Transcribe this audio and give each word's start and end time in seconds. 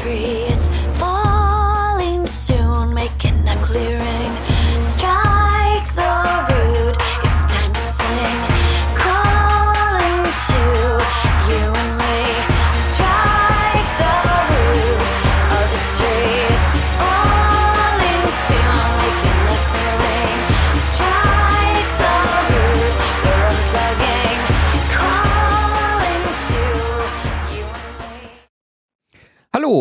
tree. 0.00 0.49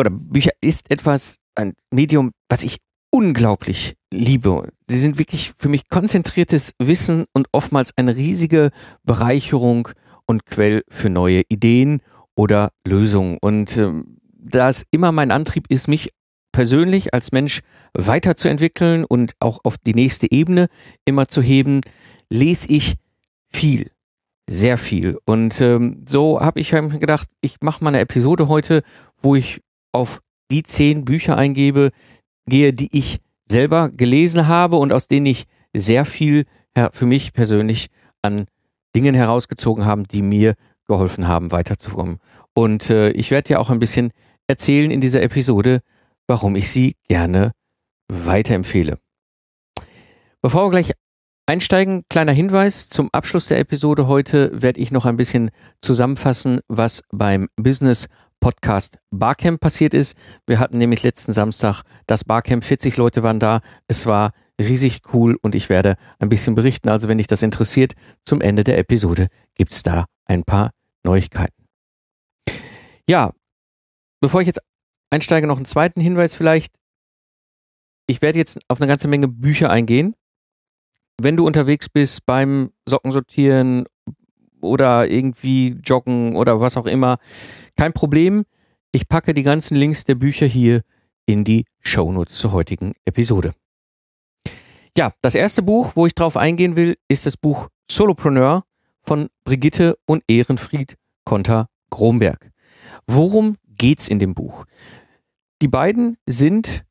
oder 0.00 0.10
Bücher 0.10 0.52
ist 0.60 0.90
etwas, 0.90 1.36
ein 1.54 1.74
Medium, 1.90 2.32
was 2.48 2.62
ich 2.62 2.78
unglaublich 3.10 3.96
liebe. 4.12 4.68
Sie 4.86 4.98
sind 4.98 5.18
wirklich 5.18 5.52
für 5.58 5.68
mich 5.68 5.88
konzentriertes 5.88 6.72
Wissen 6.78 7.26
und 7.32 7.48
oftmals 7.52 7.96
eine 7.96 8.16
riesige 8.16 8.70
Bereicherung 9.04 9.88
und 10.26 10.46
Quell 10.46 10.82
für 10.88 11.10
neue 11.10 11.42
Ideen 11.48 12.02
oder 12.34 12.70
Lösungen. 12.86 13.38
Und 13.40 13.76
ähm, 13.76 14.18
da 14.32 14.68
es 14.68 14.84
immer 14.90 15.12
mein 15.12 15.30
Antrieb 15.30 15.66
ist, 15.68 15.88
mich 15.88 16.10
persönlich 16.52 17.14
als 17.14 17.32
Mensch 17.32 17.60
weiterzuentwickeln 17.94 19.04
und 19.04 19.32
auch 19.40 19.60
auf 19.64 19.76
die 19.78 19.94
nächste 19.94 20.30
Ebene 20.30 20.68
immer 21.04 21.28
zu 21.28 21.42
heben, 21.42 21.80
lese 22.28 22.72
ich 22.72 22.94
viel, 23.52 23.90
sehr 24.48 24.78
viel. 24.78 25.18
Und 25.26 25.60
ähm, 25.60 26.04
so 26.08 26.40
habe 26.40 26.60
ich 26.60 26.70
gedacht, 26.70 27.28
ich 27.40 27.56
mache 27.60 27.84
mal 27.84 27.90
eine 27.90 28.00
Episode 28.00 28.48
heute, 28.48 28.82
wo 29.20 29.34
ich 29.34 29.60
auf 29.92 30.20
die 30.50 30.62
zehn 30.62 31.04
Bücher 31.04 31.36
eingebe, 31.36 31.90
gehe, 32.46 32.72
die 32.72 32.88
ich 32.96 33.18
selber 33.48 33.90
gelesen 33.90 34.46
habe 34.48 34.76
und 34.76 34.92
aus 34.92 35.08
denen 35.08 35.26
ich 35.26 35.44
sehr 35.74 36.04
viel 36.04 36.44
für 36.92 37.06
mich 37.06 37.32
persönlich 37.32 37.88
an 38.22 38.46
Dingen 38.94 39.14
herausgezogen 39.14 39.84
haben, 39.84 40.04
die 40.04 40.22
mir 40.22 40.54
geholfen 40.86 41.28
haben, 41.28 41.52
weiterzukommen. 41.52 42.18
Und 42.54 42.90
äh, 42.90 43.10
ich 43.10 43.30
werde 43.30 43.48
dir 43.48 43.60
auch 43.60 43.70
ein 43.70 43.78
bisschen 43.78 44.12
erzählen 44.46 44.90
in 44.90 45.00
dieser 45.00 45.22
Episode, 45.22 45.80
warum 46.26 46.56
ich 46.56 46.70
sie 46.70 46.96
gerne 47.08 47.52
weiterempfehle. 48.08 48.98
Bevor 50.42 50.66
wir 50.66 50.70
gleich 50.70 50.92
einsteigen, 51.46 52.04
kleiner 52.08 52.32
Hinweis 52.32 52.88
zum 52.88 53.08
Abschluss 53.12 53.46
der 53.46 53.58
Episode 53.58 54.06
heute 54.06 54.50
werde 54.60 54.80
ich 54.80 54.90
noch 54.90 55.06
ein 55.06 55.16
bisschen 55.16 55.50
zusammenfassen, 55.80 56.60
was 56.68 57.02
beim 57.10 57.48
Business 57.56 58.06
Podcast 58.40 58.98
Barcamp 59.10 59.60
passiert 59.60 59.94
ist. 59.94 60.16
Wir 60.46 60.58
hatten 60.58 60.78
nämlich 60.78 61.02
letzten 61.02 61.32
Samstag 61.32 61.82
das 62.06 62.24
Barcamp, 62.24 62.64
40 62.64 62.96
Leute 62.96 63.22
waren 63.22 63.38
da. 63.38 63.60
Es 63.86 64.06
war 64.06 64.32
riesig 64.60 65.00
cool 65.12 65.38
und 65.42 65.54
ich 65.54 65.68
werde 65.68 65.96
ein 66.18 66.28
bisschen 66.28 66.54
berichten. 66.54 66.88
Also 66.88 67.08
wenn 67.08 67.18
dich 67.18 67.26
das 67.26 67.42
interessiert, 67.42 67.94
zum 68.24 68.40
Ende 68.40 68.64
der 68.64 68.78
Episode 68.78 69.28
gibt's 69.54 69.82
da 69.82 70.06
ein 70.24 70.44
paar 70.44 70.72
Neuigkeiten. 71.04 71.66
Ja, 73.08 73.32
bevor 74.20 74.40
ich 74.40 74.46
jetzt 74.46 74.60
einsteige, 75.10 75.46
noch 75.46 75.56
einen 75.56 75.66
zweiten 75.66 76.00
Hinweis 76.00 76.34
vielleicht. 76.34 76.74
Ich 78.06 78.22
werde 78.22 78.38
jetzt 78.38 78.58
auf 78.68 78.80
eine 78.80 78.88
ganze 78.88 79.08
Menge 79.08 79.28
Bücher 79.28 79.70
eingehen. 79.70 80.14
Wenn 81.20 81.36
du 81.36 81.46
unterwegs 81.46 81.88
bist 81.88 82.24
beim 82.26 82.72
Sockensortieren 82.88 83.86
oder 84.60 85.08
irgendwie 85.08 85.78
joggen 85.84 86.36
oder 86.36 86.60
was 86.60 86.76
auch 86.76 86.86
immer, 86.86 87.18
kein 87.76 87.92
Problem. 87.92 88.44
Ich 88.92 89.08
packe 89.08 89.34
die 89.34 89.42
ganzen 89.42 89.76
Links 89.76 90.04
der 90.04 90.16
Bücher 90.16 90.46
hier 90.46 90.82
in 91.26 91.44
die 91.44 91.64
Shownotes 91.80 92.34
zur 92.34 92.52
heutigen 92.52 92.94
Episode. 93.04 93.52
Ja, 94.96 95.12
das 95.22 95.34
erste 95.34 95.62
Buch, 95.62 95.92
wo 95.94 96.06
ich 96.06 96.14
drauf 96.14 96.36
eingehen 96.36 96.76
will, 96.76 96.96
ist 97.08 97.26
das 97.26 97.36
Buch 97.36 97.68
Solopreneur 97.90 98.64
von 99.02 99.28
Brigitte 99.44 99.96
und 100.06 100.24
Ehrenfried 100.28 100.96
Konter 101.24 101.68
Gromberg. 101.90 102.50
Worum 103.06 103.56
geht's 103.78 104.08
in 104.08 104.18
dem 104.18 104.34
Buch? 104.34 104.64
Die 105.62 105.68
beiden 105.68 106.16
sind 106.26 106.84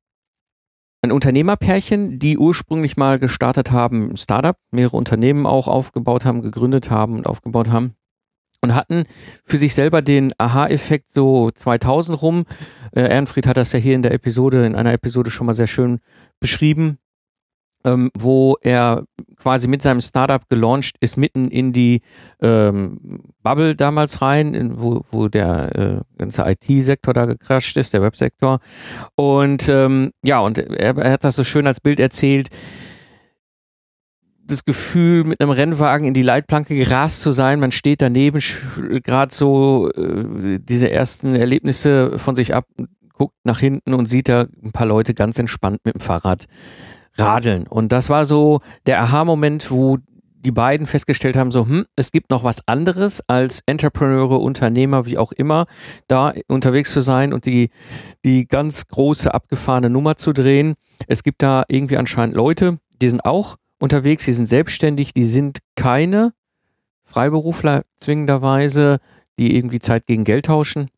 ein 1.01 1.11
Unternehmerpärchen, 1.11 2.19
die 2.19 2.37
ursprünglich 2.37 2.97
mal 2.97 3.19
gestartet 3.19 3.71
haben, 3.71 4.17
Startup, 4.17 4.57
mehrere 4.71 4.97
Unternehmen 4.97 5.45
auch 5.45 5.67
aufgebaut 5.67 6.25
haben, 6.25 6.41
gegründet 6.41 6.89
haben 6.89 7.15
und 7.15 7.25
aufgebaut 7.25 7.69
haben 7.69 7.93
und 8.61 8.75
hatten 8.75 9.05
für 9.45 9.57
sich 9.57 9.73
selber 9.73 10.01
den 10.01 10.33
Aha-Effekt 10.37 11.11
so 11.11 11.51
2000 11.51 12.21
rum. 12.21 12.45
Äh, 12.93 13.09
Ehrenfried 13.09 13.47
hat 13.47 13.57
das 13.57 13.71
ja 13.71 13.79
hier 13.79 13.95
in 13.95 14.01
der 14.01 14.13
Episode, 14.13 14.65
in 14.65 14.75
einer 14.75 14.93
Episode 14.93 15.31
schon 15.31 15.47
mal 15.47 15.53
sehr 15.53 15.67
schön 15.67 15.99
beschrieben, 16.39 16.97
ähm, 17.85 18.11
wo 18.17 18.57
er 18.61 19.05
quasi 19.37 19.67
mit 19.67 19.81
seinem 19.81 20.01
Startup 20.01 20.47
gelauncht 20.49 20.97
ist, 20.99 21.17
mitten 21.17 21.49
in 21.49 21.71
die 21.71 22.01
ähm, 22.41 23.21
Bubble 23.41 23.75
damals 23.75 24.21
rein, 24.21 24.53
in, 24.53 24.79
wo, 24.79 25.01
wo 25.11 25.27
der 25.27 25.75
äh, 25.75 26.17
ganze 26.17 26.43
IT-Sektor 26.43 27.13
da 27.13 27.25
gecrasht 27.25 27.77
ist, 27.77 27.93
der 27.93 28.01
Websektor. 28.01 28.59
Und 29.15 29.69
ähm, 29.69 30.11
ja, 30.23 30.39
und 30.39 30.57
er, 30.57 30.97
er 30.97 31.11
hat 31.11 31.23
das 31.23 31.35
so 31.35 31.43
schön 31.43 31.67
als 31.67 31.79
Bild 31.79 31.99
erzählt, 31.99 32.49
das 34.49 34.65
Gefühl, 34.65 35.23
mit 35.23 35.39
einem 35.39 35.51
Rennwagen 35.51 36.07
in 36.07 36.13
die 36.13 36.23
Leitplanke 36.23 36.75
gerast 36.75 37.21
zu 37.21 37.31
sein. 37.31 37.59
Man 37.59 37.71
steht 37.71 38.01
daneben, 38.01 38.41
gerade 39.03 39.33
so 39.33 39.91
äh, 39.91 40.57
diese 40.59 40.89
ersten 40.89 41.35
Erlebnisse 41.35 42.17
von 42.17 42.35
sich 42.35 42.53
ab, 42.53 42.65
guckt 43.13 43.35
nach 43.43 43.59
hinten 43.59 43.93
und 43.93 44.07
sieht 44.07 44.29
da 44.29 44.47
ein 44.63 44.71
paar 44.71 44.87
Leute 44.87 45.13
ganz 45.13 45.37
entspannt 45.37 45.81
mit 45.83 45.95
dem 45.95 45.99
Fahrrad 45.99 46.45
radeln. 47.15 47.67
Und 47.67 47.91
das 47.91 48.09
war 48.09 48.25
so 48.25 48.61
der 48.85 49.01
Aha-Moment, 49.01 49.71
wo 49.71 49.97
die 50.41 50.51
beiden 50.51 50.87
festgestellt 50.87 51.35
haben, 51.35 51.51
so, 51.51 51.65
hm, 51.65 51.85
es 51.95 52.11
gibt 52.11 52.29
noch 52.29 52.43
was 52.43 52.65
anderes 52.67 53.21
als 53.27 53.61
Entrepreneure, 53.65 54.39
Unternehmer, 54.39 55.05
wie 55.05 55.17
auch 55.17 55.31
immer, 55.33 55.65
da 56.07 56.33
unterwegs 56.47 56.93
zu 56.93 57.01
sein 57.01 57.33
und 57.33 57.45
die, 57.45 57.69
die 58.23 58.47
ganz 58.47 58.87
große 58.87 59.33
abgefahrene 59.33 59.89
Nummer 59.89 60.15
zu 60.15 60.31
drehen. 60.31 60.75
Es 61.07 61.23
gibt 61.23 61.41
da 61.41 61.65
irgendwie 61.67 61.97
anscheinend 61.97 62.35
Leute, 62.35 62.79
die 63.01 63.09
sind 63.09 63.25
auch 63.25 63.57
unterwegs, 63.79 64.25
die 64.25 64.31
sind 64.31 64.45
selbstständig, 64.45 65.13
die 65.13 65.25
sind 65.25 65.59
keine 65.75 66.33
Freiberufler 67.03 67.83
zwingenderweise, 67.97 68.99
die 69.39 69.55
irgendwie 69.55 69.79
Zeit 69.79 70.05
gegen 70.05 70.23
Geld 70.23 70.45
tauschen, 70.45 70.89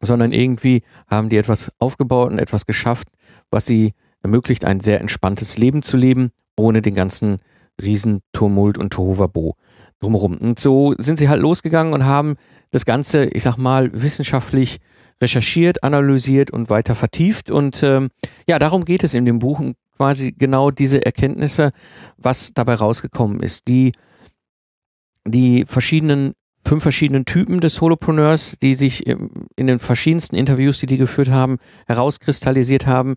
sondern 0.00 0.32
irgendwie 0.32 0.82
haben 1.08 1.28
die 1.28 1.36
etwas 1.36 1.70
aufgebaut 1.78 2.30
und 2.30 2.38
etwas 2.38 2.66
geschafft, 2.66 3.08
was 3.50 3.66
sie 3.66 3.94
ermöglicht, 4.24 4.64
ein 4.64 4.80
sehr 4.80 5.00
entspanntes 5.00 5.56
Leben 5.58 5.82
zu 5.82 5.96
leben, 5.96 6.32
ohne 6.56 6.82
den 6.82 6.94
ganzen 6.96 7.38
Riesentumult 7.80 8.78
und 8.78 8.92
Tohuwabo 8.92 9.56
drumherum. 10.00 10.38
Und 10.38 10.58
so 10.58 10.94
sind 10.98 11.18
sie 11.18 11.28
halt 11.28 11.40
losgegangen 11.40 11.92
und 11.92 12.04
haben 12.04 12.36
das 12.72 12.84
Ganze, 12.84 13.24
ich 13.26 13.42
sag 13.44 13.56
mal, 13.56 13.90
wissenschaftlich 13.92 14.78
recherchiert, 15.22 15.84
analysiert 15.84 16.50
und 16.50 16.70
weiter 16.70 16.94
vertieft. 16.94 17.50
Und 17.50 17.82
ähm, 17.82 18.08
ja, 18.48 18.58
darum 18.58 18.84
geht 18.84 19.04
es 19.04 19.14
in 19.14 19.24
dem 19.24 19.38
Buch, 19.38 19.60
um 19.60 19.74
quasi 19.96 20.32
genau 20.32 20.70
diese 20.72 21.04
Erkenntnisse, 21.04 21.70
was 22.16 22.52
dabei 22.52 22.74
rausgekommen 22.74 23.40
ist. 23.40 23.68
Die, 23.68 23.92
die 25.26 25.64
verschiedenen, 25.66 26.32
fünf 26.66 26.82
verschiedenen 26.82 27.26
Typen 27.26 27.60
des 27.60 27.76
Solopreneurs, 27.76 28.56
die 28.60 28.74
sich 28.74 29.06
im- 29.06 29.46
in 29.56 29.66
den 29.66 29.78
verschiedensten 29.78 30.34
Interviews, 30.34 30.80
die 30.80 30.86
die 30.86 30.98
geführt 30.98 31.30
haben, 31.30 31.58
herauskristallisiert 31.86 32.86
haben, 32.86 33.14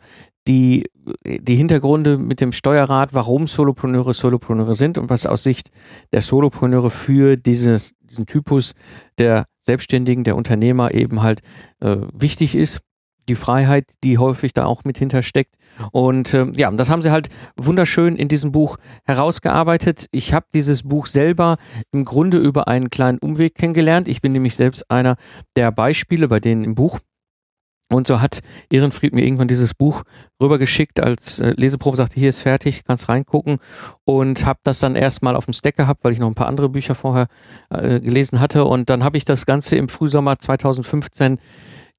die, 0.47 0.85
die 1.25 1.55
Hintergründe 1.55 2.17
mit 2.17 2.41
dem 2.41 2.51
Steuerrat, 2.51 3.13
warum 3.13 3.47
Solopreneure 3.47 4.13
Solopreneure 4.13 4.73
sind 4.73 4.97
und 4.97 5.09
was 5.09 5.25
aus 5.25 5.43
Sicht 5.43 5.69
der 6.11 6.21
Solopreneure 6.21 6.89
für 6.89 7.37
dieses, 7.37 7.93
diesen 8.01 8.25
Typus 8.25 8.73
der 9.17 9.45
Selbstständigen, 9.59 10.23
der 10.23 10.35
Unternehmer 10.35 10.93
eben 10.93 11.21
halt 11.21 11.41
äh, 11.81 11.97
wichtig 12.13 12.55
ist. 12.55 12.79
Die 13.29 13.35
Freiheit, 13.35 13.91
die 14.05 14.17
häufig 14.17 14.53
da 14.53 14.65
auch 14.65 14.85
mit 14.85 14.97
hintersteckt. 14.97 15.55
Und 15.91 16.33
ähm, 16.33 16.53
ja, 16.55 16.71
das 16.71 16.89
haben 16.89 17.01
sie 17.01 17.11
halt 17.11 17.27
wunderschön 17.57 18.15
in 18.15 18.29
diesem 18.29 18.53
Buch 18.53 18.77
herausgearbeitet. 19.03 20.07
Ich 20.11 20.33
habe 20.33 20.45
dieses 20.53 20.83
Buch 20.83 21.07
selber 21.07 21.57
im 21.91 22.05
Grunde 22.05 22.37
über 22.37 22.69
einen 22.69 22.89
kleinen 22.89 23.19
Umweg 23.19 23.55
kennengelernt. 23.55 24.07
Ich 24.07 24.21
bin 24.21 24.31
nämlich 24.31 24.55
selbst 24.55 24.89
einer 24.89 25.17
der 25.57 25.71
Beispiele, 25.71 26.29
bei 26.29 26.39
denen 26.39 26.63
im 26.63 26.75
Buch 26.75 26.99
Und 27.89 28.07
so 28.07 28.19
hat 28.19 28.41
Ehrenfried 28.69 29.13
mir 29.13 29.23
irgendwann 29.23 29.47
dieses 29.47 29.73
Buch 29.73 30.03
rübergeschickt 30.41 30.99
als 30.99 31.39
äh, 31.39 31.53
Leseprobe, 31.55 31.95
sagte, 31.95 32.19
hier 32.19 32.29
ist 32.29 32.41
fertig, 32.41 32.83
kannst 32.83 33.07
reingucken 33.07 33.59
und 34.03 34.45
habe 34.45 34.59
das 34.63 34.79
dann 34.79 34.95
erstmal 34.95 35.37
auf 35.37 35.45
dem 35.45 35.53
Stack 35.53 35.77
gehabt, 35.77 36.03
weil 36.03 36.11
ich 36.11 36.19
noch 36.19 36.27
ein 36.27 36.35
paar 36.35 36.47
andere 36.47 36.67
Bücher 36.67 36.95
vorher 36.95 37.27
äh, 37.69 38.01
gelesen 38.01 38.41
hatte 38.41 38.65
und 38.65 38.89
dann 38.89 39.05
habe 39.05 39.15
ich 39.15 39.23
das 39.23 39.45
Ganze 39.45 39.77
im 39.77 39.87
Frühsommer 39.87 40.37
2015 40.37 41.39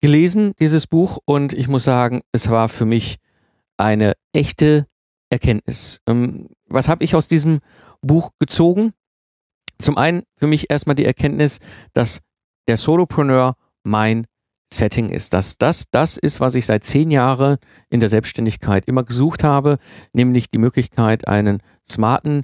gelesen, 0.02 0.52
dieses 0.60 0.86
Buch 0.86 1.18
und 1.24 1.54
ich 1.54 1.68
muss 1.68 1.84
sagen, 1.84 2.20
es 2.32 2.50
war 2.50 2.68
für 2.68 2.84
mich 2.84 3.16
eine 3.78 4.12
echte 4.34 4.86
Erkenntnis. 5.30 6.00
Ähm, 6.06 6.48
was 6.66 6.88
habe 6.88 7.02
ich 7.02 7.14
aus 7.14 7.28
diesem 7.28 7.60
Buch 8.02 8.30
gezogen? 8.38 8.92
Zum 9.78 9.96
einen 9.96 10.24
für 10.36 10.46
mich 10.46 10.70
erstmal 10.70 10.96
die 10.96 11.06
Erkenntnis, 11.06 11.60
dass 11.94 12.20
der 12.66 12.76
Solopreneur 12.76 13.54
mein 13.84 14.26
Setting 14.72 15.08
ist, 15.08 15.32
dass 15.32 15.56
das 15.56 15.84
das 15.90 16.18
ist, 16.18 16.40
was 16.40 16.54
ich 16.54 16.66
seit 16.66 16.84
zehn 16.84 17.10
Jahren 17.10 17.56
in 17.88 18.00
der 18.00 18.08
Selbstständigkeit 18.08 18.84
immer 18.86 19.02
gesucht 19.02 19.42
habe, 19.42 19.78
nämlich 20.12 20.50
die 20.50 20.58
Möglichkeit, 20.58 21.26
einen 21.26 21.62
smarten 21.88 22.42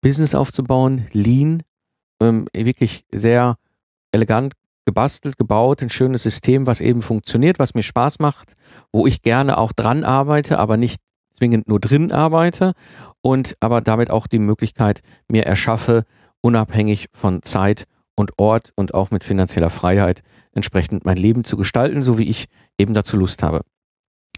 Business 0.00 0.34
aufzubauen, 0.34 1.06
lean, 1.12 1.62
ähm, 2.20 2.46
wirklich 2.52 3.04
sehr 3.12 3.56
elegant 4.12 4.54
gebastelt, 4.86 5.36
gebaut, 5.36 5.82
ein 5.82 5.90
schönes 5.90 6.22
System, 6.22 6.66
was 6.66 6.80
eben 6.80 7.02
funktioniert, 7.02 7.58
was 7.58 7.74
mir 7.74 7.82
Spaß 7.82 8.20
macht, 8.20 8.54
wo 8.92 9.06
ich 9.06 9.22
gerne 9.22 9.58
auch 9.58 9.72
dran 9.72 10.04
arbeite, 10.04 10.58
aber 10.58 10.76
nicht 10.76 11.00
zwingend 11.32 11.68
nur 11.68 11.80
drin 11.80 12.10
arbeite 12.10 12.72
und 13.20 13.54
aber 13.60 13.80
damit 13.80 14.10
auch 14.10 14.26
die 14.26 14.38
Möglichkeit 14.38 15.02
mir 15.28 15.44
erschaffe, 15.44 16.04
unabhängig 16.40 17.08
von 17.12 17.42
Zeit 17.42 17.84
und 18.14 18.32
Ort 18.38 18.72
und 18.76 18.94
auch 18.94 19.10
mit 19.10 19.24
finanzieller 19.24 19.70
Freiheit 19.70 20.22
entsprechend 20.58 21.04
mein 21.04 21.16
Leben 21.16 21.44
zu 21.44 21.56
gestalten, 21.56 22.02
so 22.02 22.18
wie 22.18 22.28
ich 22.28 22.46
eben 22.78 22.94
dazu 22.94 23.16
Lust 23.16 23.42
habe. 23.42 23.62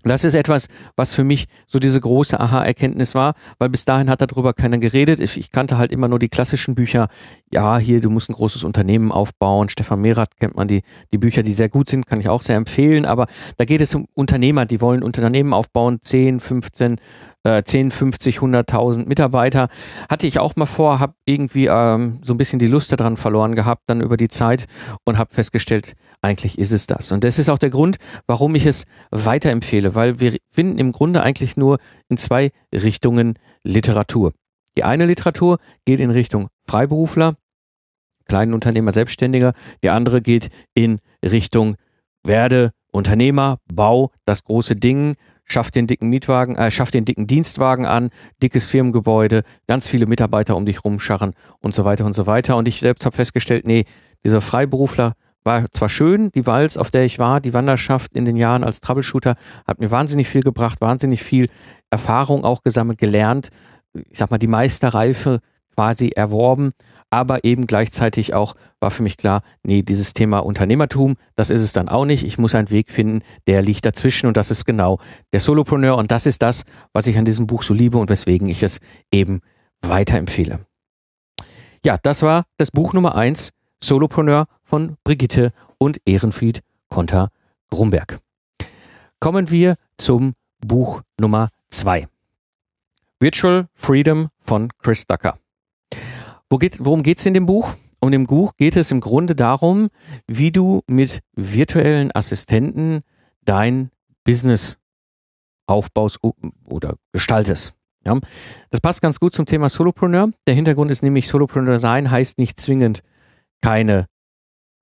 Das 0.02 0.25
ist 0.25 0.34
etwas, 0.34 0.69
was 0.96 1.14
für 1.14 1.25
mich 1.25 1.46
so 1.67 1.78
diese 1.78 2.00
große 2.00 2.40
Aha-Erkenntnis 2.40 3.14
war, 3.14 3.34
weil 3.58 3.69
bis 3.69 3.84
dahin 3.84 4.08
hat 4.08 4.22
darüber 4.22 4.55
keiner 4.55 4.78
geredet. 4.78 5.20
Ich, 5.20 5.37
ich, 5.37 5.52
kannte 5.52 5.76
halt 5.76 5.93
immer 5.93 6.08
nur 6.08 6.19
die 6.19 6.28
klassischen 6.28 6.75
Bücher. 6.75 7.08
Ja, 7.52 7.76
hier, 7.76 8.00
du 8.00 8.08
musst 8.08 8.31
ein 8.31 8.34
großes 8.34 8.64
Unternehmen 8.64 9.12
aufbauen. 9.12 9.69
Stefan 9.69 10.00
Merath 10.00 10.38
kennt 10.38 10.56
man 10.56 10.69
die, 10.69 10.82
die 11.12 11.19
Bücher, 11.19 11.43
die 11.43 11.52
sehr 11.52 11.69
gut 11.69 11.90
sind, 11.90 12.06
kann 12.06 12.19
ich 12.19 12.31
auch 12.31 12.40
sehr 12.40 12.56
empfehlen. 12.56 13.05
Aber 13.05 13.26
da 13.58 13.67
geht 13.67 13.82
es 13.82 13.94
um 13.94 14.06
Unternehmer, 14.14 14.64
die 14.64 14.81
wollen 14.81 15.02
Unternehmen 15.02 15.52
aufbauen, 15.52 15.99
10, 16.00 16.40
15, 16.40 16.96
äh, 17.44 17.62
10, 17.62 17.90
50, 17.90 18.38
100.000 18.38 19.06
Mitarbeiter. 19.06 19.69
Hatte 20.08 20.26
ich 20.26 20.38
auch 20.38 20.56
mal 20.56 20.64
vor, 20.64 20.99
habe 20.99 21.12
irgendwie 21.26 21.67
ähm, 21.67 22.20
so 22.22 22.32
ein 22.32 22.38
bisschen 22.38 22.58
die 22.58 22.69
Lust 22.69 22.90
daran 22.93 23.19
verloren 23.19 23.55
gehabt, 23.55 23.82
dann 23.87 24.00
über 24.00 24.17
die 24.17 24.28
Zeit 24.28 24.67
und 25.05 25.19
habe 25.19 25.34
festgestellt, 25.34 25.93
eigentlich 26.22 26.58
ist 26.58 26.72
es 26.72 26.87
das. 26.87 27.12
Und 27.12 27.25
das 27.25 27.38
ist 27.38 27.49
auch 27.49 27.58
der 27.58 27.70
Grund, 27.70 27.96
warum 28.26 28.55
ich 28.55 28.67
es 28.67 28.84
weiterempfehle, 29.11 29.94
weil 29.94 30.20
wir 30.20 30.37
finden 30.50 30.78
im 30.78 30.93
Grunde 30.93 31.22
eigentlich 31.22 31.56
nur 31.56 31.78
in 32.08 32.17
zwei 32.17 32.50
Richtungen 32.72 33.38
Literatur. 33.62 34.32
Die 34.76 34.84
eine 34.84 35.06
Literatur 35.06 35.58
geht 35.84 36.00
in 36.00 36.11
Richtung 36.11 36.49
Freiberufler, 36.67 37.37
kleinen 38.26 38.55
Unternehmer, 38.55 38.93
Selbstständiger. 38.93 39.55
Die 39.82 39.90
andere 39.90 40.22
geht 40.22 40.50
in 40.75 40.99
Richtung 41.25 41.76
werde 42.25 42.72
Unternehmer, 42.93 43.58
bau 43.72 44.11
das 44.25 44.44
große 44.44 44.76
Ding, 44.76 45.14
schafft 45.44 45.75
den 45.75 45.87
dicken 45.87 46.08
Mietwagen, 46.08 46.56
äh, 46.56 46.70
schafft 46.70 46.94
den 46.94 47.05
dicken 47.05 47.26
Dienstwagen 47.26 47.87
an, 47.87 48.11
dickes 48.43 48.69
Firmengebäude, 48.69 49.43
ganz 49.67 49.88
viele 49.88 50.06
Mitarbeiter 50.06 50.56
um 50.56 50.64
dich 50.64 50.84
rumscharren 50.84 51.32
und 51.61 51.75
so 51.75 51.84
weiter 51.84 52.05
und 52.05 52.12
so 52.12 52.26
weiter. 52.26 52.56
Und 52.56 52.69
ich 52.69 52.81
selbst 52.81 53.05
habe 53.05 53.17
festgestellt, 53.17 53.67
nee, 53.67 53.84
dieser 54.25 54.40
Freiberufler 54.40 55.14
war 55.45 55.71
zwar 55.73 55.89
schön, 55.89 56.31
die 56.33 56.47
Walz, 56.47 56.77
auf 56.77 56.91
der 56.91 57.05
ich 57.05 57.19
war, 57.19 57.41
die 57.41 57.55
Wanderschaft 57.55 58.15
in 58.15 58.25
den 58.25 58.37
Jahren 58.37 58.65
als 58.65 58.81
Troubleshooter, 58.81 59.37
hat 59.67 59.81
mir 59.81 59.91
wahnsinnig 59.91 60.29
viel 60.29 60.43
gebracht, 60.43 60.81
wahnsinnig 60.81 61.23
viel 61.23 61.49
Erfahrung 61.91 62.45
auch 62.45 62.63
gesammelt, 62.63 62.99
gelernt, 62.99 63.49
ich 63.93 64.19
sag 64.19 64.31
mal, 64.31 64.39
die 64.39 64.47
Meisterreife 64.47 65.41
quasi 65.75 66.11
erworben 66.11 66.73
aber 67.11 67.45
eben 67.45 67.67
gleichzeitig 67.67 68.35
auch 68.35 68.55
war 68.79 68.91
für 68.91 69.03
mich 69.03 69.17
klar, 69.17 69.43
nee, 69.63 69.83
dieses 69.83 70.15
Thema 70.15 70.39
Unternehmertum, 70.39 71.17
das 71.35 71.51
ist 71.51 71.61
es 71.61 71.73
dann 71.73 71.89
auch 71.89 72.05
nicht. 72.05 72.25
Ich 72.25 72.39
muss 72.39 72.55
einen 72.55 72.71
Weg 72.71 72.91
finden, 72.91 73.23
der 73.47 73.63
liegt 73.63 73.85
dazwischen 73.85 74.29
und 74.29 74.37
das 74.37 74.51
ist 74.51 74.65
genau 74.65 75.01
der 75.33 75.41
Solopreneur 75.41 75.97
und 75.97 76.11
das 76.13 76.27
ist 76.27 76.41
das, 76.43 76.65
was 76.93 77.09
ich 77.09 77.19
an 77.19 77.25
diesem 77.25 77.47
Buch 77.47 77.63
so 77.63 77.75
liebe 77.75 77.99
und 77.99 78.09
weswegen 78.09 78.49
ich 78.49 78.63
es 78.63 78.79
eben 79.13 79.41
weiterempfehle. 79.83 80.61
Ja, 81.85 81.99
das 82.01 82.23
war 82.23 82.45
das 82.59 82.71
Buch 82.71 82.93
Nummer 82.93 83.17
eins, 83.17 83.51
Solopreneur 83.82 84.47
von 84.62 84.97
Brigitte 85.05 85.53
und 85.79 86.00
Ehrenfried 86.05 86.62
Konter 86.88 87.31
Grumberg. 87.71 88.21
Kommen 89.21 89.50
wir 89.50 89.77
zum 89.97 90.35
Buch 90.61 91.03
Nummer 91.19 91.49
zwei. 91.71 92.09
Virtual 93.19 93.69
Freedom 93.75 94.29
von 94.38 94.71
Chris 94.79 95.06
Ducker. 95.06 95.38
Wo 96.49 96.59
geht, 96.59 96.85
worum 96.85 97.03
geht 97.03 97.19
es 97.19 97.27
in 97.27 97.35
dem 97.35 97.47
Buch? 97.47 97.75
Um 98.00 98.11
dem 98.11 98.27
Buch 98.27 98.56
geht 98.56 98.77
es 98.77 98.91
im 98.91 99.00
Grunde 99.00 99.35
darum, 99.35 99.88
wie 100.27 100.50
du 100.50 100.82
mit 100.87 101.21
virtuellen 101.35 102.11
Assistenten 102.15 103.03
dein 103.44 103.91
Business 104.25 104.79
aufbaust 105.67 106.19
oder 106.65 106.97
gestaltest. 107.12 107.75
Ja, 108.05 108.19
das 108.71 108.81
passt 108.81 109.03
ganz 109.03 109.21
gut 109.21 109.35
zum 109.35 109.44
Thema 109.44 109.69
Solopreneur. 109.69 110.31
Der 110.47 110.55
Hintergrund 110.55 110.91
ist 110.91 111.03
nämlich, 111.03 111.29
Solopreneur 111.29 111.79
sein 111.79 112.11
heißt 112.11 112.38
nicht 112.38 112.59
zwingend 112.59 113.03
keine 113.62 114.07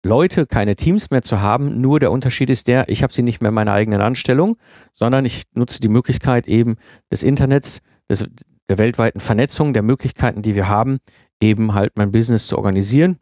Leute, 0.04 0.46
keine 0.46 0.76
Teams 0.76 1.10
mehr 1.10 1.22
zu 1.22 1.40
haben. 1.40 1.80
Nur 1.80 2.00
der 2.00 2.12
Unterschied 2.12 2.50
ist 2.50 2.68
der, 2.68 2.88
ich 2.88 3.02
habe 3.02 3.12
sie 3.12 3.22
nicht 3.22 3.40
mehr 3.40 3.48
in 3.48 3.54
meiner 3.54 3.72
eigenen 3.72 4.00
Anstellung, 4.00 4.56
sondern 4.92 5.24
ich 5.24 5.44
nutze 5.54 5.80
die 5.80 5.88
Möglichkeit 5.88 6.46
eben 6.46 6.76
des 7.12 7.22
Internets, 7.22 7.80
des, 8.10 8.24
der 8.68 8.78
weltweiten 8.78 9.20
Vernetzung, 9.20 9.72
der 9.72 9.82
Möglichkeiten, 9.82 10.42
die 10.42 10.54
wir 10.54 10.68
haben, 10.68 10.98
eben 11.40 11.74
halt 11.74 11.92
mein 11.96 12.12
Business 12.12 12.46
zu 12.46 12.56
organisieren 12.56 13.18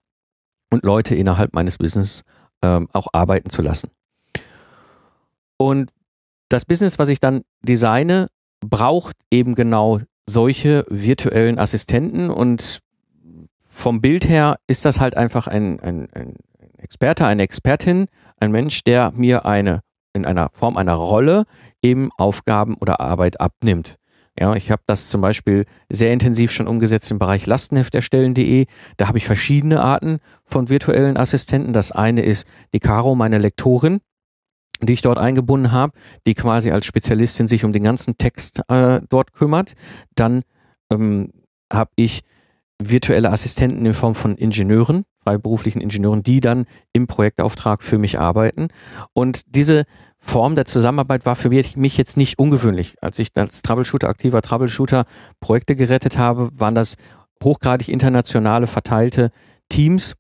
und 0.71 0.85
Leute 0.85 1.15
innerhalb 1.15 1.55
meines 1.55 1.79
Business 1.79 2.23
ähm, 2.63 2.89
auch 2.93 3.09
arbeiten 3.13 3.51
zu 3.51 3.63
lassen. 3.63 3.91
Und 5.59 5.91
das 6.49 6.65
Business, 6.65 6.99
was 6.99 7.09
ich 7.09 7.21
dann 7.21 7.43
designe, 7.63 8.29
braucht 8.61 9.17
eben 9.31 9.55
genau 9.55 10.01
solche 10.29 10.85
virtuellen 10.89 11.59
Assistenten 11.59 12.31
und 12.31 12.81
vom 13.77 14.01
Bild 14.01 14.27
her 14.27 14.59
ist 14.67 14.87
das 14.87 15.01
halt 15.01 15.19
einfach 15.19 15.47
ein, 15.47 15.79
ein, 15.81 16.09
ein 16.13 16.37
Experte, 16.79 17.27
eine 17.27 17.43
Expertin, 17.43 18.07
ein 18.41 18.51
Mensch, 18.51 18.83
der 18.85 19.13
mir 19.13 19.45
eine 19.45 19.83
in 20.15 20.25
einer 20.25 20.49
Form 20.55 20.79
einer 20.79 20.95
Rolle 20.95 21.45
eben 21.83 22.09
Aufgaben 22.17 22.77
oder 22.77 23.01
Arbeit 23.01 23.39
abnimmt. 23.39 23.97
Ja, 24.41 24.55
ich 24.55 24.71
habe 24.71 24.83
das 24.87 25.11
zum 25.11 25.21
Beispiel 25.21 25.67
sehr 25.91 26.11
intensiv 26.11 26.53
schon 26.53 26.69
umgesetzt 26.69 27.11
im 27.11 27.19
Bereich 27.19 27.45
Lastenhefterstellen.de. 27.45 28.65
Da 28.97 29.09
habe 29.09 29.19
ich 29.19 29.27
verschiedene 29.27 29.83
Arten 29.83 30.21
von 30.47 30.71
virtuellen 30.71 31.19
Assistenten. 31.19 31.75
Das 31.75 31.93
eine 31.93 32.23
ist 32.23 32.49
die 32.73 32.81
Caro, 32.81 33.15
meine 33.15 33.39
Lektorin, 33.39 34.01
die 34.81 34.95
ich 34.95 35.03
dort 35.03 35.19
eingebunden 35.19 35.71
habe, 35.71 35.93
die 36.27 36.35
quasi 36.35 36.71
als 36.71 36.87
Spezialistin 36.87 37.47
sich 37.47 37.63
um 37.63 37.73
den 37.73 37.83
ganzen 37.83 38.17
Text 38.17 38.63
äh, 38.69 39.03
dort 39.11 39.35
kümmert. 39.35 39.75
Dann 40.15 40.45
ähm, 40.91 41.31
habe 41.71 41.91
ich 41.97 42.23
virtuelle 42.83 43.31
Assistenten 43.31 43.87
in 43.87 43.95
Form 43.95 44.15
von 44.15 44.37
Ingenieuren, 44.37 45.05
freiberuflichen 45.23 45.81
Ingenieuren, 45.81 46.23
die 46.23 46.41
dann 46.41 46.67
im 46.93 47.07
Projektauftrag 47.07 47.83
für 47.83 47.99
mich 47.99 48.19
arbeiten. 48.19 48.69
Und 49.13 49.43
diese 49.47 49.85
Form 50.19 50.55
der 50.55 50.67
Zusammenarbeit 50.67 51.25
war 51.25 51.37
für 51.37 51.49
mich 51.49 51.97
jetzt 51.97 52.17
nicht 52.17 52.39
ungewöhnlich. 52.39 52.97
Als 53.01 53.19
ich 53.19 53.31
als 53.37 53.63
Troubleshooter, 53.63 54.09
aktiver 54.09 54.43
Troubleshooter 54.43 55.05
Projekte 55.41 55.77
gerettet 55.77 56.19
habe, 56.19 56.51
waren 56.55 56.75
das 56.75 56.97
hochgradig 57.43 57.89
internationale 57.89 58.67
verteilte 58.67 59.31
Teams, 59.69 60.15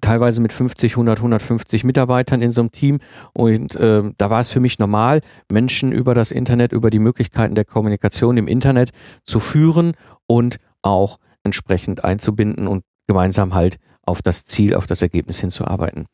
teilweise 0.00 0.40
mit 0.42 0.52
50, 0.52 0.92
100, 0.92 1.18
150 1.18 1.84
Mitarbeitern 1.84 2.42
in 2.42 2.50
so 2.50 2.60
einem 2.60 2.72
Team. 2.72 2.98
Und 3.32 3.74
äh, 3.76 4.02
da 4.16 4.30
war 4.30 4.40
es 4.40 4.50
für 4.50 4.60
mich 4.60 4.78
normal, 4.78 5.20
Menschen 5.50 5.92
über 5.92 6.14
das 6.14 6.30
Internet, 6.30 6.72
über 6.72 6.90
die 6.90 6.98
Möglichkeiten 6.98 7.54
der 7.54 7.64
Kommunikation 7.64 8.36
im 8.36 8.48
Internet 8.48 8.90
zu 9.24 9.40
führen 9.40 9.92
und 10.26 10.56
auch 10.82 11.18
entsprechend 11.44 12.04
einzubinden 12.04 12.66
und 12.66 12.84
gemeinsam 13.06 13.54
halt 13.54 13.78
auf 14.06 14.22
das 14.22 14.44
Ziel, 14.44 14.74
auf 14.74 14.86
das 14.86 15.02
Ergebnis 15.02 15.40
hinzuarbeiten. 15.40 16.06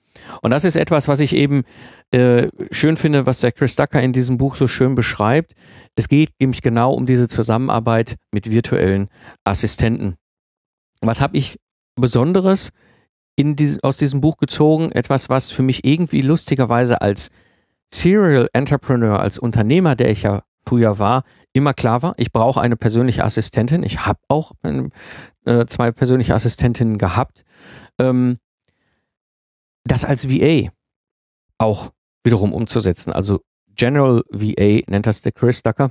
Und 0.42 0.50
das 0.50 0.64
ist 0.64 0.76
etwas, 0.76 1.08
was 1.08 1.20
ich 1.20 1.34
eben 1.34 1.64
äh, 2.12 2.48
schön 2.70 2.96
finde, 2.96 3.26
was 3.26 3.40
der 3.40 3.52
Chris 3.52 3.76
Ducker 3.76 4.00
in 4.00 4.12
diesem 4.12 4.38
Buch 4.38 4.56
so 4.56 4.68
schön 4.68 4.94
beschreibt. 4.94 5.54
Es 5.96 6.08
geht 6.08 6.30
nämlich 6.40 6.62
genau 6.62 6.92
um 6.92 7.06
diese 7.06 7.28
Zusammenarbeit 7.28 8.16
mit 8.30 8.50
virtuellen 8.50 9.08
Assistenten. 9.44 10.16
Was 11.00 11.20
habe 11.20 11.36
ich 11.36 11.58
Besonderes 11.96 12.70
in 13.36 13.56
dies, 13.56 13.82
aus 13.82 13.96
diesem 13.96 14.20
Buch 14.20 14.36
gezogen? 14.36 14.92
Etwas, 14.92 15.28
was 15.28 15.50
für 15.50 15.62
mich 15.62 15.84
irgendwie 15.84 16.20
lustigerweise 16.20 17.00
als 17.00 17.30
Serial 17.92 18.48
Entrepreneur, 18.52 19.20
als 19.20 19.38
Unternehmer, 19.38 19.96
der 19.96 20.10
ich 20.10 20.22
ja 20.22 20.42
früher 20.70 21.00
war, 21.00 21.24
immer 21.52 21.74
klar 21.74 22.00
war, 22.02 22.14
ich 22.16 22.30
brauche 22.30 22.60
eine 22.60 22.76
persönliche 22.76 23.24
Assistentin. 23.24 23.82
Ich 23.82 24.06
habe 24.06 24.20
auch 24.28 24.52
äh, 24.62 25.66
zwei 25.66 25.90
persönliche 25.90 26.32
Assistentinnen 26.32 26.96
gehabt. 26.96 27.44
Ähm, 27.98 28.38
das 29.84 30.04
als 30.04 30.30
VA 30.30 30.70
auch 31.58 31.90
wiederum 32.22 32.52
umzusetzen. 32.52 33.12
Also 33.12 33.40
General 33.74 34.22
VA 34.30 34.82
nennt 34.86 35.06
das 35.06 35.22
der 35.22 35.32
Chris 35.32 35.64
Ducker. 35.64 35.90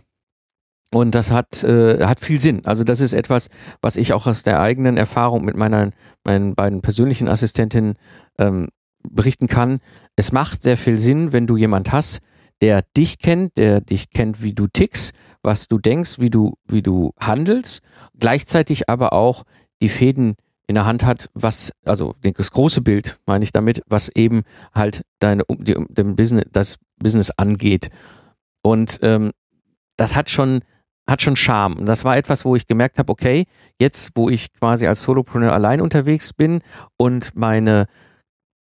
Und 0.94 1.14
das 1.14 1.30
hat, 1.30 1.62
äh, 1.66 2.06
hat 2.06 2.22
viel 2.22 2.40
Sinn. 2.40 2.66
Also 2.66 2.86
das 2.86 3.02
ist 3.02 3.12
etwas, 3.12 3.50
was 3.82 3.98
ich 3.98 4.14
auch 4.14 4.28
aus 4.28 4.44
der 4.44 4.62
eigenen 4.62 4.96
Erfahrung 4.96 5.44
mit 5.44 5.58
meiner, 5.58 5.92
meinen 6.24 6.56
beiden 6.56 6.82
persönlichen 6.82 7.28
Assistentinnen 7.28 7.96
ähm, 8.38 8.70
berichten 9.04 9.48
kann. 9.48 9.82
Es 10.16 10.32
macht 10.32 10.64
sehr 10.64 10.78
viel 10.78 11.00
Sinn, 11.00 11.34
wenn 11.34 11.48
du 11.48 11.58
jemand 11.58 11.92
hast, 11.92 12.22
der 12.62 12.84
dich 12.96 13.20
kennt, 13.20 13.58
der 13.58 13.82
dich 13.82 14.10
kennt, 14.10 14.42
wie 14.42 14.54
du 14.54 14.68
tickst, 14.68 15.13
was 15.42 15.68
du 15.68 15.78
denkst, 15.78 16.20
wie 16.20 16.30
du, 16.30 16.58
wie 16.68 16.82
du 16.82 17.13
handelst, 17.20 17.82
gleichzeitig 18.18 18.89
aber 18.89 19.13
auch 19.13 19.44
die 19.82 19.89
Fäden 19.89 20.36
in 20.68 20.75
der 20.75 20.86
Hand 20.86 21.04
hat, 21.04 21.30
was, 21.34 21.72
also 21.84 22.13
das 22.22 22.51
große 22.51 22.82
Bild 22.82 23.20
meine 23.25 23.44
ich 23.44 23.51
damit, 23.51 23.82
was 23.88 24.10
eben 24.10 24.44
halt 24.74 25.04
deine, 25.20 25.44
die, 25.50 25.75
dem 25.89 26.16
Business, 26.16 26.46
das 26.51 26.78
Business 26.98 27.32
angeht. 27.32 27.89
Und 28.62 29.00
ähm, 29.01 29.32
das 29.98 30.16
hat 30.16 30.30
schon, 30.30 30.62
hat 31.10 31.24
schon 31.24 31.36
Charme. 31.36 31.78
Und 31.78 31.86
das 31.88 32.06
war 32.06 32.18
etwas, 32.18 32.46
wo 32.46 32.56
ich 32.56 32.68
gemerkt 32.68 33.00
habe, 33.00 33.12
okay, 33.12 33.46
jetzt, 33.80 34.12
wo 34.13 34.30
ich 34.30 34.54
quasi 34.54 34.86
als 34.86 35.01
Solopreneur 35.01 35.54
allein 35.54 35.82
unterwegs 35.82 36.34
bin 36.34 36.62
und 36.98 37.36
meine 37.36 37.88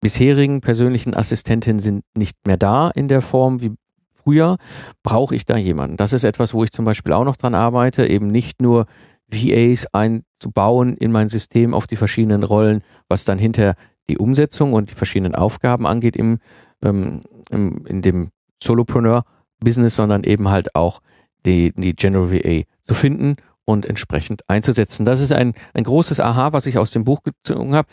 bisherigen 0.01 0.61
persönlichen 0.61 1.13
Assistentinnen 1.13 1.79
sind 1.79 2.03
nicht 2.15 2.35
mehr 2.45 2.57
da 2.57 2.89
in 2.89 3.07
der 3.07 3.21
Form 3.21 3.61
wie 3.61 3.73
früher, 4.13 4.57
brauche 5.03 5.35
ich 5.35 5.45
da 5.45 5.57
jemanden. 5.57 5.97
Das 5.97 6.13
ist 6.13 6.23
etwas, 6.23 6.53
wo 6.53 6.63
ich 6.63 6.71
zum 6.71 6.85
Beispiel 6.85 7.13
auch 7.13 7.23
noch 7.23 7.37
dran 7.37 7.55
arbeite, 7.55 8.05
eben 8.07 8.27
nicht 8.27 8.61
nur 8.61 8.85
VAs 9.31 9.87
einzubauen 9.93 10.95
in 10.97 11.11
mein 11.11 11.27
System 11.27 11.73
auf 11.73 11.87
die 11.87 11.95
verschiedenen 11.95 12.43
Rollen, 12.43 12.81
was 13.07 13.25
dann 13.25 13.37
hinter 13.37 13.75
die 14.09 14.17
Umsetzung 14.17 14.73
und 14.73 14.89
die 14.89 14.95
verschiedenen 14.95 15.35
Aufgaben 15.35 15.85
angeht 15.85 16.15
im, 16.15 16.39
ähm, 16.81 17.21
im 17.49 17.85
in 17.87 18.01
dem 18.01 18.29
Solopreneur-Business, 18.61 19.95
sondern 19.95 20.23
eben 20.23 20.49
halt 20.49 20.75
auch 20.75 21.01
die, 21.45 21.73
die 21.75 21.93
General 21.93 22.31
VA 22.31 22.63
zu 22.83 22.93
finden 22.93 23.35
und 23.65 23.85
entsprechend 23.85 24.41
einzusetzen. 24.49 25.05
Das 25.05 25.19
ist 25.19 25.33
ein, 25.33 25.53
ein 25.73 25.83
großes 25.83 26.19
Aha, 26.19 26.53
was 26.53 26.65
ich 26.65 26.77
aus 26.77 26.91
dem 26.91 27.03
Buch 27.03 27.21
gezogen 27.23 27.75
habe. 27.75 27.87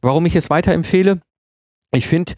Warum 0.00 0.26
ich 0.26 0.36
es 0.36 0.48
weiterempfehle? 0.48 1.20
Ich 1.92 2.06
finde, 2.06 2.34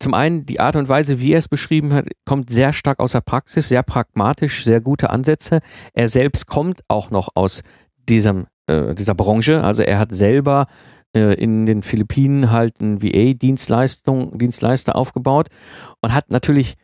zum 0.00 0.14
einen 0.14 0.46
die 0.46 0.60
Art 0.60 0.76
und 0.76 0.88
Weise, 0.88 1.20
wie 1.20 1.32
er 1.32 1.38
es 1.38 1.48
beschrieben 1.48 1.92
hat, 1.92 2.06
kommt 2.24 2.50
sehr 2.50 2.72
stark 2.72 3.00
aus 3.00 3.12
der 3.12 3.20
Praxis, 3.20 3.68
sehr 3.68 3.82
pragmatisch, 3.82 4.64
sehr 4.64 4.80
gute 4.80 5.10
Ansätze. 5.10 5.60
Er 5.92 6.08
selbst 6.08 6.46
kommt 6.46 6.80
auch 6.88 7.10
noch 7.10 7.28
aus 7.34 7.62
diesem, 8.08 8.46
äh, 8.66 8.94
dieser 8.94 9.14
Branche. 9.14 9.62
Also 9.62 9.82
er 9.82 9.98
hat 9.98 10.14
selber 10.14 10.66
äh, 11.14 11.34
in 11.34 11.66
den 11.66 11.82
Philippinen 11.82 12.50
halt 12.50 12.80
ein 12.80 13.02
VA-Dienstleistung, 13.02 14.38
Dienstleister 14.38 14.96
aufgebaut 14.96 15.48
und 16.00 16.14
hat 16.14 16.30
natürlich 16.30 16.76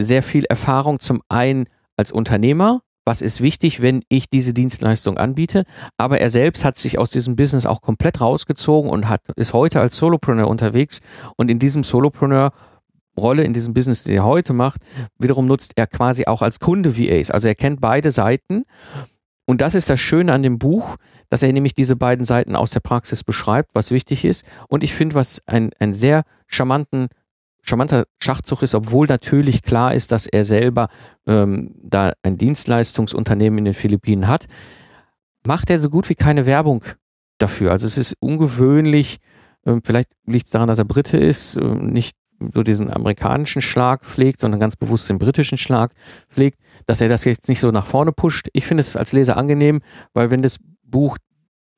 sehr 0.00 0.22
viel 0.22 0.44
Erfahrung 0.44 1.00
zum 1.00 1.22
einen 1.28 1.66
als 1.96 2.12
Unternehmer, 2.12 2.82
was 3.04 3.22
ist 3.22 3.40
wichtig, 3.40 3.82
wenn 3.82 4.02
ich 4.08 4.30
diese 4.30 4.54
Dienstleistung 4.54 5.18
anbiete. 5.18 5.64
Aber 5.96 6.20
er 6.20 6.30
selbst 6.30 6.64
hat 6.64 6.76
sich 6.76 6.98
aus 6.98 7.10
diesem 7.10 7.36
Business 7.36 7.66
auch 7.66 7.80
komplett 7.80 8.20
rausgezogen 8.20 8.90
und 8.90 9.08
hat, 9.08 9.22
ist 9.36 9.52
heute 9.52 9.80
als 9.80 9.96
Solopreneur 9.96 10.48
unterwegs. 10.48 11.00
Und 11.36 11.50
in 11.50 11.58
diesem 11.58 11.82
Solopreneur 11.82 12.52
Rolle 13.16 13.44
in 13.44 13.52
diesem 13.52 13.74
Business, 13.74 14.04
den 14.04 14.14
er 14.14 14.24
heute 14.24 14.52
macht, 14.52 14.80
wiederum 15.18 15.46
nutzt 15.46 15.72
er 15.76 15.86
quasi 15.86 16.24
auch 16.26 16.42
als 16.42 16.60
Kunde 16.60 16.96
VAs. 16.98 17.30
Also 17.30 17.48
er 17.48 17.54
kennt 17.54 17.80
beide 17.80 18.10
Seiten. 18.10 18.64
Und 19.44 19.60
das 19.60 19.74
ist 19.74 19.90
das 19.90 20.00
Schöne 20.00 20.32
an 20.32 20.42
dem 20.42 20.58
Buch, 20.58 20.96
dass 21.28 21.42
er 21.42 21.52
nämlich 21.52 21.74
diese 21.74 21.96
beiden 21.96 22.24
Seiten 22.24 22.56
aus 22.56 22.70
der 22.70 22.80
Praxis 22.80 23.24
beschreibt, 23.24 23.74
was 23.74 23.90
wichtig 23.90 24.24
ist. 24.24 24.46
Und 24.68 24.82
ich 24.82 24.94
finde, 24.94 25.14
was 25.14 25.42
ein, 25.46 25.70
ein 25.78 25.92
sehr 25.92 26.22
charmanten 26.46 27.08
charmanter 27.62 28.04
Schachzug 28.20 28.62
ist, 28.62 28.74
obwohl 28.74 29.06
natürlich 29.06 29.62
klar 29.62 29.94
ist, 29.94 30.12
dass 30.12 30.26
er 30.26 30.44
selber 30.44 30.88
ähm, 31.26 31.74
da 31.82 32.12
ein 32.22 32.36
Dienstleistungsunternehmen 32.36 33.58
in 33.58 33.64
den 33.66 33.74
Philippinen 33.74 34.26
hat, 34.26 34.46
macht 35.46 35.70
er 35.70 35.78
so 35.78 35.88
gut 35.88 36.08
wie 36.08 36.14
keine 36.14 36.46
Werbung 36.46 36.84
dafür. 37.38 37.70
Also 37.70 37.86
es 37.86 37.98
ist 37.98 38.14
ungewöhnlich, 38.20 39.18
äh, 39.64 39.76
vielleicht 39.84 40.10
liegt 40.26 40.46
es 40.46 40.52
daran, 40.52 40.68
dass 40.68 40.78
er 40.78 40.84
Brite 40.84 41.18
ist, 41.18 41.56
äh, 41.56 41.62
nicht 41.62 42.16
so 42.52 42.62
diesen 42.64 42.92
amerikanischen 42.92 43.62
Schlag 43.62 44.04
pflegt, 44.04 44.40
sondern 44.40 44.60
ganz 44.60 44.74
bewusst 44.74 45.08
den 45.08 45.18
britischen 45.18 45.58
Schlag 45.58 45.92
pflegt, 46.28 46.58
dass 46.86 47.00
er 47.00 47.08
das 47.08 47.24
jetzt 47.24 47.48
nicht 47.48 47.60
so 47.60 47.70
nach 47.70 47.86
vorne 47.86 48.12
pusht. 48.12 48.48
Ich 48.52 48.66
finde 48.66 48.80
es 48.80 48.96
als 48.96 49.12
Leser 49.12 49.36
angenehm, 49.36 49.80
weil 50.12 50.30
wenn 50.30 50.42
das 50.42 50.58
Buch 50.82 51.18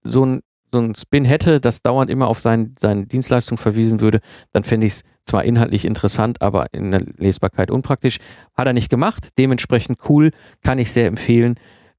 so 0.03 0.25
ein 0.25 0.41
so 0.75 0.81
ein 0.81 0.95
Spin 0.95 1.25
hätte, 1.25 1.61
das 1.61 1.83
dauernd 1.83 2.11
immer 2.11 2.27
auf 2.27 2.41
sein, 2.41 2.75
seine 2.79 3.07
Dienstleistung 3.07 3.57
verwiesen 3.57 4.01
würde, 4.01 4.21
dann 4.53 4.65
fände 4.65 4.87
ich 4.87 4.95
es 4.95 5.03
zwar 5.25 5.45
inhaltlich 5.45 5.85
interessant, 5.85 6.43
aber 6.43 6.67
in 6.73 6.91
der 6.91 7.01
Lesbarkeit 7.17 7.71
unpraktisch. 7.71 8.19
Hat 8.55 8.67
er 8.67 8.73
nicht 8.73 8.91
gemacht, 8.91 9.29
dementsprechend 9.39 9.99
cool, 10.09 10.33
kann 10.63 10.79
ich 10.79 10.93
sehr 10.93 11.07
empfehlen. 11.07 11.55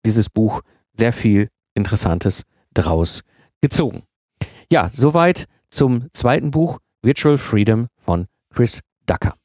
Dieses 0.05 0.29
Buch, 0.29 0.61
sehr 0.93 1.13
viel 1.13 1.49
Interessantes 1.73 2.43
draus 2.73 3.21
gezogen. 3.61 4.03
Ja, 4.71 4.89
soweit 4.91 5.45
zum 5.69 6.07
zweiten 6.13 6.51
Buch, 6.51 6.79
Virtual 7.01 7.37
Freedom 7.37 7.87
von 7.95 8.27
Chris 8.53 8.81
Ducker. 9.05 9.35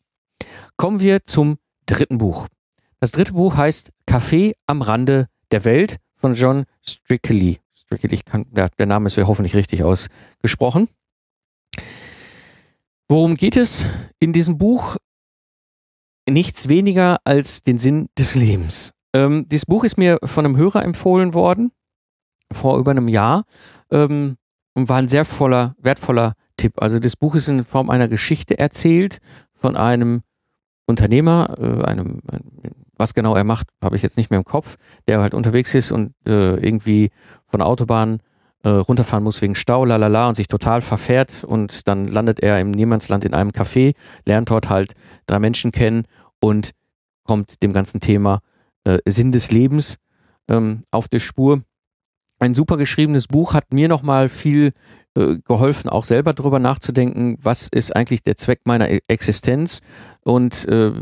Kommen 0.77 1.01
wir 1.01 1.25
zum 1.25 1.59
dritten 1.87 2.19
Buch. 2.19 2.49
Das 2.99 3.13
dritte 3.13 3.33
Buch 3.33 3.57
heißt 3.57 3.91
Café 4.07 4.55
am 4.67 4.83
Rande 4.83 5.27
der 5.53 5.65
Welt 5.65 5.97
von 6.17 6.35
John 6.35 6.65
Strickley. 6.83 7.61
Ich 7.93 8.25
kann, 8.25 8.47
ja, 8.57 8.69
der 8.69 8.87
Name 8.87 9.09
ist 9.09 9.17
hoffentlich 9.17 9.55
richtig 9.57 9.83
ausgesprochen. 9.83 10.89
Worum 13.09 13.35
geht 13.35 13.57
es 13.57 13.87
in 14.21 14.33
diesem 14.33 14.59
Buch? 14.59 14.97
Nichts 16.29 16.69
weniger 16.69 17.19
als 17.25 17.63
den 17.63 17.79
Sinn 17.79 18.09
des 18.17 18.37
Lebens. 18.37 18.93
Ähm, 19.13 19.49
dieses 19.49 19.67
Buch 19.67 19.83
ist 19.83 19.99
mir 19.99 20.19
von 20.23 20.45
einem 20.45 20.57
Hörer 20.57 20.85
empfohlen 20.85 21.35
worden, 21.35 21.73
vor 22.53 22.79
über 22.79 22.93
einem 22.93 23.09
Jahr, 23.09 23.45
ähm, 23.91 24.37
und 24.75 24.89
war 24.89 24.99
ein 24.99 25.09
sehr 25.09 25.25
voller, 25.25 25.75
wertvoller 25.79 26.35
Tipp. 26.57 26.81
Also 26.81 27.01
das 27.01 27.17
Buch 27.17 27.35
ist 27.35 27.49
in 27.49 27.65
Form 27.65 27.91
einer 27.91 28.07
Geschichte 28.07 28.59
erzählt 28.59 29.19
von 29.55 29.77
einem 29.77 30.23
Unternehmer, 30.87 31.57
äh, 31.59 31.85
einem, 31.85 32.21
was 33.01 33.15
genau 33.15 33.35
er 33.35 33.45
macht, 33.45 33.67
habe 33.83 33.97
ich 33.97 34.03
jetzt 34.03 34.17
nicht 34.17 34.31
mehr 34.31 34.39
im 34.39 34.45
Kopf, 34.45 34.77
der 35.09 35.21
halt 35.21 35.35
unterwegs 35.35 35.75
ist 35.75 35.91
und 35.91 36.13
äh, 36.29 36.55
irgendwie 36.55 37.11
von 37.49 37.63
Autobahn 37.63 38.21
äh, 38.63 38.69
runterfahren 38.69 39.25
muss 39.25 39.43
wegen 39.43 39.55
Stau, 39.55 39.85
lalala, 39.85 40.29
und 40.29 40.35
sich 40.35 40.47
total 40.47 40.83
verfährt 40.83 41.45
und 41.45 41.89
dann 41.89 42.05
landet 42.07 42.41
er 42.41 42.61
im 42.61 42.71
Niemandsland 42.71 43.25
in 43.25 43.35
einem 43.35 43.51
Café, 43.51 43.95
lernt 44.27 44.51
dort 44.51 44.69
halt 44.69 44.93
drei 45.27 45.39
Menschen 45.39 45.73
kennen 45.73 46.05
und 46.41 46.71
kommt 47.25 47.63
dem 47.63 47.73
ganzen 47.73 48.01
Thema 48.01 48.41
äh, 48.85 48.99
Sinn 49.07 49.33
des 49.33 49.51
Lebens 49.51 49.97
ähm, 50.49 50.83
auf 50.91 51.09
die 51.09 51.21
Spur. 51.21 51.63
Ein 52.39 52.55
super 52.55 52.77
geschriebenes 52.77 53.29
Buch 53.29 53.55
hat 53.55 53.73
mir 53.73 53.89
nochmal 53.89 54.29
viel 54.29 54.73
äh, 55.15 55.39
geholfen, 55.47 55.91
auch 55.91 56.05
selber 56.05 56.33
darüber 56.33 56.59
nachzudenken, 56.59 57.37
was 57.43 57.69
ist 57.69 57.95
eigentlich 57.95 58.23
der 58.23 58.37
Zweck 58.37 58.61
meiner 58.65 58.91
e-, 58.91 59.01
Existenz 59.09 59.81
und 60.23 60.67
äh, 60.69 60.93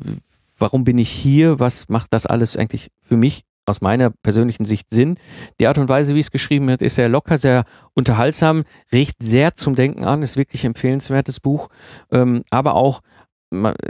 warum 0.59 0.85
bin 0.85 0.99
ich 0.99 1.11
hier, 1.11 1.59
was 1.59 1.89
macht 1.89 2.13
das 2.13 2.27
alles 2.27 2.57
eigentlich 2.57 2.91
für 3.03 3.17
mich 3.17 3.45
aus 3.67 3.81
meiner 3.81 4.11
persönlichen 4.11 4.65
Sicht 4.65 4.91
Sinn. 4.91 5.19
Die 5.61 5.67
Art 5.67 5.79
und 5.79 5.89
Weise, 5.89 6.15
wie 6.15 6.21
es 6.21 6.31
geschrieben 6.31 6.69
wird, 6.69 6.83
ist 6.83 6.95
sehr 6.95 7.09
locker, 7.09 7.39
sehr 7.39 7.65
unterhaltsam, 7.95 8.65
riecht 8.93 9.23
sehr 9.23 9.55
zum 9.55 9.75
Denken 9.75 10.05
an, 10.05 10.23
ist 10.23 10.37
wirklich 10.37 10.65
empfehlenswertes 10.65 11.41
Buch, 11.41 11.69
ähm, 12.11 12.43
aber 12.51 12.75
auch 12.75 13.01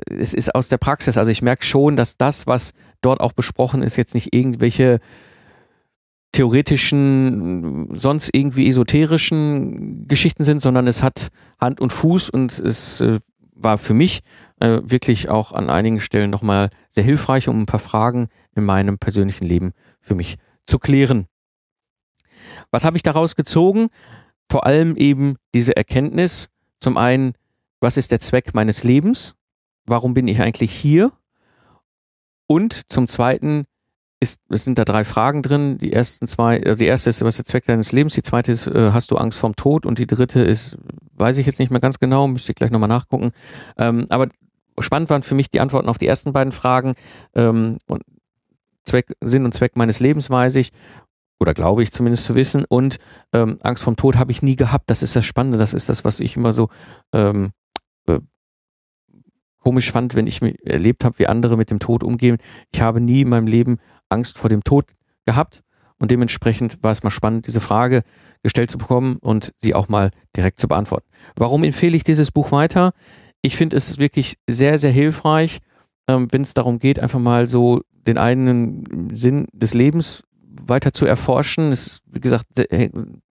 es 0.06 0.34
ist 0.34 0.54
aus 0.54 0.68
der 0.68 0.78
Praxis. 0.78 1.18
Also 1.18 1.30
ich 1.30 1.42
merke 1.42 1.64
schon, 1.64 1.96
dass 1.96 2.16
das, 2.16 2.46
was 2.46 2.74
dort 3.00 3.20
auch 3.20 3.32
besprochen 3.32 3.82
ist, 3.82 3.96
jetzt 3.96 4.14
nicht 4.14 4.32
irgendwelche 4.32 5.00
theoretischen, 6.32 7.88
sonst 7.94 8.30
irgendwie 8.32 8.68
esoterischen 8.68 10.06
Geschichten 10.06 10.44
sind, 10.44 10.60
sondern 10.60 10.86
es 10.86 11.02
hat 11.02 11.28
Hand 11.60 11.80
und 11.80 11.92
Fuß 11.92 12.30
und 12.30 12.56
es 12.58 13.00
äh, 13.00 13.18
war 13.54 13.78
für 13.78 13.94
mich 13.94 14.20
äh, 14.60 14.80
wirklich 14.82 15.28
auch 15.28 15.52
an 15.52 15.70
einigen 15.70 16.00
Stellen 16.00 16.30
nochmal 16.30 16.70
sehr 16.90 17.04
hilfreich, 17.04 17.48
um 17.48 17.60
ein 17.60 17.66
paar 17.66 17.80
Fragen 17.80 18.28
in 18.54 18.64
meinem 18.64 18.98
persönlichen 18.98 19.46
Leben 19.46 19.72
für 20.00 20.14
mich 20.14 20.36
zu 20.64 20.78
klären. 20.78 21.26
Was 22.70 22.84
habe 22.84 22.96
ich 22.96 23.02
daraus 23.02 23.36
gezogen? 23.36 23.88
Vor 24.50 24.66
allem 24.66 24.96
eben 24.96 25.36
diese 25.54 25.76
Erkenntnis. 25.76 26.48
Zum 26.78 26.96
einen, 26.96 27.34
was 27.80 27.96
ist 27.96 28.12
der 28.12 28.20
Zweck 28.20 28.54
meines 28.54 28.84
Lebens? 28.84 29.34
Warum 29.86 30.14
bin 30.14 30.28
ich 30.28 30.40
eigentlich 30.40 30.72
hier? 30.72 31.12
Und 32.46 32.90
zum 32.90 33.06
zweiten, 33.06 33.66
ist, 34.20 34.40
es 34.48 34.64
sind 34.64 34.78
da 34.78 34.84
drei 34.84 35.04
Fragen 35.04 35.42
drin. 35.42 35.78
Die 35.78 35.92
ersten 35.92 36.26
zwei, 36.26 36.62
also 36.64 36.78
die 36.78 36.86
erste 36.86 37.10
ist, 37.10 37.22
was 37.22 37.34
ist 37.34 37.38
der 37.38 37.44
Zweck 37.44 37.64
deines 37.66 37.92
Lebens? 37.92 38.14
Die 38.14 38.22
zweite 38.22 38.50
ist, 38.52 38.66
äh, 38.66 38.90
hast 38.92 39.10
du 39.10 39.16
Angst 39.16 39.38
vorm 39.38 39.54
Tod? 39.54 39.86
Und 39.86 39.98
die 39.98 40.06
dritte 40.06 40.40
ist, 40.40 40.76
weiß 41.14 41.38
ich 41.38 41.46
jetzt 41.46 41.58
nicht 41.58 41.70
mehr 41.70 41.80
ganz 41.80 41.98
genau, 41.98 42.26
müsste 42.26 42.52
ich 42.52 42.56
gleich 42.56 42.70
nochmal 42.70 42.88
nachgucken. 42.88 43.30
Ähm, 43.76 44.06
aber 44.08 44.28
spannend 44.82 45.10
waren 45.10 45.22
für 45.22 45.34
mich 45.34 45.50
die 45.50 45.60
Antworten 45.60 45.88
auf 45.88 45.98
die 45.98 46.06
ersten 46.06 46.32
beiden 46.32 46.52
Fragen. 46.52 46.94
Ähm, 47.34 47.78
und 47.86 48.02
Zweck, 48.84 49.14
Sinn 49.20 49.44
und 49.44 49.52
Zweck 49.52 49.76
meines 49.76 50.00
Lebens 50.00 50.30
weiß 50.30 50.56
ich. 50.56 50.70
Oder 51.40 51.54
glaube 51.54 51.82
ich 51.82 51.92
zumindest 51.92 52.24
zu 52.24 52.34
wissen. 52.34 52.64
Und 52.68 52.98
ähm, 53.32 53.58
Angst 53.62 53.84
vorm 53.84 53.96
Tod 53.96 54.16
habe 54.16 54.32
ich 54.32 54.42
nie 54.42 54.56
gehabt. 54.56 54.90
Das 54.90 55.02
ist 55.02 55.14
das 55.14 55.24
Spannende. 55.24 55.58
Das 55.58 55.74
ist 55.74 55.88
das, 55.88 56.04
was 56.04 56.20
ich 56.20 56.36
immer 56.36 56.52
so 56.52 56.68
ähm, 57.12 57.52
komisch 59.68 59.92
fand, 59.92 60.14
wenn 60.14 60.26
ich 60.26 60.40
erlebt 60.64 61.04
habe, 61.04 61.18
wie 61.18 61.26
andere 61.26 61.58
mit 61.58 61.70
dem 61.70 61.78
Tod 61.78 62.02
umgehen. 62.02 62.38
Ich 62.72 62.80
habe 62.80 63.02
nie 63.02 63.20
in 63.20 63.28
meinem 63.28 63.46
Leben 63.46 63.76
Angst 64.08 64.38
vor 64.38 64.48
dem 64.48 64.64
Tod 64.64 64.86
gehabt 65.26 65.62
und 65.98 66.10
dementsprechend 66.10 66.82
war 66.82 66.92
es 66.92 67.02
mal 67.02 67.10
spannend, 67.10 67.46
diese 67.46 67.60
Frage 67.60 68.02
gestellt 68.42 68.70
zu 68.70 68.78
bekommen 68.78 69.18
und 69.20 69.52
sie 69.58 69.74
auch 69.74 69.88
mal 69.88 70.10
direkt 70.34 70.58
zu 70.58 70.68
beantworten. 70.68 71.06
Warum 71.36 71.64
empfehle 71.64 71.96
ich 71.96 72.02
dieses 72.02 72.30
Buch 72.30 72.50
weiter? 72.50 72.92
Ich 73.42 73.56
finde 73.56 73.76
es 73.76 73.98
wirklich 73.98 74.36
sehr, 74.48 74.78
sehr 74.78 74.90
hilfreich, 74.90 75.58
ähm, 76.08 76.28
wenn 76.30 76.42
es 76.42 76.54
darum 76.54 76.78
geht, 76.78 76.98
einfach 76.98 77.20
mal 77.20 77.46
so 77.46 77.82
den 78.06 78.18
eigenen 78.18 79.10
Sinn 79.12 79.46
des 79.52 79.74
Lebens 79.74 80.24
weiter 80.66 80.92
zu 80.92 81.06
erforschen. 81.06 81.72
Es, 81.72 82.00
wie 82.06 82.20
gesagt, 82.20 82.46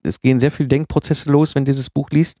es 0.02 0.20
gehen 0.20 0.40
sehr 0.40 0.50
viele 0.50 0.68
Denkprozesse 0.68 1.30
los, 1.30 1.54
wenn 1.54 1.64
dieses 1.64 1.90
Buch 1.90 2.10
liest. 2.10 2.38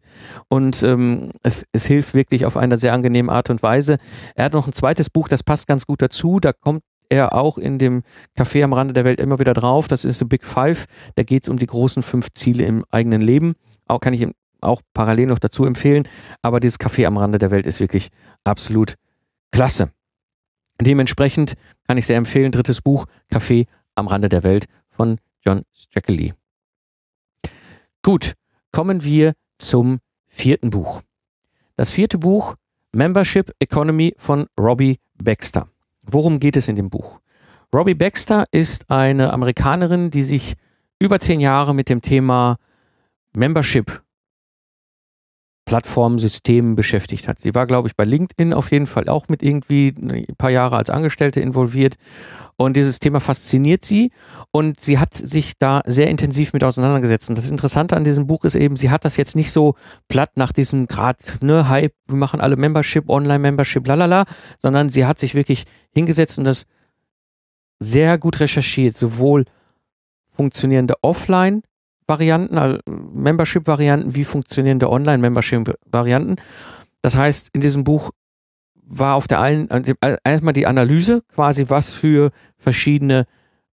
Und 0.48 0.82
ähm, 0.82 1.30
es, 1.42 1.66
es 1.72 1.86
hilft 1.86 2.14
wirklich 2.14 2.46
auf 2.46 2.56
eine 2.56 2.76
sehr 2.76 2.92
angenehme 2.92 3.32
Art 3.32 3.50
und 3.50 3.62
Weise. 3.62 3.98
Er 4.34 4.46
hat 4.46 4.52
noch 4.54 4.66
ein 4.66 4.72
zweites 4.72 5.10
Buch, 5.10 5.28
das 5.28 5.42
passt 5.42 5.66
ganz 5.66 5.86
gut 5.86 6.00
dazu. 6.00 6.38
Da 6.40 6.52
kommt 6.52 6.82
er 7.08 7.34
auch 7.34 7.58
in 7.58 7.78
dem 7.78 8.02
Café 8.36 8.62
am 8.62 8.72
Rande 8.72 8.94
der 8.94 9.04
Welt 9.04 9.20
immer 9.20 9.38
wieder 9.38 9.54
drauf. 9.54 9.88
Das 9.88 10.04
ist 10.04 10.18
The 10.18 10.24
Big 10.24 10.44
Five. 10.44 10.86
Da 11.14 11.22
geht 11.22 11.44
es 11.44 11.48
um 11.48 11.58
die 11.58 11.66
großen 11.66 12.02
fünf 12.02 12.28
Ziele 12.34 12.64
im 12.64 12.84
eigenen 12.90 13.20
Leben. 13.20 13.54
Auch 13.86 14.00
kann 14.00 14.14
ich 14.14 14.20
ihm 14.20 14.32
auch 14.60 14.82
parallel 14.94 15.26
noch 15.26 15.38
dazu 15.38 15.64
empfehlen. 15.64 16.08
Aber 16.42 16.60
dieses 16.60 16.80
Café 16.80 17.06
am 17.06 17.16
Rande 17.16 17.38
der 17.38 17.50
Welt 17.50 17.66
ist 17.66 17.80
wirklich 17.80 18.08
absolut 18.44 18.94
klasse. 19.50 19.90
Dementsprechend 20.80 21.54
kann 21.86 21.98
ich 21.98 22.06
sehr 22.06 22.16
empfehlen, 22.16 22.52
drittes 22.52 22.80
Buch, 22.80 23.06
Café 23.32 23.66
am 23.94 24.06
Rande 24.06 24.28
der 24.28 24.44
Welt 24.44 24.66
von 24.90 25.18
John 25.44 25.62
Strackley. 25.72 26.34
Gut, 28.02 28.34
kommen 28.72 29.02
wir 29.02 29.34
zum 29.58 29.98
vierten 30.26 30.70
Buch. 30.70 31.02
Das 31.76 31.90
vierte 31.90 32.18
Buch, 32.18 32.54
Membership 32.92 33.52
Economy 33.58 34.14
von 34.18 34.46
Robbie 34.58 34.98
Baxter. 35.14 35.68
Worum 36.06 36.40
geht 36.40 36.56
es 36.56 36.68
in 36.68 36.76
dem 36.76 36.90
Buch? 36.90 37.20
Robbie 37.74 37.94
Baxter 37.94 38.44
ist 38.50 38.88
eine 38.90 39.32
Amerikanerin, 39.32 40.10
die 40.10 40.22
sich 40.22 40.54
über 40.98 41.20
zehn 41.20 41.40
Jahre 41.40 41.74
mit 41.74 41.88
dem 41.88 42.00
Thema 42.00 42.56
Membership 43.34 44.02
Plattformsystemen 45.68 46.76
beschäftigt 46.76 47.28
hat. 47.28 47.40
Sie 47.40 47.54
war, 47.54 47.66
glaube 47.66 47.88
ich, 47.88 47.94
bei 47.94 48.04
LinkedIn 48.04 48.54
auf 48.54 48.72
jeden 48.72 48.86
Fall 48.86 49.06
auch 49.10 49.28
mit 49.28 49.42
irgendwie 49.42 49.94
ein 49.98 50.34
paar 50.38 50.48
Jahre 50.48 50.76
als 50.76 50.88
Angestellte 50.88 51.40
involviert. 51.40 51.96
Und 52.56 52.74
dieses 52.74 53.00
Thema 53.00 53.20
fasziniert 53.20 53.84
sie 53.84 54.10
und 54.50 54.80
sie 54.80 54.98
hat 54.98 55.12
sich 55.12 55.58
da 55.58 55.82
sehr 55.84 56.08
intensiv 56.08 56.54
mit 56.54 56.64
auseinandergesetzt. 56.64 57.28
Und 57.28 57.36
das 57.36 57.50
Interessante 57.50 57.96
an 57.96 58.04
diesem 58.04 58.26
Buch 58.26 58.46
ist 58.46 58.54
eben, 58.54 58.76
sie 58.76 58.88
hat 58.88 59.04
das 59.04 59.18
jetzt 59.18 59.36
nicht 59.36 59.52
so 59.52 59.74
platt 60.08 60.30
nach 60.36 60.52
diesem 60.52 60.86
Grad, 60.86 61.18
ne, 61.42 61.68
Hype, 61.68 61.92
wir 62.06 62.16
machen 62.16 62.40
alle 62.40 62.56
Membership, 62.56 63.10
Online-Membership, 63.10 63.86
lalala, 63.86 64.24
sondern 64.58 64.88
sie 64.88 65.04
hat 65.04 65.18
sich 65.18 65.34
wirklich 65.34 65.64
hingesetzt 65.94 66.38
und 66.38 66.44
das 66.44 66.64
sehr 67.78 68.16
gut 68.16 68.40
recherchiert, 68.40 68.96
sowohl 68.96 69.44
funktionierende 70.34 70.94
Offline- 71.02 71.62
Varianten, 72.08 72.58
also 72.58 72.78
Membership-Varianten, 72.86 74.14
wie 74.14 74.24
funktionierende 74.24 74.90
Online-Membership-Varianten. 74.90 76.36
Das 77.02 77.16
heißt, 77.16 77.50
in 77.52 77.60
diesem 77.60 77.84
Buch 77.84 78.10
war 78.74 79.14
auf 79.14 79.28
der 79.28 79.40
einen 79.40 79.68
erstmal 80.24 80.54
die 80.54 80.66
Analyse, 80.66 81.22
quasi 81.34 81.66
was 81.68 81.94
für 81.94 82.30
verschiedene 82.56 83.26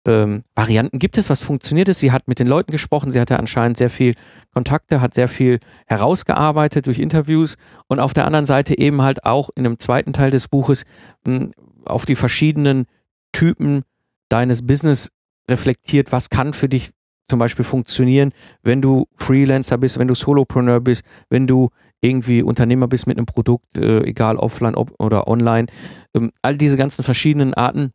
ähm, 0.06 0.44
Varianten 0.54 0.98
gibt 0.98 1.16
es, 1.16 1.30
was 1.30 1.42
funktioniert 1.42 1.88
es. 1.88 2.00
Sie 2.00 2.12
hat 2.12 2.28
mit 2.28 2.38
den 2.38 2.46
Leuten 2.46 2.72
gesprochen, 2.72 3.10
sie 3.10 3.20
hatte 3.20 3.38
anscheinend 3.38 3.78
sehr 3.78 3.90
viel 3.90 4.14
Kontakte, 4.52 5.00
hat 5.00 5.14
sehr 5.14 5.28
viel 5.28 5.60
herausgearbeitet 5.86 6.86
durch 6.86 6.98
Interviews 6.98 7.56
und 7.86 8.00
auf 8.00 8.12
der 8.12 8.26
anderen 8.26 8.46
Seite 8.46 8.76
eben 8.76 9.02
halt 9.02 9.24
auch 9.24 9.50
in 9.54 9.64
einem 9.64 9.78
zweiten 9.78 10.12
Teil 10.12 10.30
des 10.30 10.48
Buches 10.48 10.84
mh, 11.26 11.36
hm, 11.36 11.52
auf 11.84 12.04
die 12.06 12.16
verschiedenen 12.16 12.86
Typen 13.32 13.82
deines 14.28 14.66
Business 14.66 15.10
reflektiert, 15.48 16.12
was 16.12 16.30
kann 16.30 16.52
für 16.54 16.68
dich 16.68 16.90
zum 17.28 17.38
Beispiel 17.38 17.64
funktionieren, 17.64 18.32
wenn 18.62 18.82
du 18.82 19.06
Freelancer 19.14 19.78
bist, 19.78 19.98
wenn 19.98 20.08
du 20.08 20.14
Solopreneur 20.14 20.80
bist, 20.80 21.04
wenn 21.30 21.46
du 21.46 21.70
irgendwie 22.00 22.42
Unternehmer 22.42 22.86
bist 22.86 23.06
mit 23.06 23.16
einem 23.16 23.26
Produkt, 23.26 23.78
äh, 23.78 24.02
egal 24.04 24.36
offline 24.36 24.74
ob, 24.74 24.94
oder 24.98 25.26
online. 25.26 25.66
Ähm, 26.14 26.30
all 26.42 26.56
diese 26.56 26.76
ganzen 26.76 27.02
verschiedenen 27.02 27.54
Arten 27.54 27.92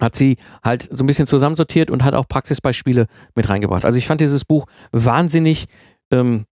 hat 0.00 0.14
sie 0.14 0.36
halt 0.64 0.88
so 0.90 1.02
ein 1.02 1.06
bisschen 1.06 1.26
zusammensortiert 1.26 1.90
und 1.90 2.04
hat 2.04 2.14
auch 2.14 2.28
Praxisbeispiele 2.28 3.06
mit 3.34 3.48
reingebracht. 3.48 3.84
Also 3.84 3.98
ich 3.98 4.06
fand 4.06 4.20
dieses 4.20 4.44
Buch 4.44 4.66
wahnsinnig 4.92 5.66
ähm, 6.10 6.44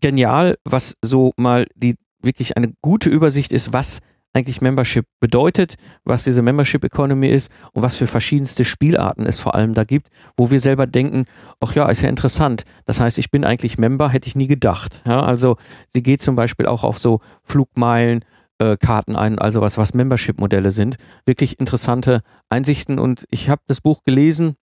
genial, 0.00 0.56
was 0.64 0.94
so 1.02 1.32
mal 1.36 1.66
die 1.74 1.96
wirklich 2.22 2.56
eine 2.56 2.72
gute 2.82 3.10
Übersicht 3.10 3.52
ist, 3.52 3.72
was 3.72 3.98
eigentlich 4.32 4.60
Membership 4.60 5.06
bedeutet, 5.20 5.76
was 6.04 6.24
diese 6.24 6.42
Membership 6.42 6.84
Economy 6.84 7.28
ist 7.28 7.52
und 7.72 7.82
was 7.82 7.96
für 7.96 8.06
verschiedenste 8.06 8.64
Spielarten 8.64 9.26
es 9.26 9.40
vor 9.40 9.54
allem 9.54 9.74
da 9.74 9.84
gibt, 9.84 10.08
wo 10.36 10.50
wir 10.50 10.60
selber 10.60 10.86
denken, 10.86 11.24
ach 11.60 11.74
ja, 11.74 11.88
ist 11.88 12.02
ja 12.02 12.08
interessant. 12.08 12.64
Das 12.86 13.00
heißt, 13.00 13.18
ich 13.18 13.30
bin 13.30 13.44
eigentlich 13.44 13.78
Member, 13.78 14.08
hätte 14.08 14.28
ich 14.28 14.36
nie 14.36 14.48
gedacht. 14.48 15.02
Ja, 15.06 15.22
also 15.22 15.56
sie 15.88 16.02
geht 16.02 16.22
zum 16.22 16.36
Beispiel 16.36 16.66
auch 16.66 16.84
auf 16.84 16.98
so 16.98 17.20
Flugmeilen, 17.42 18.24
äh, 18.58 18.76
Karten 18.76 19.16
ein, 19.16 19.38
also 19.38 19.60
was, 19.60 19.76
was 19.78 19.94
Membership-Modelle 19.94 20.70
sind. 20.70 20.96
Wirklich 21.26 21.60
interessante 21.60 22.22
Einsichten 22.48 22.98
und 22.98 23.26
ich 23.30 23.48
habe 23.50 23.62
das 23.66 23.80
Buch 23.80 24.00
gelesen 24.04 24.56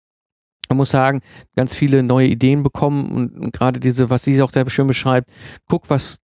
man 0.70 0.78
muss 0.78 0.92
sagen, 0.92 1.22
ganz 1.56 1.74
viele 1.74 2.04
neue 2.04 2.28
Ideen 2.28 2.62
bekommen 2.62 3.10
und 3.10 3.52
gerade 3.54 3.80
diese, 3.80 4.12
was 4.12 4.24
sie 4.24 4.40
auch 4.42 4.52
sehr 4.52 4.70
schön 4.70 4.86
beschreibt, 4.86 5.28
guck, 5.68 5.90
was 5.90 6.20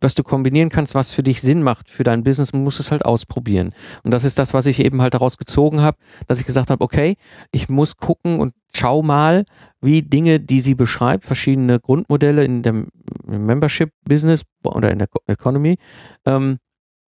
was 0.00 0.14
du 0.14 0.22
kombinieren 0.22 0.68
kannst, 0.68 0.94
was 0.94 1.12
für 1.12 1.22
dich 1.22 1.40
Sinn 1.40 1.62
macht 1.62 1.90
für 1.90 2.04
dein 2.04 2.22
Business, 2.22 2.52
man 2.52 2.62
muss 2.62 2.78
es 2.78 2.90
halt 2.90 3.04
ausprobieren. 3.04 3.72
Und 4.02 4.12
das 4.12 4.24
ist 4.24 4.38
das, 4.38 4.54
was 4.54 4.66
ich 4.66 4.80
eben 4.80 5.00
halt 5.00 5.14
daraus 5.14 5.38
gezogen 5.38 5.80
habe, 5.80 5.96
dass 6.26 6.40
ich 6.40 6.46
gesagt 6.46 6.70
habe, 6.70 6.84
okay, 6.84 7.16
ich 7.52 7.68
muss 7.68 7.96
gucken 7.96 8.40
und 8.40 8.54
schau 8.74 9.02
mal, 9.02 9.44
wie 9.80 10.02
Dinge, 10.02 10.40
die 10.40 10.60
sie 10.60 10.74
beschreibt, 10.74 11.24
verschiedene 11.24 11.80
Grundmodelle 11.80 12.44
in 12.44 12.62
dem 12.62 12.88
Membership-Business 13.26 14.42
oder 14.62 14.90
in 14.90 14.98
der 14.98 15.08
Economy, 15.26 15.78
ähm, 16.26 16.58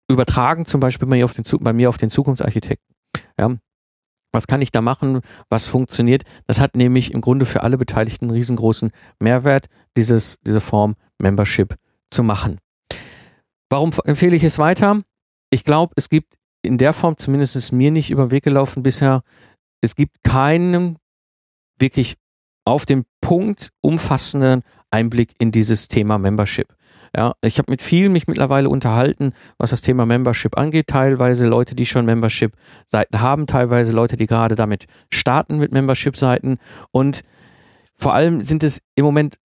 übertragen, 0.09 0.67
zum 0.67 0.81
Beispiel 0.81 1.09
bei 1.09 1.17
mir 1.17 1.25
auf 1.25 1.35
den, 1.35 1.45
bei 1.61 1.73
mir 1.73 1.89
auf 1.89 1.99
den 1.99 2.11
Zukunftsarchitekten. 2.11 2.95
Ja, 3.39 3.57
was 4.33 4.47
kann 4.47 4.63
ich 4.63 4.73
da 4.73 4.81
machen? 4.81 5.21
Was 5.51 5.67
funktioniert? 5.67 6.23
Das 6.47 6.61
hat 6.61 6.75
nämlich 6.75 7.13
im 7.13 7.21
Grunde 7.21 7.45
für 7.45 7.63
alle 7.63 7.79
Beteiligten 7.79 8.27
einen 8.27 8.37
riesengroßen 8.37 8.91
Mehrwert, 9.21 9.67
dieses, 9.97 10.39
diese 10.41 10.61
Form 10.61 10.97
Membership 11.19 11.77
zu 12.11 12.23
machen. 12.23 12.59
Warum 13.73 13.91
empfehle 14.05 14.37
ich 14.37 14.45
es 14.45 14.59
weiter? 14.59 15.01
Ich 15.49 15.65
glaube, 15.65 15.95
es 15.97 16.11
gibt 16.11 16.35
in 16.61 16.77
der 16.77 16.93
Form, 16.93 17.17
zumindest 17.17 17.57
ist 17.57 17.73
mir 17.73 17.91
nicht 17.91 18.11
über 18.11 18.27
den 18.27 18.31
Weg 18.31 18.45
gelaufen 18.45 18.83
bisher, 18.83 19.23
es 19.81 19.97
gibt 19.97 20.23
keinen 20.23 20.99
wirklich 21.79 22.17
auf 22.67 22.85
den 22.85 23.05
Punkt 23.23 23.71
umfassenden 23.81 24.63
Einblick 24.91 25.35
in 25.39 25.53
dieses 25.53 25.89
Thema 25.89 26.19
Membership. 26.19 26.75
Ja, 27.17 27.33
ich 27.41 27.57
habe 27.57 27.73
mit 27.73 27.81
vielen 27.81 28.13
mich 28.13 28.27
mittlerweile 28.27 28.69
unterhalten, 28.69 29.33
was 29.57 29.71
das 29.71 29.81
Thema 29.81 30.05
Membership 30.05 30.59
angeht. 30.59 30.89
Teilweise 30.89 31.49
Leute, 31.49 31.75
die 31.75 31.87
schon 31.87 32.05
Membership-Seiten 32.05 33.21
haben, 33.21 33.47
teilweise 33.47 33.93
Leute, 33.93 34.19
die 34.19 34.27
gerade 34.27 34.55
damit 34.55 34.85
starten 35.11 35.57
mit 35.57 35.73
Membership-Seiten. 35.73 36.59
Und 36.91 37.23
vor 37.95 38.13
allem 38.13 38.43
sind 38.43 38.65
es 38.65 38.83
im 38.97 39.07
Moment 39.07 39.37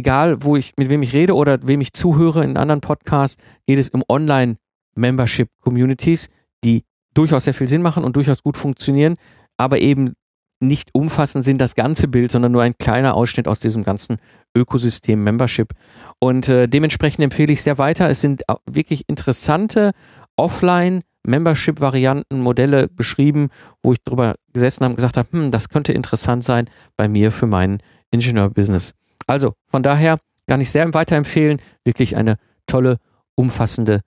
egal, 0.00 0.42
wo 0.42 0.56
ich, 0.56 0.72
mit 0.76 0.88
wem 0.88 1.02
ich 1.02 1.12
rede 1.12 1.34
oder 1.34 1.58
wem 1.62 1.80
ich 1.80 1.92
zuhöre 1.92 2.42
in 2.42 2.56
anderen 2.56 2.80
Podcasts, 2.80 3.40
geht 3.66 3.78
es 3.78 3.90
um 3.90 4.02
Online-Membership-Communities, 4.08 6.28
die 6.64 6.82
durchaus 7.14 7.44
sehr 7.44 7.54
viel 7.54 7.68
Sinn 7.68 7.82
machen 7.82 8.04
und 8.04 8.16
durchaus 8.16 8.42
gut 8.42 8.56
funktionieren, 8.56 9.16
aber 9.56 9.78
eben 9.78 10.14
nicht 10.62 10.90
umfassend 10.92 11.44
sind 11.44 11.60
das 11.60 11.74
ganze 11.74 12.08
Bild, 12.08 12.30
sondern 12.30 12.52
nur 12.52 12.62
ein 12.62 12.76
kleiner 12.78 13.14
Ausschnitt 13.14 13.48
aus 13.48 13.60
diesem 13.60 13.82
ganzen 13.82 14.18
Ökosystem 14.54 15.22
Membership. 15.22 15.72
Und 16.18 16.48
äh, 16.48 16.68
dementsprechend 16.68 17.24
empfehle 17.24 17.52
ich 17.52 17.62
sehr 17.62 17.78
weiter. 17.78 18.10
Es 18.10 18.20
sind 18.20 18.42
wirklich 18.66 19.08
interessante 19.08 19.92
Offline 20.36 21.02
Membership-Varianten, 21.26 22.40
Modelle 22.40 22.88
beschrieben, 22.88 23.48
wo 23.82 23.92
ich 23.92 24.02
drüber 24.04 24.36
gesessen 24.52 24.84
habe 24.84 24.92
und 24.92 24.96
gesagt 24.96 25.16
habe, 25.16 25.28
hm, 25.32 25.50
das 25.50 25.68
könnte 25.68 25.92
interessant 25.92 26.44
sein 26.44 26.68
bei 26.96 27.08
mir 27.08 27.32
für 27.32 27.46
mein 27.46 27.78
Ingenieur-Business. 28.10 28.94
Also 29.26 29.54
von 29.66 29.82
daher 29.82 30.18
kann 30.46 30.60
ich 30.60 30.70
sehr 30.70 30.92
weiterempfehlen. 30.92 31.60
Wirklich 31.84 32.16
eine 32.16 32.36
tolle, 32.66 32.98
umfassende, 33.34 34.02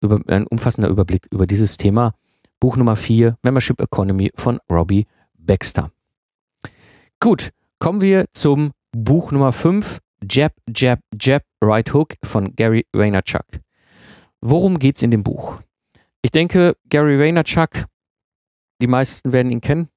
über, 0.00 0.20
ein 0.28 0.46
umfassender 0.46 0.88
Überblick 0.88 1.26
über 1.30 1.46
dieses 1.46 1.76
Thema. 1.76 2.14
Buch 2.60 2.76
Nummer 2.76 2.96
4, 2.96 3.36
Membership 3.42 3.80
Economy 3.80 4.30
von 4.34 4.58
Robbie 4.70 5.06
Baxter. 5.36 5.90
Gut, 7.20 7.50
kommen 7.78 8.00
wir 8.00 8.26
zum 8.32 8.72
Buch 8.92 9.32
Nummer 9.32 9.52
5, 9.52 9.98
Jab, 10.28 10.52
Jab, 10.74 11.00
Jab, 11.20 11.42
Right 11.62 11.92
Hook 11.92 12.14
von 12.24 12.54
Gary 12.56 12.86
Vaynerchuk. 12.92 13.44
Worum 14.40 14.78
geht 14.78 14.96
es 14.96 15.02
in 15.02 15.10
dem 15.10 15.22
Buch? 15.22 15.60
Ich 16.22 16.30
denke, 16.30 16.76
Gary 16.88 17.18
Vaynerchuk, 17.18 17.86
die 18.80 18.86
meisten 18.86 19.32
werden 19.32 19.50
ihn 19.50 19.60
kennen. 19.60 19.88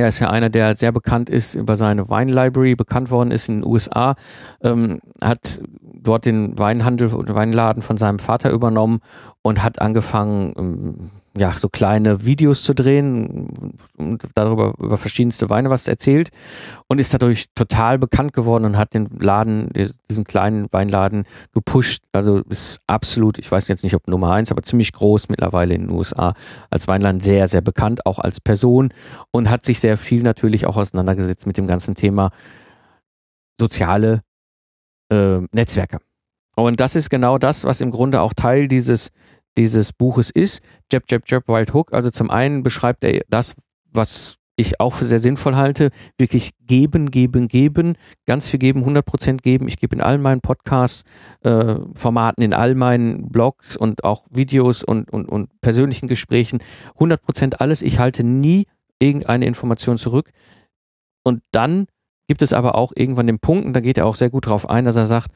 Er 0.00 0.08
ist 0.08 0.18
ja 0.18 0.30
einer, 0.30 0.48
der 0.48 0.76
sehr 0.76 0.92
bekannt 0.92 1.28
ist 1.28 1.54
über 1.54 1.76
seine 1.76 2.08
Wine 2.08 2.32
Library, 2.32 2.74
bekannt 2.74 3.10
worden 3.10 3.30
ist 3.30 3.50
in 3.50 3.60
den 3.60 3.70
USA, 3.70 4.14
ähm, 4.62 5.00
hat 5.22 5.60
dort 5.82 6.24
den 6.24 6.58
Weinhandel 6.58 7.12
und 7.12 7.34
Weinladen 7.34 7.82
von 7.82 7.98
seinem 7.98 8.18
Vater 8.18 8.50
übernommen 8.50 9.00
und 9.42 9.62
hat 9.62 9.78
angefangen, 9.78 10.54
ähm, 10.56 11.10
ja, 11.36 11.52
so 11.52 11.68
kleine 11.68 12.24
Videos 12.24 12.64
zu 12.64 12.74
drehen 12.74 13.78
und 13.96 14.22
darüber 14.34 14.74
über 14.78 14.96
verschiedenste 14.96 15.48
Weine 15.48 15.70
was 15.70 15.86
erzählt 15.86 16.30
und 16.88 16.98
ist 16.98 17.14
dadurch 17.14 17.46
total 17.54 17.98
bekannt 17.98 18.32
geworden 18.32 18.64
und 18.64 18.76
hat 18.76 18.94
den 18.94 19.08
Laden, 19.20 19.70
diesen 20.10 20.24
kleinen 20.24 20.66
Weinladen 20.72 21.24
gepusht. 21.52 22.02
Also 22.12 22.38
ist 22.48 22.80
absolut, 22.88 23.38
ich 23.38 23.50
weiß 23.50 23.68
jetzt 23.68 23.84
nicht, 23.84 23.94
ob 23.94 24.08
Nummer 24.08 24.32
eins, 24.32 24.50
aber 24.50 24.62
ziemlich 24.62 24.92
groß 24.92 25.28
mittlerweile 25.28 25.74
in 25.74 25.82
den 25.82 25.90
USA 25.90 26.34
als 26.68 26.88
Weinladen 26.88 27.20
sehr, 27.20 27.46
sehr 27.46 27.60
bekannt, 27.60 28.06
auch 28.06 28.18
als 28.18 28.40
Person 28.40 28.92
und 29.30 29.48
hat 29.48 29.64
sich 29.64 29.78
sehr 29.78 29.96
viel 29.96 30.24
natürlich 30.24 30.66
auch 30.66 30.76
auseinandergesetzt 30.76 31.46
mit 31.46 31.56
dem 31.56 31.68
ganzen 31.68 31.94
Thema 31.94 32.30
soziale 33.60 34.22
äh, 35.12 35.38
Netzwerke. 35.52 35.98
Und 36.56 36.80
das 36.80 36.96
ist 36.96 37.08
genau 37.08 37.38
das, 37.38 37.64
was 37.64 37.80
im 37.80 37.90
Grunde 37.90 38.20
auch 38.20 38.34
Teil 38.34 38.68
dieses 38.68 39.12
dieses 39.58 39.92
Buches 39.92 40.30
ist. 40.30 40.62
Jab, 40.92 41.04
Jab, 41.08 41.22
Jab, 41.26 41.48
Wild 41.48 41.74
Hook. 41.74 41.92
Also 41.92 42.10
zum 42.10 42.30
einen 42.30 42.62
beschreibt 42.62 43.04
er 43.04 43.22
das, 43.28 43.54
was 43.92 44.40
ich 44.60 44.78
auch 44.78 44.94
für 44.94 45.06
sehr 45.06 45.18
sinnvoll 45.18 45.56
halte, 45.56 45.90
wirklich 46.18 46.50
geben, 46.66 47.10
geben, 47.10 47.48
geben, 47.48 47.96
ganz 48.26 48.48
viel 48.48 48.58
geben, 48.58 48.84
100% 48.84 49.38
geben. 49.38 49.66
Ich 49.66 49.78
gebe 49.78 49.96
in 49.96 50.02
all 50.02 50.18
meinen 50.18 50.42
Podcast-Formaten, 50.42 52.42
äh, 52.42 52.44
in 52.44 52.54
all 52.54 52.74
meinen 52.74 53.30
Blogs 53.30 53.76
und 53.76 54.04
auch 54.04 54.26
Videos 54.30 54.84
und, 54.84 55.10
und, 55.10 55.28
und 55.28 55.48
persönlichen 55.60 56.08
Gesprächen 56.08 56.60
100% 56.98 57.56
alles. 57.56 57.82
Ich 57.82 57.98
halte 57.98 58.22
nie 58.22 58.66
irgendeine 58.98 59.46
Information 59.46 59.98
zurück. 59.98 60.30
Und 61.24 61.42
dann 61.52 61.86
gibt 62.28 62.42
es 62.42 62.52
aber 62.52 62.76
auch 62.76 62.92
irgendwann 62.94 63.26
den 63.26 63.40
Punkt, 63.40 63.66
und 63.66 63.72
da 63.72 63.80
geht 63.80 63.98
er 63.98 64.06
auch 64.06 64.14
sehr 64.14 64.30
gut 64.30 64.46
drauf 64.46 64.70
ein, 64.70 64.84
dass 64.84 64.96
er 64.96 65.06
sagt, 65.06 65.32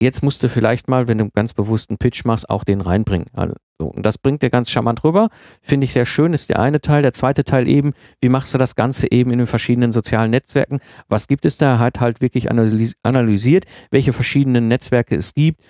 jetzt 0.00 0.22
musst 0.22 0.42
du 0.42 0.48
vielleicht 0.48 0.88
mal, 0.88 1.08
wenn 1.08 1.18
du 1.18 1.30
ganz 1.30 1.52
bewusst 1.52 1.90
einen 1.90 1.98
Pitch 1.98 2.24
machst, 2.24 2.48
auch 2.48 2.64
den 2.64 2.80
reinbringen. 2.80 3.26
Also, 3.34 3.54
und 3.78 4.04
das 4.04 4.18
bringt 4.18 4.42
dir 4.42 4.50
ganz 4.50 4.70
charmant 4.70 5.04
rüber. 5.04 5.28
Finde 5.62 5.84
ich 5.84 5.92
sehr 5.92 6.04
schön, 6.04 6.32
ist 6.32 6.50
der 6.50 6.58
eine 6.58 6.80
Teil. 6.80 7.02
Der 7.02 7.12
zweite 7.12 7.44
Teil 7.44 7.66
eben, 7.66 7.92
wie 8.20 8.28
machst 8.28 8.52
du 8.52 8.58
das 8.58 8.74
Ganze 8.76 9.10
eben 9.10 9.30
in 9.30 9.38
den 9.38 9.46
verschiedenen 9.46 9.92
sozialen 9.92 10.30
Netzwerken? 10.30 10.80
Was 11.08 11.28
gibt 11.28 11.46
es 11.46 11.58
da? 11.58 11.78
Hat 11.78 12.00
halt 12.00 12.20
wirklich 12.20 12.50
analysiert, 12.50 13.64
welche 13.90 14.12
verschiedenen 14.12 14.68
Netzwerke 14.68 15.16
es 15.16 15.34
gibt. 15.34 15.62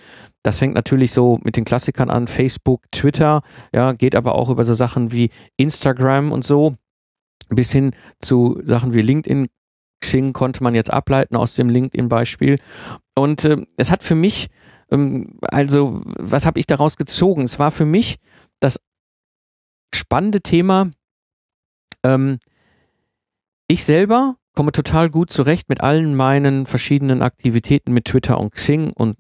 Das 0.43 0.59
fängt 0.59 0.75
natürlich 0.75 1.13
so 1.13 1.39
mit 1.45 1.57
den 1.57 1.65
Klassikern 1.65 2.11
an, 2.11 2.27
Facebook, 2.27 2.83
Twitter, 2.91 3.43
ja, 3.75 3.93
geht 3.93 4.17
aber 4.17 4.35
auch 4.35 4.49
über 4.49 4.65
so 4.65 4.75
Sachen 4.75 5.13
wie 5.13 5.31
Instagram 5.57 6.33
und 6.33 6.45
so, 6.45 6.77
bis 7.51 7.71
hin 7.71 7.93
zu 8.21 8.61
Sachen 8.65 8.95
wie 8.95 9.03
LinkedIn, 9.03 9.49
Xing 10.01 10.33
konnte 10.33 10.63
man 10.63 10.75
jetzt 10.75 10.93
ableiten 10.93 11.37
aus 11.37 11.55
dem 11.55 11.69
LinkedIn-Beispiel. 11.69 12.59
Und 13.15 13.45
äh, 13.45 13.59
es 13.77 13.91
hat 13.91 14.03
für 14.03 14.15
mich, 14.15 14.49
ähm, 14.91 15.39
also 15.43 16.03
was 16.05 16.47
habe 16.47 16.59
ich 16.59 16.67
daraus 16.67 16.97
gezogen? 16.97 17.43
Es 17.43 17.59
war 17.59 17.71
für 17.71 17.85
mich 17.85 18.17
das 18.61 18.81
spannende 19.95 20.41
Thema, 20.41 20.91
ähm, 22.03 22.39
ich 23.69 23.85
selber 23.85 24.37
komme 24.55 24.73
total 24.73 25.11
gut 25.11 25.31
zurecht 25.31 25.69
mit 25.69 25.81
allen 25.81 26.17
meinen 26.17 26.67
verschiedenen 26.67 27.23
Aktivitäten 27.23 27.93
mit 27.93 28.07
Twitter 28.07 28.39
und 28.41 28.53
Xing 28.53 28.91
und 28.93 29.17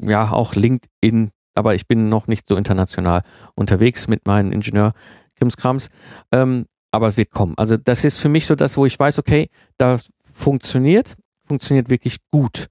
ja 0.00 0.30
auch 0.30 0.54
LinkedIn, 0.54 1.30
aber 1.54 1.74
ich 1.74 1.86
bin 1.86 2.08
noch 2.08 2.26
nicht 2.26 2.46
so 2.46 2.56
international 2.56 3.22
unterwegs 3.54 4.08
mit 4.08 4.26
meinen 4.26 4.52
Ingenieur 4.52 4.92
Krimskrams. 5.36 5.88
Ähm, 6.32 6.66
aber 6.90 7.08
es 7.08 7.16
wird 7.16 7.30
kommen. 7.30 7.54
Also 7.56 7.76
das 7.76 8.04
ist 8.04 8.18
für 8.18 8.28
mich 8.28 8.46
so 8.46 8.54
das, 8.54 8.76
wo 8.76 8.86
ich 8.86 8.98
weiß, 8.98 9.18
okay, 9.18 9.50
das 9.76 10.08
funktioniert, 10.32 11.16
funktioniert 11.46 11.90
wirklich 11.90 12.18
gut. 12.30 12.66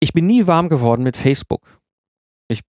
Ich 0.00 0.12
bin 0.12 0.26
nie 0.26 0.46
warm 0.46 0.68
geworden 0.68 1.02
mit 1.02 1.16
Facebook. 1.16 1.80
Ich 2.48 2.60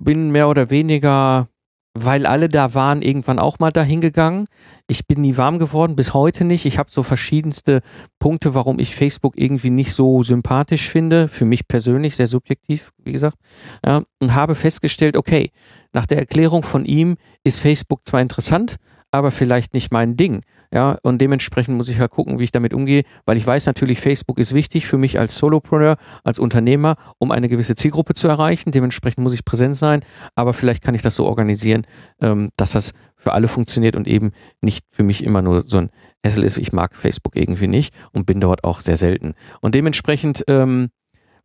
bin 0.00 0.30
mehr 0.30 0.48
oder 0.48 0.70
weniger, 0.70 1.48
weil 1.94 2.26
alle 2.26 2.48
da 2.48 2.74
waren, 2.74 3.02
irgendwann 3.02 3.38
auch 3.38 3.58
mal 3.58 3.72
dahin 3.72 4.00
gegangen. 4.00 4.44
Ich 4.86 5.06
bin 5.06 5.22
nie 5.22 5.36
warm 5.36 5.58
geworden, 5.58 5.96
bis 5.96 6.14
heute 6.14 6.44
nicht. 6.44 6.66
Ich 6.66 6.78
habe 6.78 6.90
so 6.90 7.02
verschiedenste 7.02 7.80
Punkte, 8.18 8.54
warum 8.54 8.78
ich 8.78 8.94
Facebook 8.94 9.36
irgendwie 9.36 9.70
nicht 9.70 9.92
so 9.92 10.22
sympathisch 10.22 10.88
finde. 10.88 11.26
Für 11.26 11.44
mich 11.44 11.66
persönlich, 11.66 12.16
sehr 12.16 12.28
subjektiv, 12.28 12.92
wie 12.98 13.12
gesagt. 13.12 13.36
Ja, 13.84 14.02
und 14.20 14.34
habe 14.34 14.54
festgestellt, 14.54 15.16
okay, 15.16 15.50
nach 15.92 16.06
der 16.06 16.18
Erklärung 16.18 16.62
von 16.62 16.84
ihm 16.84 17.16
ist 17.42 17.58
Facebook 17.58 18.06
zwar 18.06 18.20
interessant, 18.20 18.76
aber 19.10 19.30
vielleicht 19.30 19.74
nicht 19.74 19.92
mein 19.92 20.16
Ding. 20.16 20.40
Ja, 20.72 20.98
und 21.02 21.20
dementsprechend 21.20 21.76
muss 21.76 21.88
ich 21.88 21.98
halt 21.98 22.12
gucken, 22.12 22.38
wie 22.38 22.44
ich 22.44 22.52
damit 22.52 22.72
umgehe, 22.72 23.02
weil 23.26 23.36
ich 23.36 23.44
weiß 23.44 23.66
natürlich, 23.66 23.98
Facebook 23.98 24.38
ist 24.38 24.54
wichtig 24.54 24.86
für 24.86 24.98
mich 24.98 25.18
als 25.18 25.36
Solopreneur, 25.36 25.96
als 26.22 26.38
Unternehmer, 26.38 26.96
um 27.18 27.32
eine 27.32 27.48
gewisse 27.48 27.74
Zielgruppe 27.74 28.14
zu 28.14 28.28
erreichen. 28.28 28.70
Dementsprechend 28.70 29.24
muss 29.24 29.34
ich 29.34 29.44
präsent 29.44 29.76
sein, 29.76 30.04
aber 30.36 30.52
vielleicht 30.52 30.84
kann 30.84 30.94
ich 30.94 31.02
das 31.02 31.16
so 31.16 31.26
organisieren, 31.26 31.86
ähm, 32.20 32.50
dass 32.56 32.70
das 32.72 32.92
für 33.16 33.32
alle 33.32 33.48
funktioniert 33.48 33.96
und 33.96 34.06
eben 34.06 34.30
nicht 34.60 34.84
für 34.92 35.02
mich 35.02 35.24
immer 35.24 35.42
nur 35.42 35.62
so 35.62 35.78
ein 35.78 35.90
Hassel 36.24 36.44
ist. 36.44 36.56
Ich 36.56 36.72
mag 36.72 36.94
Facebook 36.94 37.34
irgendwie 37.34 37.66
nicht 37.66 37.92
und 38.12 38.26
bin 38.26 38.40
dort 38.40 38.62
auch 38.62 38.80
sehr 38.80 38.96
selten. 38.96 39.34
Und 39.60 39.74
dementsprechend 39.74 40.44
ähm, 40.46 40.90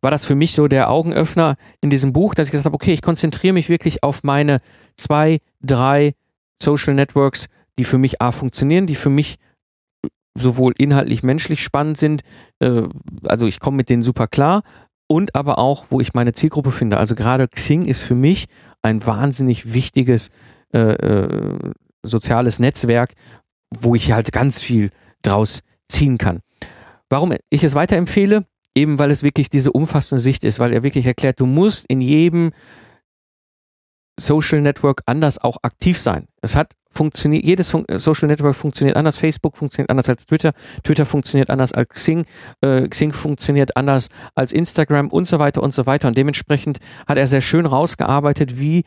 war 0.02 0.12
das 0.12 0.24
für 0.24 0.36
mich 0.36 0.52
so 0.52 0.68
der 0.68 0.90
Augenöffner 0.90 1.56
in 1.80 1.90
diesem 1.90 2.12
Buch, 2.12 2.34
dass 2.34 2.46
ich 2.46 2.52
gesagt 2.52 2.66
habe, 2.66 2.74
okay, 2.74 2.92
ich 2.92 3.02
konzentriere 3.02 3.54
mich 3.54 3.68
wirklich 3.68 4.02
auf 4.04 4.22
meine 4.22 4.58
zwei, 4.96 5.40
drei 5.60 6.14
Social 6.62 6.94
Networks, 6.94 7.46
die 7.78 7.84
für 7.84 7.98
mich 7.98 8.20
A 8.20 8.32
funktionieren, 8.32 8.86
die 8.86 8.94
für 8.94 9.10
mich 9.10 9.36
sowohl 10.38 10.74
inhaltlich 10.76 11.22
menschlich 11.22 11.62
spannend 11.62 11.98
sind, 11.98 12.22
äh, 12.60 12.82
also 13.24 13.46
ich 13.46 13.60
komme 13.60 13.78
mit 13.78 13.88
denen 13.88 14.02
super 14.02 14.26
klar 14.26 14.62
und 15.08 15.34
aber 15.34 15.58
auch, 15.58 15.86
wo 15.90 16.00
ich 16.00 16.14
meine 16.14 16.32
Zielgruppe 16.32 16.72
finde. 16.72 16.98
Also 16.98 17.14
gerade 17.14 17.48
Xing 17.48 17.84
ist 17.84 18.02
für 18.02 18.14
mich 18.14 18.46
ein 18.82 19.04
wahnsinnig 19.06 19.72
wichtiges 19.72 20.30
äh, 20.72 20.78
äh, 20.78 21.72
soziales 22.02 22.58
Netzwerk, 22.58 23.14
wo 23.74 23.94
ich 23.94 24.12
halt 24.12 24.32
ganz 24.32 24.60
viel 24.60 24.90
draus 25.22 25.60
ziehen 25.88 26.18
kann. 26.18 26.40
Warum 27.08 27.34
ich 27.50 27.64
es 27.64 27.74
weiterempfehle? 27.74 28.44
Eben 28.74 28.98
weil 28.98 29.10
es 29.10 29.22
wirklich 29.22 29.48
diese 29.48 29.72
umfassende 29.72 30.20
Sicht 30.20 30.44
ist, 30.44 30.58
weil 30.58 30.72
er 30.72 30.82
wirklich 30.82 31.06
erklärt, 31.06 31.40
du 31.40 31.46
musst 31.46 31.86
in 31.88 32.00
jedem 32.00 32.52
Social 34.18 34.60
Network 34.60 35.02
anders 35.06 35.38
auch 35.38 35.58
aktiv 35.62 35.98
sein. 35.98 36.26
Es 36.42 36.56
hat 36.56 36.72
funktioniert, 36.96 37.44
jedes 37.44 37.70
Fun 37.70 37.84
äh, 37.88 37.98
Social 37.98 38.28
Network 38.28 38.54
funktioniert 38.54 38.96
anders, 38.96 39.18
Facebook 39.18 39.56
funktioniert 39.56 39.90
anders 39.90 40.08
als 40.08 40.26
Twitter, 40.26 40.52
Twitter 40.82 41.04
funktioniert 41.04 41.50
anders 41.50 41.72
als 41.72 41.90
Xing, 41.90 42.24
äh, 42.62 42.88
Xing 42.88 43.12
funktioniert 43.12 43.76
anders 43.76 44.08
als 44.34 44.52
Instagram 44.52 45.08
und 45.08 45.26
so 45.26 45.38
weiter 45.38 45.62
und 45.62 45.72
so 45.72 45.86
weiter. 45.86 46.08
Und 46.08 46.16
dementsprechend 46.16 46.78
hat 47.06 47.18
er 47.18 47.26
sehr 47.26 47.42
schön 47.42 47.66
rausgearbeitet, 47.66 48.58
wie 48.58 48.84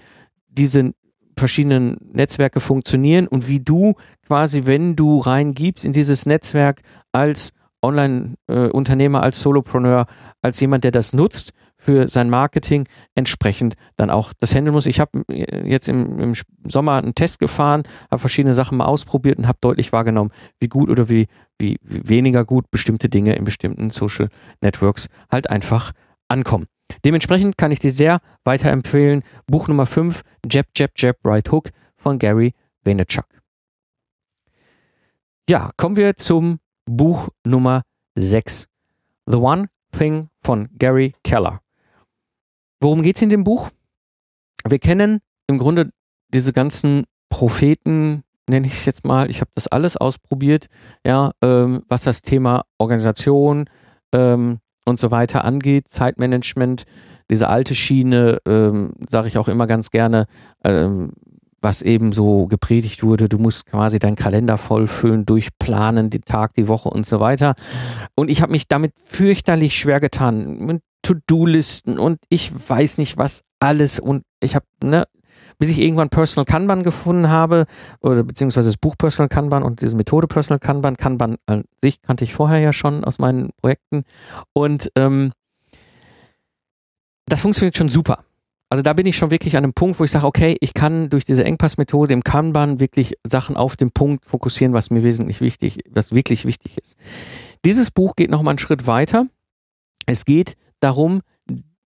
diese 0.50 0.92
verschiedenen 1.38 1.98
Netzwerke 2.12 2.60
funktionieren 2.60 3.28
und 3.28 3.48
wie 3.48 3.60
du 3.60 3.96
quasi, 4.28 4.65
wenn 4.65 4.96
du 4.96 5.20
reingibst 5.20 5.86
in 5.86 5.94
dieses 5.94 6.26
Netzwerk 6.26 6.82
als 7.13 7.52
Online-Unternehmer, 7.82 9.20
äh, 9.20 9.24
als 9.24 9.39
Solopreneur, 9.39 10.06
als 10.42 10.60
jemand, 10.60 10.84
der 10.84 10.92
das 10.92 11.13
nutzt, 11.13 11.54
für 11.80 12.10
sein 12.10 12.30
Marketing 12.30 12.86
entsprechend 13.15 13.76
dann 13.96 14.10
auch 14.10 14.34
das 14.39 14.54
handeln 14.54 14.74
muss. 14.74 14.86
Ich 14.86 15.00
habe 15.00 15.24
jetzt 15.63 15.88
im, 15.88 16.20
im, 16.20 16.34
Sommer 16.65 16.96
einen 16.98 17.15
Test 17.15 17.39
gefahren, 17.39 17.84
habe 18.12 18.20
verschiedene 18.20 18.54
Sachen 18.54 18.78
mal 18.78 18.86
ausprobiert 18.86 19.39
und 19.39 19.48
habe 19.48 19.58
deutlich 19.62 19.92
wahrgenommen, 19.94 20.32
wie 20.60 20.68
gut 20.68 20.89
oder 20.89 21.10
wie, 21.10 21.28
wie, 21.58 21.78
wie 21.82 22.08
weniger 22.10 22.44
gut 22.44 22.70
bestimmte 22.70 23.10
Dinge 23.10 23.36
in 23.36 23.46
bestimmten 23.46 23.89
Social 23.89 24.30
Networks 24.62 25.08
halt 25.32 25.50
einfach 25.50 25.94
ankommen. 26.28 26.68
Dementsprechend 27.06 27.58
kann 27.58 27.72
ich 27.72 27.80
dir 27.80 27.94
sehr 27.94 28.20
weiterempfehlen. 28.44 29.24
Buch 29.48 29.68
Nummer 29.68 29.86
5, 29.86 30.22
Jab, 30.52 30.68
Jab, 30.76 30.92
Jab, 30.98 31.15
Right 31.24 31.50
Hook 31.50 31.70
von 31.96 32.20
Gary 32.20 32.54
Vaynerchuk. 32.84 33.26
Ja, 35.50 35.72
kommen 35.78 35.96
wir 35.96 36.18
zum 36.18 36.60
Buch 36.86 37.30
Nummer 37.46 37.84
6. 38.15 38.68
The 39.26 39.38
One 39.38 39.70
Thing 39.92 40.30
von 40.44 40.70
Gary 40.78 41.13
Keller. 41.24 41.62
Worum 42.82 43.02
geht 43.02 43.18
es 43.18 43.22
in 43.22 43.30
dem 43.30 43.44
Buch? 43.44 43.70
Wir 44.68 44.80
kennen 44.80 45.20
im 45.48 45.58
Grunde 45.58 45.92
diese 46.34 46.54
ganzen 46.54 47.06
Propheten, 47.30 48.24
nenne 48.50 48.68
ich 48.68 48.74
es 48.74 48.86
jetzt 48.86 49.06
mal. 49.06 49.30
Ich 49.30 49.42
habe 49.42 49.52
das 49.56 49.68
alles 49.68 49.98
ausprobiert, 49.98 50.68
ja, 51.06 51.32
ähm, 51.42 51.84
was 51.88 52.04
das 52.04 52.22
Thema 52.22 52.65
Organisation 52.78 53.70
ähm, 54.13 54.60
und 54.86 55.00
so 55.00 55.12
weiter 55.12 55.44
angeht, 55.44 55.88
Zeitmanagement, 55.89 56.84
diese 57.30 57.48
alte 57.48 57.76
Schiene, 57.76 58.39
ähm, 58.46 58.94
sage 59.08 59.28
ich 59.28 59.38
auch 59.38 59.48
immer 59.48 59.68
ganz 59.68 59.92
gerne, 59.92 60.26
ähm, 60.63 61.12
was 61.62 61.82
eben 61.82 62.13
so 62.13 62.48
gepredigt 62.48 63.04
wurde, 63.04 63.28
du 63.28 63.38
musst 63.38 63.65
quasi 63.65 64.00
deinen 64.00 64.15
Kalender 64.15 64.58
vollfüllen, 64.58 65.26
durchplanen, 65.26 66.10
den 66.10 66.24
Tag, 66.24 66.54
die 66.54 66.70
Woche 66.70 66.89
und 66.89 67.06
so 67.06 67.20
weiter. 67.20 67.56
Und 68.15 68.30
ich 68.30 68.42
habe 68.42 68.54
mich 68.54 68.68
damit 68.68 68.94
fürchterlich 69.04 69.78
schwer 69.78 70.00
getan. 70.00 70.58
Mit 70.60 70.82
To-Do-Listen 71.02 71.98
und 71.98 72.20
ich 72.30 72.52
weiß 72.70 72.98
nicht 72.98 73.18
was 73.18 73.44
alles 73.60 74.00
und 74.00 74.24
ich 74.42 74.56
habe, 74.56 74.66
ne, 74.84 75.08
bis 75.60 75.70
ich 75.70 75.80
irgendwann 75.80 76.10
Personal 76.10 76.46
Kanban 76.46 76.84
gefunden 76.84 77.30
habe, 77.30 77.66
oder 78.02 78.24
beziehungsweise 78.24 78.70
das 78.70 78.78
Buch 78.78 78.96
Personal 78.98 79.28
Kanban 79.28 79.62
und 79.62 79.82
diese 79.82 79.96
Methode 79.96 80.28
Personal 80.28 80.60
Kanban. 80.60 80.96
Kanban 80.96 81.38
an 81.46 81.66
sich 81.82 82.02
kannte 82.02 82.24
ich 82.24 82.34
vorher 82.34 82.60
ja 82.60 82.74
schon 82.74 83.04
aus 83.04 83.20
meinen 83.20 83.50
Projekten. 83.58 84.06
Und 84.54 84.90
ähm, 84.96 85.34
das 87.26 87.42
funktioniert 87.42 87.78
schon 87.78 87.90
super. 87.90 88.24
Also 88.70 88.84
da 88.84 88.94
bin 88.94 89.08
ich 89.08 89.18
schon 89.18 89.32
wirklich 89.32 89.58
an 89.58 89.64
einem 89.64 89.74
Punkt, 89.74 90.00
wo 90.00 90.04
ich 90.04 90.12
sage, 90.12 90.28
okay, 90.28 90.56
ich 90.62 90.74
kann 90.74 91.10
durch 91.10 91.26
diese 91.26 91.44
Engpassmethode 91.44 92.14
im 92.14 92.24
Kanban 92.24 92.80
wirklich 92.80 93.16
Sachen 93.26 93.58
auf 93.58 93.76
den 93.76 93.92
Punkt 93.92 94.26
fokussieren, 94.26 94.74
was 94.74 94.92
mir 94.92 95.04
wesentlich 95.04 95.42
wichtig, 95.42 95.80
was 95.90 96.14
wirklich 96.14 96.46
wichtig 96.46 96.78
ist. 96.78 96.96
Dieses 97.66 97.92
Buch 97.92 98.16
geht 98.16 98.30
noch 98.30 98.44
mal 98.44 98.52
einen 98.52 98.60
Schritt 98.60 98.86
weiter. 98.86 99.26
Es 100.06 100.24
geht 100.24 100.56
darum, 100.80 101.22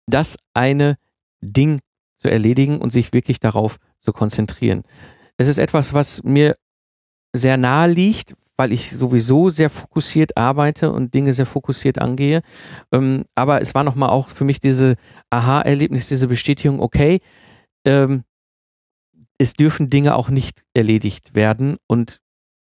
das 0.08 0.38
eine 0.54 0.98
Ding 1.42 1.80
zu 2.16 2.30
erledigen 2.30 2.80
und 2.80 2.92
sich 2.92 3.14
wirklich 3.14 3.40
darauf 3.40 3.78
zu 4.00 4.12
konzentrieren. 4.12 4.84
Es 5.38 5.48
ist 5.48 5.60
etwas, 5.60 5.94
was 5.94 6.24
mir 6.24 6.58
sehr 7.34 7.58
nahe 7.58 7.90
liegt, 7.90 8.36
weil 8.58 8.72
ich 8.72 8.92
sowieso 8.92 9.50
sehr 9.50 9.70
fokussiert 9.70 10.36
arbeite 10.36 10.92
und 10.92 11.14
Dinge 11.14 11.34
sehr 11.34 11.46
fokussiert 11.46 12.00
angehe. 12.00 12.42
Ähm, 12.92 13.26
aber 13.36 13.62
es 13.62 13.76
war 13.76 13.84
nochmal 13.84 14.10
auch 14.10 14.30
für 14.30 14.46
mich 14.46 14.60
diese 14.60 14.96
Aha-Erlebnis, 15.30 16.08
diese 16.08 16.28
Bestätigung, 16.28 16.80
okay, 16.80 17.20
ähm, 17.86 18.24
es 19.38 19.54
dürfen 19.54 19.92
Dinge 19.92 20.16
auch 20.16 20.30
nicht 20.30 20.64
erledigt 20.74 21.36
werden 21.36 21.78
und 21.86 22.20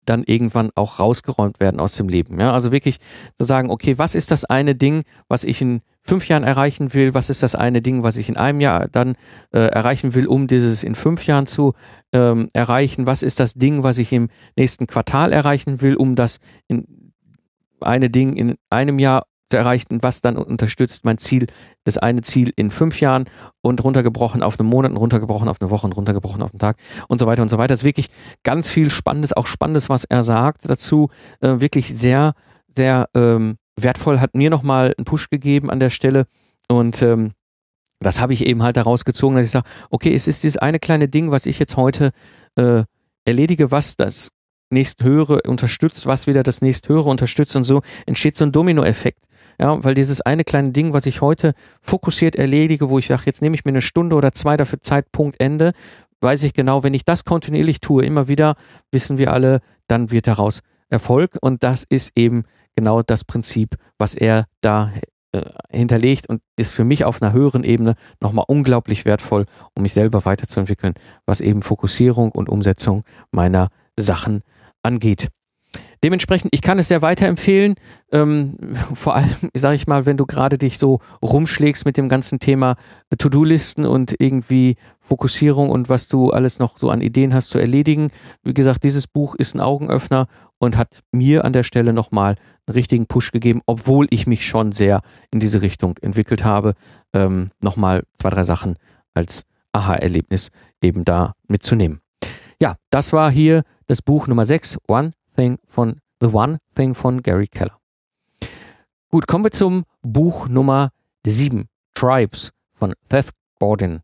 dann 0.06 0.24
irgendwann 0.24 0.72
auch 0.76 1.00
rausgeräumt 1.00 1.60
werden 1.60 1.80
aus 1.80 1.96
dem 1.96 2.10
Leben. 2.10 2.40
Ja? 2.40 2.54
Also 2.54 2.72
wirklich 2.72 3.00
zu 3.38 3.44
sagen, 3.44 3.70
okay, 3.70 3.98
was 3.98 4.16
ist 4.16 4.32
das 4.32 4.46
eine 4.46 4.76
Ding, 4.76 5.04
was 5.28 5.44
ich 5.44 5.62
in 5.62 5.82
fünf 6.04 6.28
Jahren 6.28 6.44
erreichen 6.44 6.94
will? 6.94 7.14
Was 7.14 7.30
ist 7.30 7.44
das 7.44 7.56
eine 7.56 7.82
Ding, 7.82 8.04
was 8.04 8.18
ich 8.18 8.30
in 8.30 8.38
einem 8.38 8.62
Jahr 8.62 8.88
dann 8.88 9.16
äh, 9.52 9.60
erreichen 9.60 10.14
will, 10.14 10.28
um 10.28 10.48
dieses 10.48 10.84
in 10.84 10.96
fünf 10.96 11.26
Jahren 11.26 11.46
zu 11.46 11.74
ähm, 12.12 12.50
erreichen? 12.54 13.06
Was 13.06 13.24
ist 13.24 13.40
das 13.40 13.54
Ding, 13.54 13.84
was 13.84 13.98
ich 13.98 14.12
im 14.12 14.30
nächsten 14.58 14.88
Quartal 14.88 15.32
erreichen 15.32 15.82
will, 15.82 15.96
um 15.96 16.16
das 16.16 16.40
in 16.68 16.86
eine 17.80 18.10
Ding 18.10 18.36
in 18.36 18.56
einem 18.70 19.00
Jahr 19.00 19.26
zu 19.54 19.58
erreichen, 19.58 20.00
was 20.02 20.22
dann 20.22 20.36
unterstützt 20.36 21.06
mein 21.06 21.20
Ziel, 21.20 21.46
das 21.84 22.00
eine 22.00 22.22
Ziel 22.22 22.52
in 22.56 22.72
fünf 22.72 23.00
Jahren 23.00 23.26
und 23.62 23.84
runtergebrochen 23.84 24.42
auf 24.42 24.60
einen 24.60 24.68
Monat, 24.68 24.96
runtergebrochen 24.96 25.48
auf 25.48 25.62
eine 25.62 25.70
Woche 25.70 25.86
und 25.86 25.94
runtergebrochen 25.94 26.42
auf 26.42 26.52
einen 26.52 26.60
Tag 26.60 26.78
und 27.08 27.20
so 27.20 27.28
weiter 27.28 27.44
und 27.44 27.50
so 27.50 27.60
weiter. 27.60 27.68
Das 27.68 27.82
ist 27.82 27.86
wirklich 27.86 28.08
ganz 28.42 28.68
viel 28.68 28.90
Spannendes, 28.90 29.34
auch 29.34 29.46
Spannendes, 29.46 29.90
was 29.90 30.06
er 30.06 30.24
sagt 30.24 30.68
dazu. 30.68 31.10
Äh, 31.40 31.60
wirklich 31.60 31.96
sehr, 31.96 32.34
sehr 32.76 33.08
ähm, 33.14 33.58
wertvoll, 33.80 34.20
hat 34.20 34.34
mir 34.34 34.50
nochmal 34.50 34.96
einen 34.98 35.06
Push 35.06 35.30
gegeben 35.30 35.70
an 35.70 35.80
der 35.80 35.92
Stelle 35.92 36.26
und 36.68 37.04
ähm, 37.04 37.34
das 38.00 38.20
habe 38.20 38.34
ich 38.34 38.46
eben 38.46 38.64
halt 38.64 38.76
daraus 38.76 39.06
gezogen, 39.06 39.36
dass 39.36 39.46
ich 39.46 39.52
sage, 39.52 39.70
okay, 39.92 40.16
es 40.16 40.28
ist 40.28 40.44
dieses 40.44 40.58
eine 40.58 40.80
kleine 40.80 41.08
Ding, 41.08 41.30
was 41.30 41.46
ich 41.46 41.60
jetzt 41.60 41.78
heute 41.78 42.12
äh, 42.56 42.84
erledige, 43.24 43.70
was 43.70 43.98
das 43.98 44.30
nächsthöhere 44.74 45.42
unterstützt, 45.44 46.06
was 46.06 46.28
wieder 46.28 46.44
das 46.44 46.62
nächsthöhere 46.62 47.10
unterstützt 47.10 47.56
und 47.56 47.64
so 47.64 47.82
entsteht 48.06 48.36
so 48.36 48.46
ein 48.46 48.52
Dominoeffekt. 48.52 49.26
Ja, 49.60 49.84
weil 49.84 49.94
dieses 49.94 50.22
eine 50.22 50.44
kleine 50.44 50.72
Ding, 50.72 50.94
was 50.94 51.06
ich 51.06 51.22
heute 51.22 51.54
fokussiert 51.82 52.36
erledige, 52.36 52.90
wo 52.90 52.98
ich 52.98 53.08
sage, 53.08 53.24
jetzt 53.26 53.42
nehme 53.42 53.56
ich 53.56 53.66
mir 53.66 53.70
eine 53.70 53.82
Stunde 53.82 54.16
oder 54.16 54.32
zwei 54.32 54.58
dafür 54.58 54.82
Zeitpunkt 54.82 55.40
Ende, 55.40 55.74
weiß 56.22 56.44
ich 56.44 56.54
genau, 56.54 56.84
wenn 56.84 56.96
ich 56.96 57.06
das 57.06 57.24
kontinuierlich 57.24 57.80
tue, 57.80 58.04
immer 58.04 58.28
wieder, 58.28 58.56
wissen 58.92 59.20
wir 59.20 59.32
alle, 59.32 59.62
dann 59.88 60.10
wird 60.10 60.26
daraus 60.26 60.62
Erfolg 60.90 61.38
und 61.42 61.64
das 61.64 61.84
ist 61.84 62.14
eben 62.16 62.46
genau 62.76 63.04
das 63.04 63.24
Prinzip, 63.24 63.76
was 64.00 64.16
er 64.16 64.48
da 64.62 64.92
äh, 65.34 65.42
hinterlegt 65.70 66.30
und 66.30 66.42
ist 66.56 66.74
für 66.74 66.84
mich 66.84 67.06
auf 67.06 67.22
einer 67.22 67.34
höheren 67.34 67.64
Ebene 67.64 67.96
nochmal 68.22 68.46
unglaublich 68.48 69.06
wertvoll, 69.06 69.46
um 69.76 69.84
mich 69.84 69.94
selber 69.94 70.26
weiterzuentwickeln, 70.26 70.94
was 71.26 71.42
eben 71.42 71.62
Fokussierung 71.62 72.32
und 72.32 72.50
Umsetzung 72.50 73.04
meiner 73.32 73.70
Sachen 73.98 74.44
angeht. 74.84 75.30
Dementsprechend, 76.04 76.50
ich 76.54 76.62
kann 76.62 76.80
es 76.80 76.90
sehr 76.90 77.02
weiterempfehlen. 77.02 77.76
Ähm, 78.12 78.58
vor 78.94 79.16
allem, 79.16 79.34
sage 79.54 79.76
ich 79.76 79.88
mal, 79.88 80.06
wenn 80.06 80.18
du 80.18 80.26
gerade 80.26 80.58
dich 80.58 80.78
so 80.78 81.00
rumschlägst 81.22 81.86
mit 81.86 81.98
dem 81.98 82.10
ganzen 82.10 82.40
Thema 82.40 82.76
To-Do-Listen 83.18 83.86
und 83.86 84.14
irgendwie 84.20 84.76
Fokussierung 85.00 85.70
und 85.70 85.90
was 85.90 86.08
du 86.10 86.32
alles 86.32 86.60
noch 86.60 86.78
so 86.78 86.90
an 86.90 87.02
Ideen 87.02 87.34
hast 87.34 87.50
zu 87.50 87.58
erledigen. 87.58 88.10
Wie 88.44 88.54
gesagt, 88.54 88.84
dieses 88.84 89.08
Buch 89.08 89.36
ist 89.36 89.56
ein 89.56 89.62
Augenöffner 89.62 90.28
und 90.58 90.78
hat 90.78 91.00
mir 91.12 91.46
an 91.46 91.54
der 91.54 91.64
Stelle 91.64 91.94
nochmal 91.94 92.36
einen 92.66 92.74
richtigen 92.74 93.08
Push 93.08 93.32
gegeben, 93.32 93.62
obwohl 93.66 94.08
ich 94.10 94.28
mich 94.28 94.46
schon 94.46 94.72
sehr 94.72 95.02
in 95.32 95.40
diese 95.40 95.62
Richtung 95.62 95.98
entwickelt 96.02 96.44
habe. 96.44 96.74
Ähm, 97.14 97.50
nochmal 97.62 98.04
zwei, 98.20 98.30
drei 98.30 98.44
Sachen 98.44 98.76
als 99.14 99.46
Aha-Erlebnis 99.72 100.52
eben 100.82 101.06
da 101.06 101.34
mitzunehmen. 101.48 102.02
Ja, 102.62 102.76
das 102.90 103.14
war 103.14 103.32
hier 103.32 103.64
das 103.94 104.02
Buch 104.02 104.28
Nummer 104.28 104.44
6, 104.44 104.80
One 104.88 105.12
Thing 105.36 105.60
von 105.68 106.00
The 106.20 106.26
One 106.34 106.58
Thing 106.74 106.96
von 106.96 107.22
Gary 107.22 107.46
Keller. 107.46 107.78
Gut, 109.12 109.28
kommen 109.28 109.44
wir 109.44 109.52
zum 109.52 109.84
Buch 110.02 110.48
Nummer 110.48 110.90
7, 111.28 111.70
Tribes 111.94 112.50
von 112.74 112.96
Seth 113.12 113.30
Gordon. 113.60 114.02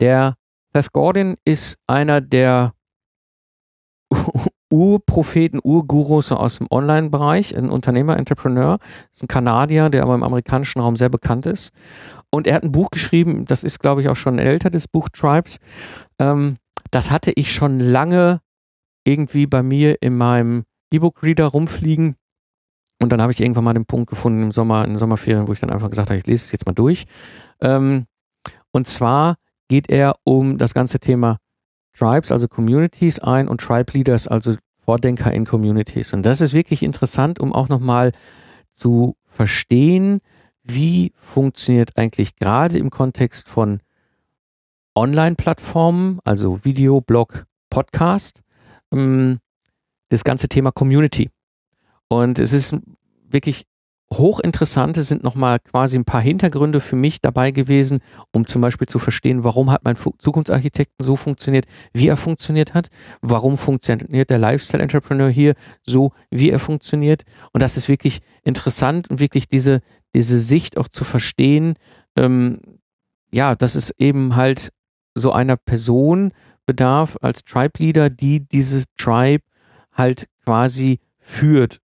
Der 0.00 0.34
Seth 0.72 0.90
Gordon 0.90 1.36
ist 1.44 1.78
einer 1.86 2.20
der 2.20 2.72
Urpropheten, 4.68 5.60
Urgurus 5.62 6.32
aus 6.32 6.58
dem 6.58 6.66
Online-Bereich, 6.68 7.56
ein 7.56 7.70
Unternehmer, 7.70 8.16
Entrepreneur, 8.16 8.80
ist 9.12 9.22
ein 9.22 9.28
Kanadier, 9.28 9.90
der 9.90 10.02
aber 10.02 10.16
im 10.16 10.24
amerikanischen 10.24 10.80
Raum 10.80 10.96
sehr 10.96 11.08
bekannt 11.08 11.46
ist. 11.46 11.72
Und 12.30 12.48
er 12.48 12.56
hat 12.56 12.64
ein 12.64 12.72
Buch 12.72 12.90
geschrieben, 12.90 13.44
das 13.44 13.62
ist, 13.62 13.78
glaube 13.78 14.00
ich, 14.00 14.08
auch 14.08 14.16
schon 14.16 14.40
älter, 14.40 14.70
das 14.70 14.88
Buch 14.88 15.08
Tribes. 15.08 15.58
Ähm, 16.18 16.56
das 16.90 17.12
hatte 17.12 17.30
ich 17.36 17.52
schon 17.52 17.78
lange 17.78 18.40
irgendwie 19.04 19.46
bei 19.46 19.62
mir 19.62 20.00
in 20.02 20.16
meinem 20.16 20.64
E-Book-Reader 20.90 21.46
rumfliegen. 21.46 22.16
Und 23.02 23.12
dann 23.12 23.20
habe 23.20 23.32
ich 23.32 23.40
irgendwann 23.40 23.64
mal 23.64 23.74
den 23.74 23.86
Punkt 23.86 24.08
gefunden 24.08 24.42
im 24.42 24.52
Sommer, 24.52 24.84
in 24.84 24.92
den 24.92 24.98
Sommerferien, 24.98 25.48
wo 25.48 25.52
ich 25.52 25.60
dann 25.60 25.70
einfach 25.70 25.90
gesagt 25.90 26.10
habe, 26.10 26.18
ich 26.18 26.26
lese 26.26 26.46
es 26.46 26.52
jetzt 26.52 26.66
mal 26.66 26.72
durch. 26.72 27.04
Ähm, 27.60 28.06
und 28.72 28.88
zwar 28.88 29.36
geht 29.68 29.88
er 29.90 30.16
um 30.24 30.58
das 30.58 30.74
ganze 30.74 30.98
Thema 30.98 31.38
Tribes, 31.96 32.32
also 32.32 32.48
Communities 32.48 33.18
ein 33.18 33.48
und 33.48 33.60
Tribe 33.60 33.92
Leaders, 33.92 34.26
also 34.26 34.54
Vordenker 34.84 35.32
in 35.32 35.44
Communities. 35.44 36.12
Und 36.12 36.24
das 36.24 36.40
ist 36.40 36.52
wirklich 36.52 36.82
interessant, 36.82 37.40
um 37.40 37.52
auch 37.52 37.68
nochmal 37.68 38.12
zu 38.70 39.16
verstehen, 39.26 40.20
wie 40.62 41.12
funktioniert 41.16 41.96
eigentlich 41.96 42.36
gerade 42.36 42.78
im 42.78 42.90
Kontext 42.90 43.48
von 43.48 43.80
Online-Plattformen, 44.94 46.20
also 46.24 46.64
Video, 46.64 47.00
Blog, 47.00 47.46
Podcast, 47.70 48.43
ähm, 48.94 49.38
das 50.08 50.24
ganze 50.24 50.48
Thema 50.48 50.72
Community. 50.72 51.30
Und 52.08 52.38
es 52.38 52.52
ist 52.52 52.76
wirklich 53.28 53.66
hochinteressant. 54.12 54.96
Es 54.96 55.08
sind 55.08 55.24
nochmal 55.24 55.58
quasi 55.60 55.98
ein 55.98 56.04
paar 56.04 56.20
Hintergründe 56.20 56.80
für 56.80 56.96
mich 56.96 57.20
dabei 57.20 57.50
gewesen, 57.50 58.00
um 58.32 58.46
zum 58.46 58.62
Beispiel 58.62 58.86
zu 58.86 58.98
verstehen, 58.98 59.44
warum 59.44 59.70
hat 59.70 59.84
mein 59.84 59.96
Zukunftsarchitekten 59.96 61.04
so 61.04 61.16
funktioniert, 61.16 61.66
wie 61.92 62.08
er 62.08 62.16
funktioniert 62.16 62.74
hat, 62.74 62.88
warum 63.22 63.56
funktioniert 63.56 64.30
der 64.30 64.38
Lifestyle-Entrepreneur 64.38 65.28
hier 65.28 65.54
so, 65.82 66.12
wie 66.30 66.50
er 66.50 66.58
funktioniert. 66.58 67.24
Und 67.52 67.62
das 67.62 67.76
ist 67.76 67.88
wirklich 67.88 68.20
interessant 68.42 69.10
und 69.10 69.20
wirklich 69.20 69.48
diese, 69.48 69.80
diese 70.14 70.38
Sicht 70.38 70.76
auch 70.76 70.88
zu 70.88 71.04
verstehen, 71.04 71.74
ähm, 72.16 72.60
ja, 73.32 73.56
dass 73.56 73.74
es 73.74 73.90
eben 73.98 74.36
halt 74.36 74.70
so 75.16 75.32
einer 75.32 75.56
Person 75.56 76.32
bedarf 76.66 77.16
als 77.20 77.44
Tribe-Leader, 77.44 78.10
die 78.10 78.40
dieses 78.40 78.84
Tribe 78.96 79.44
halt 79.92 80.28
quasi 80.44 81.00
führt 81.18 81.80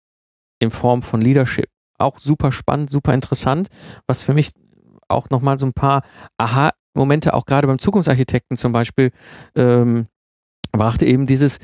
in 0.59 0.71
Form 0.71 1.03
von 1.03 1.21
Leadership. 1.21 1.69
Auch 1.99 2.19
super 2.19 2.53
spannend, 2.53 2.91
super 2.91 3.15
interessant, 3.15 3.69
was 4.07 4.23
für 4.23 4.35
mich 4.35 4.53
auch 5.09 5.31
nochmal 5.31 5.59
so 5.59 5.67
ein 5.67 5.73
paar 5.73 6.03
Aha-Momente, 6.39 7.35
auch 7.35 7.47
gerade 7.47 7.67
beim 7.67 7.79
Zukunftsarchitekten 7.79 8.57
zum 8.57 8.73
Beispiel, 8.73 9.11
ähm, 9.55 10.07
brachte 10.73 11.07
eben 11.07 11.27
dieses, 11.27 11.59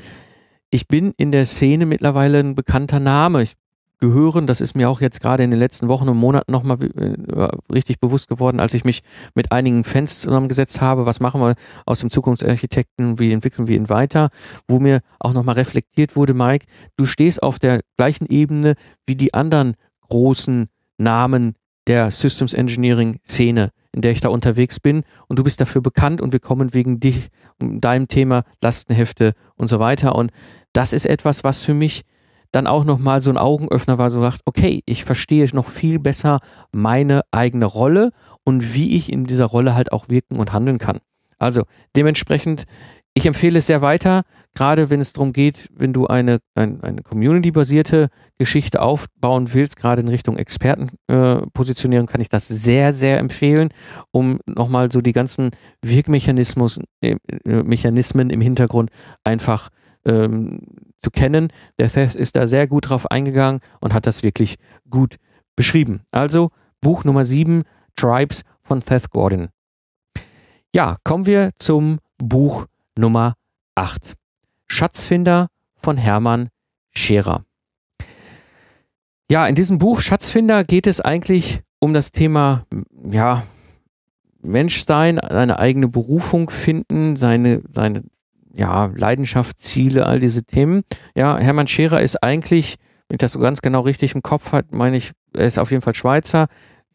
ich 0.69 0.87
bin 0.87 1.13
in 1.17 1.31
der 1.31 1.45
Szene 1.45 1.85
mittlerweile 1.85 2.39
ein 2.39 2.55
bekannter 2.55 2.99
Name. 2.99 3.43
Ich 3.43 3.53
gehören. 4.01 4.47
Das 4.47 4.59
ist 4.59 4.75
mir 4.75 4.89
auch 4.89 4.99
jetzt 4.99 5.21
gerade 5.21 5.43
in 5.43 5.51
den 5.51 5.59
letzten 5.59 5.87
Wochen 5.87 6.09
und 6.09 6.17
Monaten 6.17 6.51
nochmal 6.51 6.77
äh, 6.83 7.47
richtig 7.71 7.99
bewusst 7.99 8.27
geworden, 8.27 8.59
als 8.59 8.73
ich 8.73 8.83
mich 8.83 9.03
mit 9.35 9.51
einigen 9.53 9.85
Fans 9.85 10.19
zusammengesetzt 10.19 10.81
habe. 10.81 11.05
Was 11.05 11.21
machen 11.21 11.39
wir 11.39 11.55
aus 11.85 12.01
dem 12.01 12.09
Zukunftsarchitekten? 12.09 13.19
Wie 13.19 13.31
entwickeln 13.31 13.67
wir 13.67 13.77
ihn 13.77 13.87
weiter? 13.87 14.29
Wo 14.67 14.79
mir 14.79 15.01
auch 15.19 15.33
nochmal 15.33 15.55
reflektiert 15.55 16.17
wurde, 16.17 16.33
Mike, 16.33 16.65
du 16.97 17.05
stehst 17.05 17.41
auf 17.41 17.59
der 17.59 17.79
gleichen 17.95 18.25
Ebene 18.25 18.75
wie 19.05 19.15
die 19.15 19.33
anderen 19.33 19.75
großen 20.09 20.67
Namen 20.97 21.55
der 21.87 22.11
Systems 22.11 22.53
Engineering 22.53 23.19
Szene, 23.25 23.71
in 23.91 24.01
der 24.01 24.11
ich 24.11 24.21
da 24.21 24.29
unterwegs 24.29 24.79
bin. 24.79 25.03
Und 25.27 25.39
du 25.39 25.43
bist 25.43 25.61
dafür 25.61 25.81
bekannt 25.81 26.21
und 26.21 26.33
wir 26.33 26.39
kommen 26.39 26.73
wegen 26.73 26.99
dich, 26.99 27.29
deinem 27.59 28.07
Thema 28.07 28.43
Lastenhefte 28.61 29.33
und 29.55 29.67
so 29.67 29.79
weiter. 29.79 30.15
Und 30.15 30.31
das 30.73 30.91
ist 30.91 31.05
etwas, 31.05 31.43
was 31.43 31.61
für 31.61 31.75
mich 31.75 32.03
dann 32.51 32.67
auch 32.67 32.83
nochmal 32.83 33.21
so 33.21 33.29
ein 33.29 33.37
Augenöffner 33.37 33.97
war, 33.97 34.09
so 34.09 34.21
sagt, 34.21 34.41
okay, 34.45 34.81
ich 34.85 35.05
verstehe 35.05 35.47
noch 35.53 35.67
viel 35.67 35.99
besser 35.99 36.39
meine 36.71 37.21
eigene 37.31 37.65
Rolle 37.65 38.11
und 38.43 38.73
wie 38.73 38.95
ich 38.95 39.11
in 39.11 39.25
dieser 39.25 39.45
Rolle 39.45 39.75
halt 39.75 39.91
auch 39.91 40.09
wirken 40.09 40.37
und 40.37 40.53
handeln 40.53 40.77
kann. 40.77 40.99
Also 41.39 41.63
dementsprechend, 41.95 42.65
ich 43.13 43.25
empfehle 43.25 43.59
es 43.59 43.67
sehr 43.67 43.81
weiter, 43.81 44.23
gerade 44.53 44.89
wenn 44.89 44.99
es 44.99 45.13
darum 45.13 45.33
geht, 45.33 45.69
wenn 45.73 45.93
du 45.93 46.07
eine, 46.07 46.39
ein, 46.55 46.81
eine 46.81 47.01
community-basierte 47.01 48.09
Geschichte 48.37 48.81
aufbauen 48.81 49.53
willst, 49.53 49.75
gerade 49.75 50.01
in 50.01 50.07
Richtung 50.07 50.37
Expertenpositionierung, 50.37 52.07
äh, 52.07 52.11
kann 52.11 52.21
ich 52.21 52.29
das 52.29 52.47
sehr, 52.47 52.91
sehr 52.91 53.17
empfehlen, 53.19 53.69
um 54.11 54.39
nochmal 54.45 54.91
so 54.91 55.01
die 55.01 55.13
ganzen 55.13 55.51
Wirkmechanismus, 55.81 56.79
äh, 57.01 57.15
Mechanismen 57.45 58.29
im 58.29 58.41
Hintergrund 58.41 58.91
einfach 59.23 59.69
ähm, 60.05 60.59
zu 60.97 61.11
kennen. 61.11 61.51
Der 61.79 61.89
Theft 61.89 62.15
ist 62.15 62.35
da 62.35 62.47
sehr 62.47 62.67
gut 62.67 62.89
drauf 62.89 63.09
eingegangen 63.09 63.61
und 63.79 63.93
hat 63.93 64.07
das 64.07 64.23
wirklich 64.23 64.57
gut 64.89 65.17
beschrieben. 65.55 66.01
Also 66.11 66.51
Buch 66.81 67.03
Nummer 67.03 67.25
7, 67.25 67.63
Tribes 67.95 68.43
von 68.63 68.81
Seth 68.81 69.09
Gordon. 69.09 69.49
Ja, 70.73 70.97
kommen 71.03 71.25
wir 71.25 71.51
zum 71.57 71.99
Buch 72.17 72.65
Nummer 72.97 73.35
8. 73.75 74.15
Schatzfinder 74.67 75.47
von 75.75 75.97
Hermann 75.97 76.49
Scherer. 76.91 77.43
Ja, 79.29 79.47
in 79.47 79.55
diesem 79.55 79.77
Buch 79.77 80.01
Schatzfinder 80.01 80.63
geht 80.63 80.87
es 80.87 81.01
eigentlich 81.01 81.61
um 81.79 81.93
das 81.93 82.11
Thema, 82.11 82.65
ja, 83.09 83.43
Menschsein, 84.41 85.19
eine 85.19 85.59
eigene 85.59 85.87
Berufung 85.87 86.49
finden, 86.49 87.15
seine, 87.15 87.61
seine, 87.69 88.03
ja, 88.55 88.91
Leidenschaft, 88.95 89.59
Ziele, 89.59 90.05
all 90.05 90.19
diese 90.19 90.43
Themen. 90.43 90.83
Ja, 91.15 91.37
Hermann 91.37 91.67
Scherer 91.67 92.01
ist 92.01 92.21
eigentlich, 92.23 92.75
wenn 93.07 93.15
ich 93.15 93.19
das 93.19 93.33
so 93.33 93.39
ganz 93.39 93.61
genau 93.61 93.81
richtig 93.81 94.15
im 94.15 94.21
Kopf 94.21 94.51
habe, 94.51 94.67
meine 94.71 94.97
ich, 94.97 95.11
er 95.33 95.45
ist 95.45 95.59
auf 95.59 95.71
jeden 95.71 95.81
Fall 95.81 95.95
Schweizer, 95.95 96.47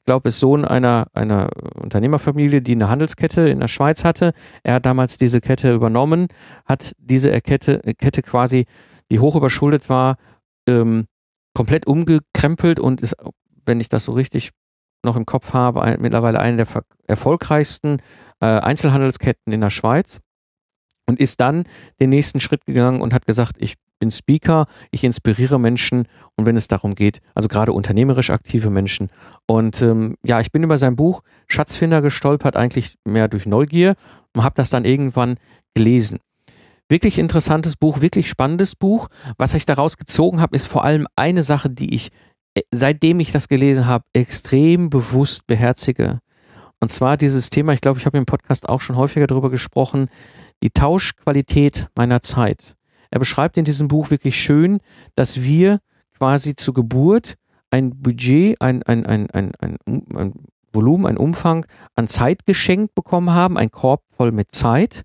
glaube, 0.06 0.28
ist 0.28 0.40
Sohn 0.40 0.64
einer, 0.64 1.08
einer 1.12 1.50
Unternehmerfamilie, 1.74 2.62
die 2.62 2.72
eine 2.72 2.88
Handelskette 2.88 3.48
in 3.48 3.60
der 3.60 3.68
Schweiz 3.68 4.04
hatte. 4.04 4.32
Er 4.62 4.74
hat 4.74 4.86
damals 4.86 5.18
diese 5.18 5.40
Kette 5.40 5.74
übernommen, 5.74 6.28
hat 6.64 6.92
diese 6.98 7.38
Kette, 7.40 7.80
Kette 7.98 8.22
quasi, 8.22 8.66
die 9.10 9.18
hoch 9.18 9.36
überschuldet 9.36 9.88
war, 9.88 10.16
ähm, 10.66 11.06
komplett 11.54 11.86
umgekrempelt 11.86 12.80
und 12.80 13.02
ist, 13.02 13.16
wenn 13.66 13.80
ich 13.80 13.88
das 13.88 14.04
so 14.04 14.12
richtig 14.12 14.50
noch 15.04 15.16
im 15.16 15.26
Kopf 15.26 15.52
habe, 15.52 15.82
ein, 15.82 16.00
mittlerweile 16.00 16.38
eine 16.38 16.64
der 16.64 16.82
erfolgreichsten 17.06 17.98
äh, 18.40 18.46
Einzelhandelsketten 18.46 19.52
in 19.52 19.60
der 19.60 19.70
Schweiz 19.70 20.20
und 21.06 21.20
ist 21.20 21.40
dann 21.40 21.64
den 22.00 22.10
nächsten 22.10 22.40
Schritt 22.40 22.66
gegangen 22.66 23.00
und 23.00 23.14
hat 23.14 23.26
gesagt, 23.26 23.56
ich 23.58 23.74
bin 23.98 24.10
Speaker, 24.10 24.66
ich 24.90 25.04
inspiriere 25.04 25.58
Menschen 25.58 26.06
und 26.34 26.46
wenn 26.46 26.56
es 26.56 26.68
darum 26.68 26.94
geht, 26.94 27.20
also 27.34 27.48
gerade 27.48 27.72
unternehmerisch 27.72 28.30
aktive 28.30 28.70
Menschen. 28.70 29.08
Und 29.46 29.80
ähm, 29.82 30.16
ja, 30.22 30.40
ich 30.40 30.52
bin 30.52 30.62
über 30.62 30.76
sein 30.76 30.96
Buch 30.96 31.22
Schatzfinder 31.48 32.02
gestolpert, 32.02 32.56
eigentlich 32.56 32.96
mehr 33.04 33.28
durch 33.28 33.46
Neugier 33.46 33.94
und 34.34 34.42
habe 34.42 34.54
das 34.56 34.70
dann 34.70 34.84
irgendwann 34.84 35.36
gelesen. 35.74 36.18
Wirklich 36.88 37.18
interessantes 37.18 37.76
Buch, 37.76 38.00
wirklich 38.00 38.28
spannendes 38.28 38.76
Buch. 38.76 39.08
Was 39.38 39.54
ich 39.54 39.66
daraus 39.66 39.96
gezogen 39.96 40.40
habe, 40.40 40.54
ist 40.54 40.68
vor 40.68 40.84
allem 40.84 41.08
eine 41.16 41.42
Sache, 41.42 41.68
die 41.68 41.94
ich, 41.94 42.10
äh, 42.54 42.62
seitdem 42.70 43.18
ich 43.18 43.32
das 43.32 43.48
gelesen 43.48 43.86
habe, 43.86 44.04
extrem 44.12 44.90
bewusst 44.90 45.46
beherzige. 45.46 46.20
Und 46.78 46.90
zwar 46.90 47.16
dieses 47.16 47.50
Thema, 47.50 47.72
ich 47.72 47.80
glaube, 47.80 47.98
ich 47.98 48.06
habe 48.06 48.18
im 48.18 48.26
Podcast 48.26 48.68
auch 48.68 48.80
schon 48.80 48.96
häufiger 48.96 49.26
darüber 49.26 49.50
gesprochen, 49.50 50.08
die 50.62 50.70
Tauschqualität 50.70 51.88
meiner 51.94 52.22
Zeit. 52.22 52.76
Er 53.10 53.18
beschreibt 53.18 53.56
in 53.56 53.64
diesem 53.64 53.88
Buch 53.88 54.10
wirklich 54.10 54.40
schön, 54.40 54.80
dass 55.14 55.42
wir 55.42 55.80
quasi 56.16 56.56
zur 56.56 56.74
Geburt 56.74 57.34
ein 57.70 57.90
Budget, 58.02 58.60
ein, 58.60 58.82
ein, 58.82 59.06
ein, 59.06 59.30
ein, 59.30 59.52
ein, 59.60 59.76
ein 59.86 60.32
Volumen, 60.72 61.06
ein 61.06 61.16
Umfang 61.16 61.66
an 61.94 62.06
Zeit 62.06 62.46
geschenkt 62.46 62.94
bekommen 62.94 63.30
haben, 63.30 63.56
ein 63.58 63.70
Korb 63.70 64.02
voll 64.16 64.32
mit 64.32 64.52
Zeit. 64.52 65.02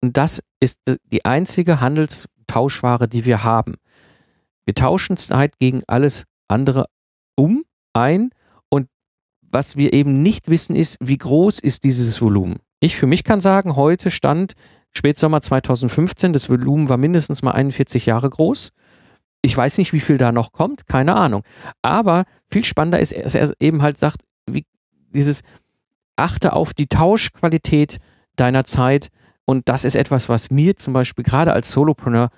Und 0.00 0.16
das 0.16 0.42
ist 0.60 0.80
die 1.12 1.24
einzige 1.24 1.80
Handelstauschware, 1.80 3.08
die 3.08 3.24
wir 3.24 3.44
haben. 3.44 3.74
Wir 4.64 4.74
tauschen 4.74 5.16
Zeit 5.16 5.58
gegen 5.58 5.82
alles 5.86 6.24
andere 6.48 6.86
um, 7.36 7.64
ein. 7.92 8.30
Und 8.68 8.88
was 9.42 9.76
wir 9.76 9.92
eben 9.92 10.22
nicht 10.22 10.48
wissen, 10.48 10.74
ist, 10.74 10.96
wie 11.00 11.18
groß 11.18 11.58
ist 11.58 11.84
dieses 11.84 12.20
Volumen. 12.20 12.58
Ich 12.80 12.96
für 12.96 13.06
mich 13.06 13.22
kann 13.24 13.40
sagen, 13.40 13.76
heute 13.76 14.10
stand 14.10 14.54
Spätsommer 14.96 15.40
2015. 15.40 16.32
Das 16.32 16.48
Volumen 16.48 16.88
war 16.88 16.96
mindestens 16.96 17.42
mal 17.42 17.52
41 17.52 18.06
Jahre 18.06 18.30
groß. 18.30 18.72
Ich 19.42 19.56
weiß 19.56 19.78
nicht, 19.78 19.92
wie 19.92 20.00
viel 20.00 20.18
da 20.18 20.30
noch 20.30 20.52
kommt, 20.52 20.86
keine 20.86 21.14
Ahnung. 21.14 21.42
Aber 21.82 22.24
viel 22.50 22.64
spannender 22.64 23.00
ist, 23.00 23.16
dass 23.16 23.34
er 23.34 23.52
eben 23.58 23.82
halt 23.82 23.98
sagt, 23.98 24.22
wie 24.46 24.64
dieses 25.10 25.42
achte 26.16 26.52
auf 26.52 26.74
die 26.74 26.86
Tauschqualität 26.86 27.98
deiner 28.36 28.64
Zeit. 28.64 29.08
Und 29.44 29.68
das 29.68 29.84
ist 29.84 29.96
etwas, 29.96 30.28
was 30.28 30.50
mir 30.50 30.76
zum 30.76 30.92
Beispiel 30.92 31.24
gerade 31.24 31.52
als 31.52 31.72
Solopreneur 31.72 32.30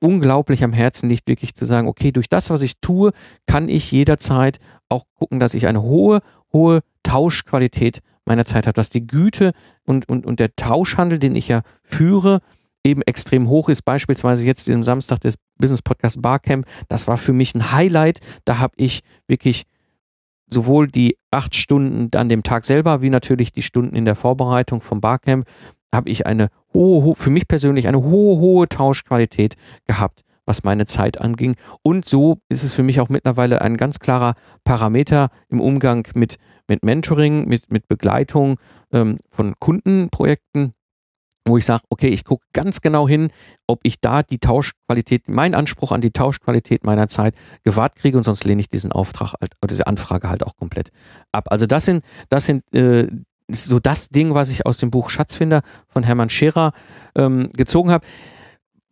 unglaublich 0.00 0.62
am 0.62 0.74
Herzen 0.74 1.08
liegt, 1.08 1.28
wirklich 1.28 1.54
zu 1.54 1.64
sagen, 1.64 1.88
okay, 1.88 2.12
durch 2.12 2.28
das, 2.28 2.50
was 2.50 2.60
ich 2.60 2.78
tue, 2.80 3.12
kann 3.46 3.70
ich 3.70 3.90
jederzeit 3.90 4.58
auch 4.90 5.04
gucken, 5.14 5.40
dass 5.40 5.54
ich 5.54 5.66
eine 5.66 5.82
hohe, 5.82 6.20
hohe 6.52 6.80
Tauschqualität 7.02 8.00
meiner 8.26 8.44
Zeit 8.44 8.66
habe, 8.66 8.74
dass 8.74 8.90
die 8.90 9.06
Güte 9.06 9.52
und, 9.84 10.08
und, 10.08 10.26
und 10.26 10.40
der 10.40 10.54
Tauschhandel, 10.56 11.18
den 11.18 11.36
ich 11.36 11.48
ja 11.48 11.62
führe, 11.82 12.40
eben 12.84 13.02
extrem 13.02 13.48
hoch 13.48 13.68
ist. 13.68 13.82
Beispielsweise 13.82 14.44
jetzt 14.44 14.68
am 14.68 14.82
Samstag 14.82 15.20
des 15.20 15.36
Business 15.58 15.82
Podcast 15.82 16.20
Barcamp. 16.20 16.66
Das 16.88 17.08
war 17.08 17.16
für 17.16 17.32
mich 17.32 17.54
ein 17.54 17.72
Highlight. 17.72 18.20
Da 18.44 18.58
habe 18.58 18.74
ich 18.76 19.00
wirklich 19.26 19.64
sowohl 20.50 20.88
die 20.88 21.16
acht 21.30 21.54
Stunden 21.54 22.14
an 22.16 22.28
dem 22.28 22.42
Tag 22.42 22.64
selber, 22.64 23.02
wie 23.02 23.10
natürlich 23.10 23.52
die 23.52 23.62
Stunden 23.62 23.96
in 23.96 24.04
der 24.04 24.14
Vorbereitung 24.14 24.80
vom 24.80 25.00
Barcamp, 25.00 25.46
habe 25.92 26.10
ich 26.10 26.26
eine 26.26 26.48
hohe, 26.72 27.14
für 27.16 27.30
mich 27.30 27.48
persönlich 27.48 27.88
eine 27.88 28.02
hohe, 28.02 28.38
hohe 28.38 28.68
Tauschqualität 28.68 29.56
gehabt, 29.86 30.22
was 30.44 30.64
meine 30.64 30.86
Zeit 30.86 31.20
anging. 31.20 31.56
Und 31.82 32.04
so 32.04 32.38
ist 32.48 32.62
es 32.62 32.72
für 32.72 32.82
mich 32.82 33.00
auch 33.00 33.08
mittlerweile 33.08 33.62
ein 33.62 33.76
ganz 33.76 33.98
klarer 33.98 34.34
Parameter 34.64 35.30
im 35.48 35.60
Umgang 35.60 36.06
mit 36.14 36.36
mit 36.68 36.84
Mentoring, 36.84 37.46
mit, 37.46 37.70
mit 37.70 37.88
Begleitung 37.88 38.58
ähm, 38.92 39.16
von 39.30 39.54
Kundenprojekten, 39.58 40.72
wo 41.46 41.58
ich 41.58 41.64
sage, 41.66 41.84
okay, 41.90 42.08
ich 42.08 42.24
gucke 42.24 42.44
ganz 42.52 42.80
genau 42.80 43.06
hin, 43.06 43.30
ob 43.66 43.80
ich 43.82 44.00
da 44.00 44.22
die 44.22 44.38
Tauschqualität, 44.38 45.28
meinen 45.28 45.54
Anspruch 45.54 45.92
an 45.92 46.00
die 46.00 46.10
Tauschqualität 46.10 46.84
meiner 46.84 47.08
Zeit 47.08 47.34
gewahrt 47.64 47.96
kriege 47.96 48.16
und 48.16 48.22
sonst 48.22 48.44
lehne 48.44 48.60
ich 48.60 48.68
diesen 48.68 48.92
Auftrag 48.92 49.34
halt, 49.40 49.52
oder 49.60 49.68
diese 49.68 49.86
Anfrage 49.86 50.28
halt 50.28 50.42
auch 50.42 50.56
komplett 50.56 50.90
ab. 51.32 51.48
Also 51.50 51.66
das 51.66 51.84
sind, 51.84 52.04
das 52.30 52.46
sind 52.46 52.62
äh, 52.74 53.08
so 53.48 53.78
das 53.78 54.08
Ding, 54.08 54.34
was 54.34 54.50
ich 54.50 54.64
aus 54.64 54.78
dem 54.78 54.90
Buch 54.90 55.10
Schatzfinder 55.10 55.62
von 55.88 56.02
Hermann 56.02 56.30
Scherer 56.30 56.72
ähm, 57.14 57.50
gezogen 57.52 57.90
habe. 57.90 58.06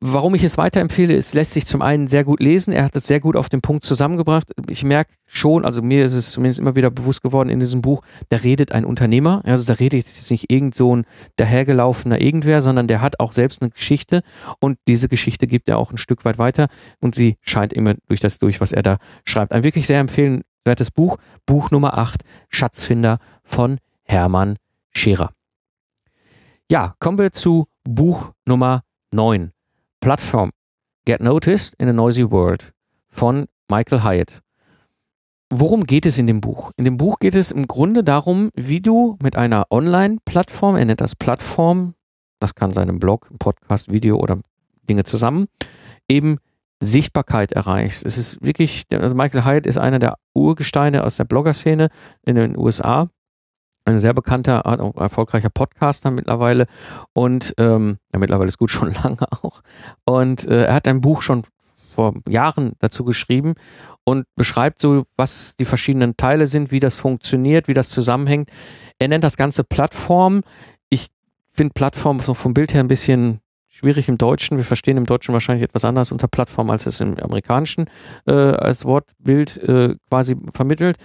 Warum 0.04 0.34
ich 0.34 0.42
es 0.42 0.58
weiterempfehle, 0.58 1.14
es 1.14 1.32
lässt 1.32 1.52
sich 1.52 1.64
zum 1.64 1.80
einen 1.80 2.08
sehr 2.08 2.24
gut 2.24 2.40
lesen. 2.40 2.72
Er 2.72 2.82
hat 2.82 2.96
es 2.96 3.06
sehr 3.06 3.20
gut 3.20 3.36
auf 3.36 3.48
den 3.48 3.60
Punkt 3.60 3.84
zusammengebracht. 3.84 4.50
Ich 4.68 4.82
merke 4.82 5.12
schon, 5.26 5.64
also 5.64 5.80
mir 5.80 6.04
ist 6.04 6.14
es 6.14 6.32
zumindest 6.32 6.58
immer 6.58 6.74
wieder 6.74 6.90
bewusst 6.90 7.22
geworden 7.22 7.48
in 7.48 7.60
diesem 7.60 7.82
Buch, 7.82 8.02
da 8.28 8.38
redet 8.38 8.72
ein 8.72 8.84
Unternehmer. 8.84 9.42
Also 9.44 9.64
da 9.64 9.74
redet 9.74 10.04
jetzt 10.08 10.28
nicht 10.32 10.50
irgend 10.50 10.74
so 10.74 10.96
ein 10.96 11.06
dahergelaufener 11.36 12.20
irgendwer, 12.20 12.62
sondern 12.62 12.88
der 12.88 13.00
hat 13.00 13.20
auch 13.20 13.30
selbst 13.30 13.62
eine 13.62 13.70
Geschichte 13.70 14.24
und 14.58 14.76
diese 14.88 15.08
Geschichte 15.08 15.46
gibt 15.46 15.68
er 15.68 15.78
auch 15.78 15.92
ein 15.92 15.98
Stück 15.98 16.24
weit 16.24 16.36
weiter 16.36 16.66
und 16.98 17.14
sie 17.14 17.36
scheint 17.40 17.72
immer 17.72 17.94
durch 18.08 18.18
das 18.18 18.40
durch, 18.40 18.60
was 18.60 18.72
er 18.72 18.82
da 18.82 18.98
schreibt. 19.24 19.52
Ein 19.52 19.62
wirklich 19.62 19.86
sehr 19.86 20.00
empfehlenswertes 20.00 20.90
Buch. 20.90 21.18
Buch 21.46 21.70
Nummer 21.70 21.96
8, 21.96 22.22
Schatzfinder 22.48 23.20
von 23.44 23.78
Hermann 24.02 24.56
Scherer. 24.90 25.30
Ja, 26.68 26.96
kommen 26.98 27.18
wir 27.18 27.30
zu 27.30 27.68
Buch 27.84 28.32
Nummer 28.46 28.82
9. 29.12 29.52
Plattform 30.02 30.50
Get 31.06 31.20
Noticed 31.20 31.74
in 31.78 31.88
a 31.88 31.92
Noisy 31.92 32.28
World 32.28 32.72
von 33.08 33.46
Michael 33.70 34.02
Hyatt. 34.02 34.40
Worum 35.48 35.84
geht 35.84 36.06
es 36.06 36.18
in 36.18 36.26
dem 36.26 36.40
Buch? 36.40 36.72
In 36.76 36.84
dem 36.84 36.96
Buch 36.96 37.20
geht 37.20 37.36
es 37.36 37.52
im 37.52 37.68
Grunde 37.68 38.02
darum, 38.02 38.50
wie 38.56 38.80
du 38.80 39.16
mit 39.22 39.36
einer 39.36 39.66
Online-Plattform, 39.70 40.74
er 40.74 40.86
nennt 40.86 41.00
das 41.00 41.14
Plattform, 41.14 41.94
das 42.40 42.56
kann 42.56 42.72
sein 42.72 42.98
Blog, 42.98 43.28
Podcast, 43.38 43.92
Video 43.92 44.16
oder 44.16 44.40
Dinge 44.90 45.04
zusammen, 45.04 45.46
eben 46.08 46.38
Sichtbarkeit 46.80 47.52
erreichst. 47.52 48.04
Es 48.04 48.18
ist 48.18 48.44
wirklich, 48.44 48.82
also 48.90 49.14
Michael 49.14 49.44
Hyatt 49.44 49.66
ist 49.68 49.78
einer 49.78 50.00
der 50.00 50.16
Urgesteine 50.34 51.04
aus 51.04 51.16
der 51.16 51.24
Blogger-Szene 51.24 51.90
in 52.26 52.34
den 52.34 52.58
USA 52.58 53.08
ein 53.84 54.00
sehr 54.00 54.14
bekannter, 54.14 54.58
erfolgreicher 54.96 55.50
Podcaster 55.50 56.10
mittlerweile 56.10 56.66
und 57.12 57.54
ähm, 57.58 57.98
ja, 58.12 58.18
mittlerweile 58.18 58.48
ist 58.48 58.58
gut 58.58 58.70
schon 58.70 58.92
lange 59.02 59.26
auch. 59.42 59.62
Und 60.04 60.46
äh, 60.46 60.64
er 60.66 60.74
hat 60.74 60.88
ein 60.88 61.00
Buch 61.00 61.22
schon 61.22 61.42
vor 61.94 62.14
Jahren 62.28 62.72
dazu 62.78 63.04
geschrieben 63.04 63.54
und 64.04 64.26
beschreibt 64.34 64.80
so, 64.80 65.04
was 65.16 65.56
die 65.56 65.64
verschiedenen 65.64 66.16
Teile 66.16 66.46
sind, 66.46 66.70
wie 66.70 66.80
das 66.80 66.96
funktioniert, 66.96 67.68
wie 67.68 67.74
das 67.74 67.90
zusammenhängt. 67.90 68.50
Er 68.98 69.08
nennt 69.08 69.24
das 69.24 69.36
Ganze 69.36 69.64
Plattform. 69.64 70.42
Ich 70.88 71.08
finde 71.52 71.74
Plattform 71.74 72.20
so 72.20 72.34
vom 72.34 72.54
Bild 72.54 72.74
her 72.74 72.80
ein 72.80 72.88
bisschen 72.88 73.40
schwierig 73.68 74.08
im 74.08 74.18
Deutschen. 74.18 74.56
Wir 74.56 74.64
verstehen 74.64 74.96
im 74.96 75.06
Deutschen 75.06 75.32
wahrscheinlich 75.32 75.64
etwas 75.64 75.84
anderes 75.84 76.12
unter 76.12 76.28
Plattform, 76.28 76.70
als 76.70 76.86
es 76.86 77.00
im 77.00 77.18
amerikanischen 77.18 77.88
äh, 78.26 78.32
als 78.32 78.84
Wortbild 78.84 79.56
äh, 79.58 79.94
quasi 80.08 80.36
vermittelt. 80.52 80.96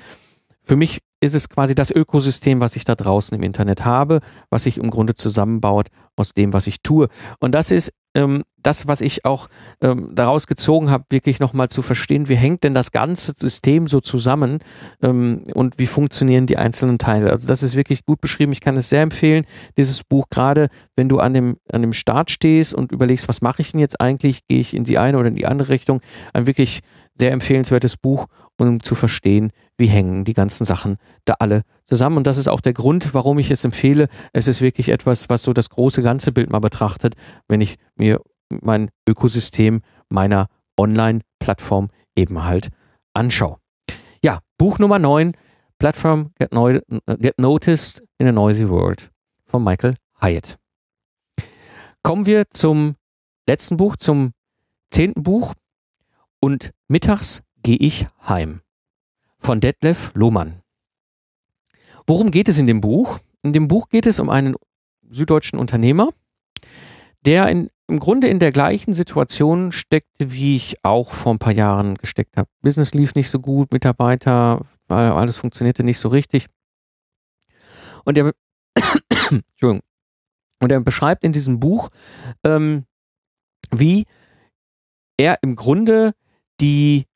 Für 0.63 0.75
mich 0.75 0.99
ist 1.19 1.35
es 1.35 1.49
quasi 1.49 1.75
das 1.75 1.91
Ökosystem, 1.91 2.61
was 2.61 2.75
ich 2.75 2.83
da 2.83 2.95
draußen 2.95 3.35
im 3.35 3.43
Internet 3.43 3.85
habe, 3.85 4.19
was 4.49 4.63
sich 4.63 4.77
im 4.77 4.89
Grunde 4.89 5.15
zusammenbaut 5.15 5.87
aus 6.15 6.33
dem, 6.33 6.53
was 6.53 6.67
ich 6.67 6.81
tue. 6.81 7.07
Und 7.39 7.55
das 7.55 7.71
ist 7.71 7.91
ähm, 8.17 8.43
das, 8.57 8.87
was 8.87 9.01
ich 9.01 9.25
auch 9.25 9.47
ähm, 9.81 10.11
daraus 10.13 10.47
gezogen 10.47 10.89
habe, 10.89 11.05
wirklich 11.09 11.39
nochmal 11.39 11.69
zu 11.69 11.81
verstehen, 11.81 12.27
wie 12.27 12.35
hängt 12.35 12.63
denn 12.63 12.73
das 12.73 12.91
ganze 12.91 13.33
System 13.37 13.87
so 13.87 14.01
zusammen 14.01 14.59
ähm, 15.01 15.43
und 15.53 15.77
wie 15.77 15.85
funktionieren 15.85 16.47
die 16.47 16.57
einzelnen 16.57 16.97
Teile. 16.97 17.29
Also 17.29 17.47
das 17.47 17.61
ist 17.63 17.75
wirklich 17.75 18.05
gut 18.05 18.19
beschrieben. 18.19 18.51
Ich 18.51 18.61
kann 18.61 18.75
es 18.75 18.89
sehr 18.89 19.03
empfehlen, 19.03 19.45
dieses 19.77 20.03
Buch, 20.03 20.25
gerade 20.29 20.69
wenn 20.95 21.09
du 21.09 21.19
an 21.19 21.33
dem, 21.33 21.57
an 21.71 21.81
dem 21.81 21.93
Start 21.93 22.31
stehst 22.31 22.73
und 22.73 22.91
überlegst, 22.91 23.27
was 23.27 23.41
mache 23.41 23.61
ich 23.61 23.71
denn 23.71 23.79
jetzt 23.79 24.01
eigentlich, 24.01 24.47
gehe 24.47 24.59
ich 24.59 24.75
in 24.75 24.83
die 24.83 24.97
eine 24.97 25.17
oder 25.19 25.27
in 25.27 25.35
die 25.35 25.45
andere 25.45 25.69
Richtung, 25.69 26.01
ein 26.33 26.47
wirklich 26.47 26.81
sehr 27.13 27.31
empfehlenswertes 27.31 27.97
Buch, 27.97 28.27
um 28.57 28.81
zu 28.81 28.95
verstehen, 28.95 29.51
wie 29.77 29.87
hängen 29.87 30.23
die 30.23 30.33
ganzen 30.33 30.65
Sachen 30.65 30.97
da 31.25 31.35
alle 31.39 31.61
zusammen. 31.85 32.17
Und 32.17 32.27
das 32.27 32.37
ist 32.37 32.49
auch 32.49 32.61
der 32.61 32.73
Grund, 32.73 33.13
warum 33.13 33.37
ich 33.39 33.51
es 33.51 33.63
empfehle. 33.63 34.07
Es 34.33 34.47
ist 34.47 34.61
wirklich 34.61 34.89
etwas, 34.89 35.29
was 35.29 35.43
so 35.43 35.53
das 35.53 35.69
große 35.69 36.01
ganze 36.01 36.31
Bild 36.31 36.49
mal 36.49 36.59
betrachtet, 36.59 37.15
wenn 37.47 37.61
ich 37.61 37.77
mir 37.95 38.21
mein 38.49 38.89
Ökosystem 39.07 39.81
meiner 40.09 40.47
Online-Plattform 40.79 41.89
eben 42.15 42.43
halt 42.43 42.69
anschaue. 43.13 43.57
Ja, 44.23 44.39
Buch 44.57 44.79
Nummer 44.79 44.99
9, 44.99 45.33
Platform 45.79 46.31
Get, 46.39 46.51
Neu 46.53 46.81
Get 47.19 47.37
Noticed 47.39 48.03
in 48.17 48.27
a 48.27 48.31
Noisy 48.31 48.67
World 48.69 49.11
von 49.45 49.63
Michael 49.63 49.95
Hyatt. 50.21 50.57
Kommen 52.03 52.25
wir 52.25 52.49
zum 52.49 52.95
letzten 53.47 53.77
Buch, 53.77 53.95
zum 53.97 54.31
zehnten 54.89 55.23
Buch. 55.23 55.53
Und 56.39 56.71
mittags 56.87 57.41
gehe 57.67 57.75
ich 57.75 58.07
heim 58.25 58.61
von 59.39 59.59
Detlef 59.59 60.11
Lohmann. 60.13 60.61
Worum 62.05 62.31
geht 62.31 62.47
es 62.47 62.59
in 62.59 62.65
dem 62.65 62.79
Buch? 62.79 63.19
In 63.41 63.51
dem 63.51 63.67
Buch 63.67 63.89
geht 63.89 64.07
es 64.07 64.21
um 64.21 64.29
einen 64.29 64.55
süddeutschen 65.09 65.59
Unternehmer, 65.59 66.13
der 67.25 67.49
in, 67.49 67.69
im 67.87 67.99
Grunde 67.99 68.29
in 68.29 68.39
der 68.39 68.53
gleichen 68.53 68.93
Situation 68.93 69.73
steckte, 69.73 70.31
wie 70.31 70.55
ich 70.55 70.77
auch 70.85 71.11
vor 71.11 71.33
ein 71.33 71.39
paar 71.39 71.51
Jahren 71.51 71.95
gesteckt 71.95 72.37
habe. 72.37 72.47
Business 72.61 72.93
lief 72.93 73.15
nicht 73.15 73.29
so 73.29 73.41
gut, 73.41 73.73
Mitarbeiter, 73.73 74.65
alles 74.87 75.35
funktionierte 75.35 75.83
nicht 75.83 75.99
so 75.99 76.07
richtig. 76.07 76.45
Und 78.05 78.17
er, 78.17 78.33
Entschuldigung, 79.29 79.81
und 80.61 80.71
er 80.71 80.79
beschreibt 80.79 81.25
in 81.25 81.33
diesem 81.33 81.59
Buch, 81.59 81.89
ähm, 82.45 82.85
wie 83.71 84.05
er 85.17 85.39
im 85.41 85.57
Grunde 85.57 86.13
die 86.61 87.07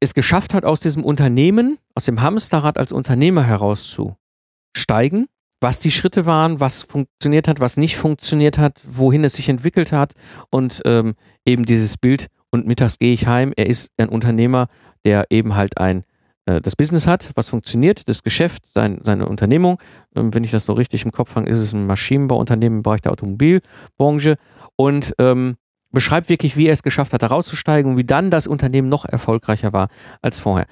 es 0.00 0.14
geschafft 0.14 0.54
hat, 0.54 0.64
aus 0.64 0.80
diesem 0.80 1.04
Unternehmen, 1.04 1.78
aus 1.94 2.04
dem 2.04 2.22
Hamsterrad 2.22 2.78
als 2.78 2.92
Unternehmer 2.92 3.42
herauszusteigen, 3.42 5.26
was 5.60 5.80
die 5.80 5.90
Schritte 5.90 6.24
waren, 6.24 6.60
was 6.60 6.84
funktioniert 6.84 7.48
hat, 7.48 7.60
was 7.60 7.76
nicht 7.76 7.96
funktioniert 7.96 8.58
hat, 8.58 8.80
wohin 8.88 9.24
es 9.24 9.34
sich 9.34 9.48
entwickelt 9.48 9.92
hat 9.92 10.12
und 10.50 10.82
ähm, 10.84 11.14
eben 11.44 11.64
dieses 11.64 11.96
Bild 11.96 12.28
und 12.50 12.66
mittags 12.66 12.98
gehe 12.98 13.12
ich 13.12 13.26
heim. 13.26 13.52
Er 13.56 13.66
ist 13.66 13.90
ein 13.96 14.08
Unternehmer, 14.08 14.68
der 15.04 15.26
eben 15.30 15.56
halt 15.56 15.78
ein 15.78 16.04
äh, 16.48 16.60
das 16.60 16.76
Business 16.76 17.06
hat, 17.06 17.30
was 17.34 17.48
funktioniert, 17.50 18.08
das 18.08 18.22
Geschäft, 18.22 18.66
sein, 18.66 18.98
seine 19.02 19.28
Unternehmung. 19.28 19.80
Ähm, 20.16 20.32
wenn 20.34 20.44
ich 20.44 20.50
das 20.50 20.64
so 20.64 20.72
richtig 20.72 21.04
im 21.04 21.12
Kopf 21.12 21.30
fange, 21.30 21.48
ist 21.48 21.58
es 21.58 21.72
ein 21.72 21.86
Maschinenbauunternehmen 21.86 22.78
im 22.78 22.82
Bereich 22.82 23.02
der 23.02 23.12
Automobilbranche 23.12 24.36
und 24.76 25.14
ähm, 25.18 25.56
beschreibt 25.90 26.28
wirklich, 26.28 26.56
wie 26.56 26.66
er 26.66 26.72
es 26.72 26.82
geschafft 26.82 27.12
hat, 27.12 27.22
da 27.22 27.28
rauszusteigen 27.28 27.92
und 27.92 27.96
wie 27.96 28.04
dann 28.04 28.30
das 28.30 28.46
Unternehmen 28.46 28.88
noch 28.88 29.04
erfolgreicher 29.04 29.72
war 29.72 29.88
als 30.22 30.38
vorher. 30.38 30.66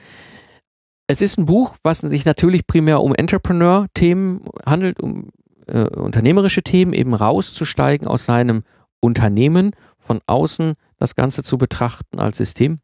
Es 1.07 1.23
ist 1.23 1.39
ein 1.39 1.47
Buch, 1.47 1.77
was 1.83 2.01
sich 2.01 2.25
natürlich 2.25 2.67
primär 2.67 3.01
um 3.01 3.15
Entrepreneur-Themen 3.15 4.43
handelt, 4.65 5.01
um 5.01 5.31
äh, 5.67 5.85
unternehmerische 5.85 6.63
Themen, 6.63 6.93
eben 6.93 7.15
rauszusteigen 7.15 8.09
aus 8.09 8.25
seinem 8.25 8.63
Unternehmen, 9.01 9.73
von 9.99 10.21
außen 10.27 10.75
das 10.99 11.15
Ganze 11.15 11.43
zu 11.43 11.59
betrachten 11.59 12.19
als 12.19 12.39
System. 12.39 12.81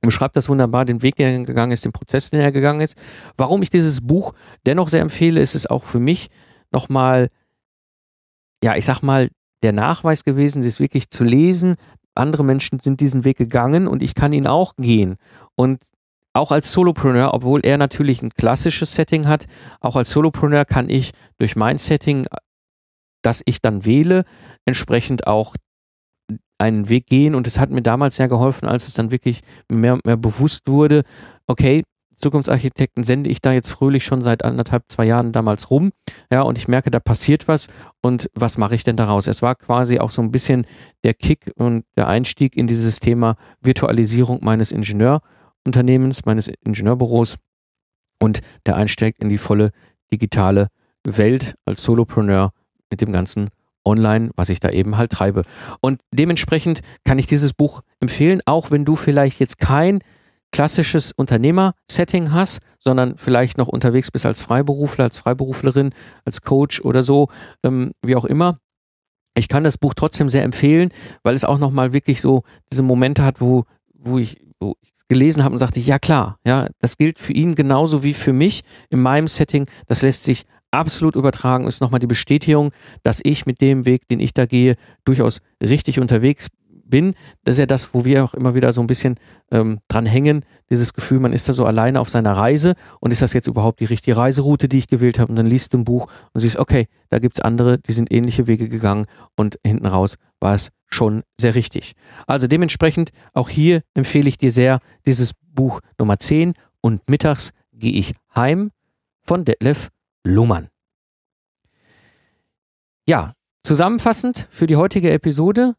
Beschreibt 0.00 0.36
das 0.36 0.48
wunderbar, 0.48 0.84
den 0.84 1.02
Weg, 1.02 1.16
den 1.16 1.40
er 1.40 1.46
gegangen 1.46 1.72
ist, 1.72 1.84
den 1.84 1.92
Prozess, 1.92 2.30
den 2.30 2.40
er 2.40 2.52
gegangen 2.52 2.80
ist. 2.80 2.96
Warum 3.36 3.62
ich 3.62 3.70
dieses 3.70 4.00
Buch 4.00 4.34
dennoch 4.66 4.88
sehr 4.88 5.00
empfehle, 5.00 5.40
ist 5.40 5.54
es 5.54 5.66
auch 5.66 5.84
für 5.84 5.98
mich 5.98 6.28
nochmal, 6.72 7.30
ja, 8.62 8.76
ich 8.76 8.84
sag 8.84 9.02
mal, 9.02 9.30
der 9.64 9.72
Nachweis 9.72 10.22
gewesen, 10.24 10.62
das 10.62 10.78
wirklich 10.78 11.10
zu 11.10 11.24
lesen. 11.24 11.74
Andere 12.14 12.44
Menschen 12.44 12.78
sind 12.78 13.00
diesen 13.00 13.24
Weg 13.24 13.38
gegangen 13.38 13.88
und 13.88 14.02
ich 14.02 14.14
kann 14.14 14.32
ihn 14.32 14.46
auch 14.46 14.76
gehen. 14.76 15.16
Und 15.56 15.82
auch 16.34 16.52
als 16.52 16.72
Solopreneur, 16.72 17.32
obwohl 17.32 17.60
er 17.64 17.78
natürlich 17.78 18.22
ein 18.22 18.30
klassisches 18.30 18.94
Setting 18.94 19.26
hat, 19.26 19.46
auch 19.80 19.96
als 19.96 20.10
Solopreneur 20.10 20.64
kann 20.64 20.88
ich 20.90 21.12
durch 21.38 21.56
mein 21.56 21.78
Setting, 21.78 22.26
das 23.22 23.42
ich 23.46 23.62
dann 23.62 23.84
wähle, 23.84 24.24
entsprechend 24.64 25.26
auch 25.26 25.54
einen 26.58 26.88
Weg 26.88 27.06
gehen. 27.06 27.34
Und 27.34 27.46
es 27.46 27.58
hat 27.58 27.70
mir 27.70 27.82
damals 27.82 28.16
sehr 28.16 28.28
geholfen, 28.28 28.68
als 28.68 28.86
es 28.86 28.94
dann 28.94 29.10
wirklich 29.10 29.40
mehr, 29.68 29.98
mehr 30.04 30.16
bewusst 30.16 30.68
wurde, 30.68 31.02
okay, 31.46 31.84
Zukunftsarchitekten 32.24 33.04
sende 33.04 33.28
ich 33.28 33.42
da 33.42 33.52
jetzt 33.52 33.68
fröhlich 33.68 34.02
schon 34.02 34.22
seit 34.22 34.46
anderthalb, 34.46 34.84
zwei 34.88 35.04
Jahren 35.04 35.32
damals 35.32 35.70
rum. 35.70 35.92
Ja, 36.32 36.40
und 36.40 36.56
ich 36.56 36.68
merke, 36.68 36.90
da 36.90 36.98
passiert 36.98 37.48
was. 37.48 37.68
Und 38.00 38.30
was 38.34 38.56
mache 38.56 38.74
ich 38.74 38.82
denn 38.82 38.96
daraus? 38.96 39.26
Es 39.26 39.42
war 39.42 39.54
quasi 39.54 39.98
auch 39.98 40.10
so 40.10 40.22
ein 40.22 40.30
bisschen 40.30 40.66
der 41.04 41.12
Kick 41.12 41.52
und 41.56 41.84
der 41.96 42.08
Einstieg 42.08 42.56
in 42.56 42.66
dieses 42.66 42.98
Thema 42.98 43.36
Virtualisierung 43.60 44.38
meines 44.42 44.72
Ingenieurunternehmens, 44.72 46.24
meines 46.24 46.48
Ingenieurbüros 46.48 47.36
und 48.20 48.40
der 48.64 48.76
Einstieg 48.76 49.16
in 49.20 49.28
die 49.28 49.38
volle 49.38 49.72
digitale 50.10 50.68
Welt 51.04 51.56
als 51.66 51.82
Solopreneur 51.82 52.52
mit 52.88 53.02
dem 53.02 53.12
ganzen 53.12 53.50
online, 53.84 54.30
was 54.34 54.48
ich 54.48 54.60
da 54.60 54.70
eben 54.70 54.96
halt 54.96 55.12
treibe. 55.12 55.42
Und 55.82 56.00
dementsprechend 56.10 56.80
kann 57.04 57.18
ich 57.18 57.26
dieses 57.26 57.52
Buch 57.52 57.82
empfehlen, 58.00 58.40
auch 58.46 58.70
wenn 58.70 58.86
du 58.86 58.96
vielleicht 58.96 59.40
jetzt 59.40 59.58
kein 59.58 60.00
klassisches 60.54 61.10
Unternehmer-Setting 61.10 62.30
hast, 62.30 62.60
sondern 62.78 63.18
vielleicht 63.18 63.58
noch 63.58 63.66
unterwegs 63.66 64.12
bist 64.12 64.24
als 64.24 64.40
Freiberufler, 64.40 65.02
als 65.02 65.18
Freiberuflerin, 65.18 65.90
als 66.24 66.42
Coach 66.42 66.80
oder 66.80 67.02
so, 67.02 67.28
ähm, 67.64 67.90
wie 68.06 68.14
auch 68.14 68.24
immer. 68.24 68.60
Ich 69.36 69.48
kann 69.48 69.64
das 69.64 69.78
Buch 69.78 69.94
trotzdem 69.94 70.28
sehr 70.28 70.44
empfehlen, 70.44 70.90
weil 71.24 71.34
es 71.34 71.44
auch 71.44 71.58
nochmal 71.58 71.92
wirklich 71.92 72.20
so 72.20 72.44
diese 72.70 72.84
Momente 72.84 73.24
hat, 73.24 73.40
wo, 73.40 73.64
wo 73.94 74.18
ich, 74.18 74.40
wo 74.60 74.76
ich 74.80 74.92
gelesen 75.08 75.42
habe 75.42 75.54
und 75.54 75.58
sagte, 75.58 75.80
ja 75.80 75.98
klar, 75.98 76.38
ja, 76.46 76.68
das 76.78 76.98
gilt 76.98 77.18
für 77.18 77.32
ihn 77.32 77.56
genauso 77.56 78.04
wie 78.04 78.14
für 78.14 78.32
mich 78.32 78.60
in 78.90 79.02
meinem 79.02 79.26
Setting. 79.26 79.66
Das 79.88 80.02
lässt 80.02 80.22
sich 80.22 80.44
absolut 80.70 81.16
übertragen, 81.16 81.66
ist 81.66 81.80
nochmal 81.80 81.98
die 81.98 82.06
Bestätigung, 82.06 82.70
dass 83.02 83.20
ich 83.24 83.44
mit 83.44 83.60
dem 83.60 83.86
Weg, 83.86 84.06
den 84.06 84.20
ich 84.20 84.34
da 84.34 84.46
gehe, 84.46 84.76
durchaus 85.04 85.40
richtig 85.60 85.98
unterwegs 85.98 86.46
bin. 86.84 87.14
Das 87.44 87.54
ist 87.54 87.58
ja 87.58 87.66
das, 87.66 87.94
wo 87.94 88.04
wir 88.04 88.24
auch 88.24 88.34
immer 88.34 88.54
wieder 88.54 88.72
so 88.72 88.80
ein 88.80 88.86
bisschen 88.86 89.16
ähm, 89.50 89.80
dran 89.88 90.06
hängen, 90.06 90.44
dieses 90.70 90.92
Gefühl, 90.92 91.20
man 91.20 91.32
ist 91.32 91.48
da 91.48 91.52
so 91.52 91.64
alleine 91.64 92.00
auf 92.00 92.08
seiner 92.08 92.32
Reise 92.32 92.74
und 93.00 93.12
ist 93.12 93.22
das 93.22 93.32
jetzt 93.32 93.46
überhaupt 93.46 93.80
die 93.80 93.84
richtige 93.84 94.16
Reiseroute, 94.16 94.68
die 94.68 94.78
ich 94.78 94.88
gewählt 94.88 95.18
habe? 95.18 95.30
Und 95.30 95.36
dann 95.36 95.46
liest 95.46 95.72
du 95.72 95.78
ein 95.78 95.84
Buch 95.84 96.08
und 96.32 96.40
siehst, 96.40 96.58
okay, 96.58 96.88
da 97.10 97.18
gibt 97.18 97.36
es 97.36 97.40
andere, 97.40 97.78
die 97.78 97.92
sind 97.92 98.12
ähnliche 98.12 98.46
Wege 98.46 98.68
gegangen 98.68 99.06
und 99.36 99.58
hinten 99.64 99.86
raus 99.86 100.16
war 100.40 100.54
es 100.54 100.70
schon 100.88 101.22
sehr 101.40 101.54
richtig. 101.54 101.94
Also 102.26 102.46
dementsprechend 102.46 103.10
auch 103.32 103.48
hier 103.48 103.82
empfehle 103.94 104.28
ich 104.28 104.38
dir 104.38 104.50
sehr 104.50 104.80
dieses 105.06 105.32
Buch 105.34 105.80
Nummer 105.98 106.18
10 106.18 106.54
und 106.80 107.08
mittags 107.08 107.50
gehe 107.72 107.92
ich 107.92 108.14
heim 108.34 108.70
von 109.24 109.44
Detlef 109.44 109.90
Luhmann. 110.22 110.68
Ja, 113.06 113.32
zusammenfassend 113.62 114.48
für 114.50 114.66
die 114.66 114.76
heutige 114.76 115.10
Episode, 115.10 115.74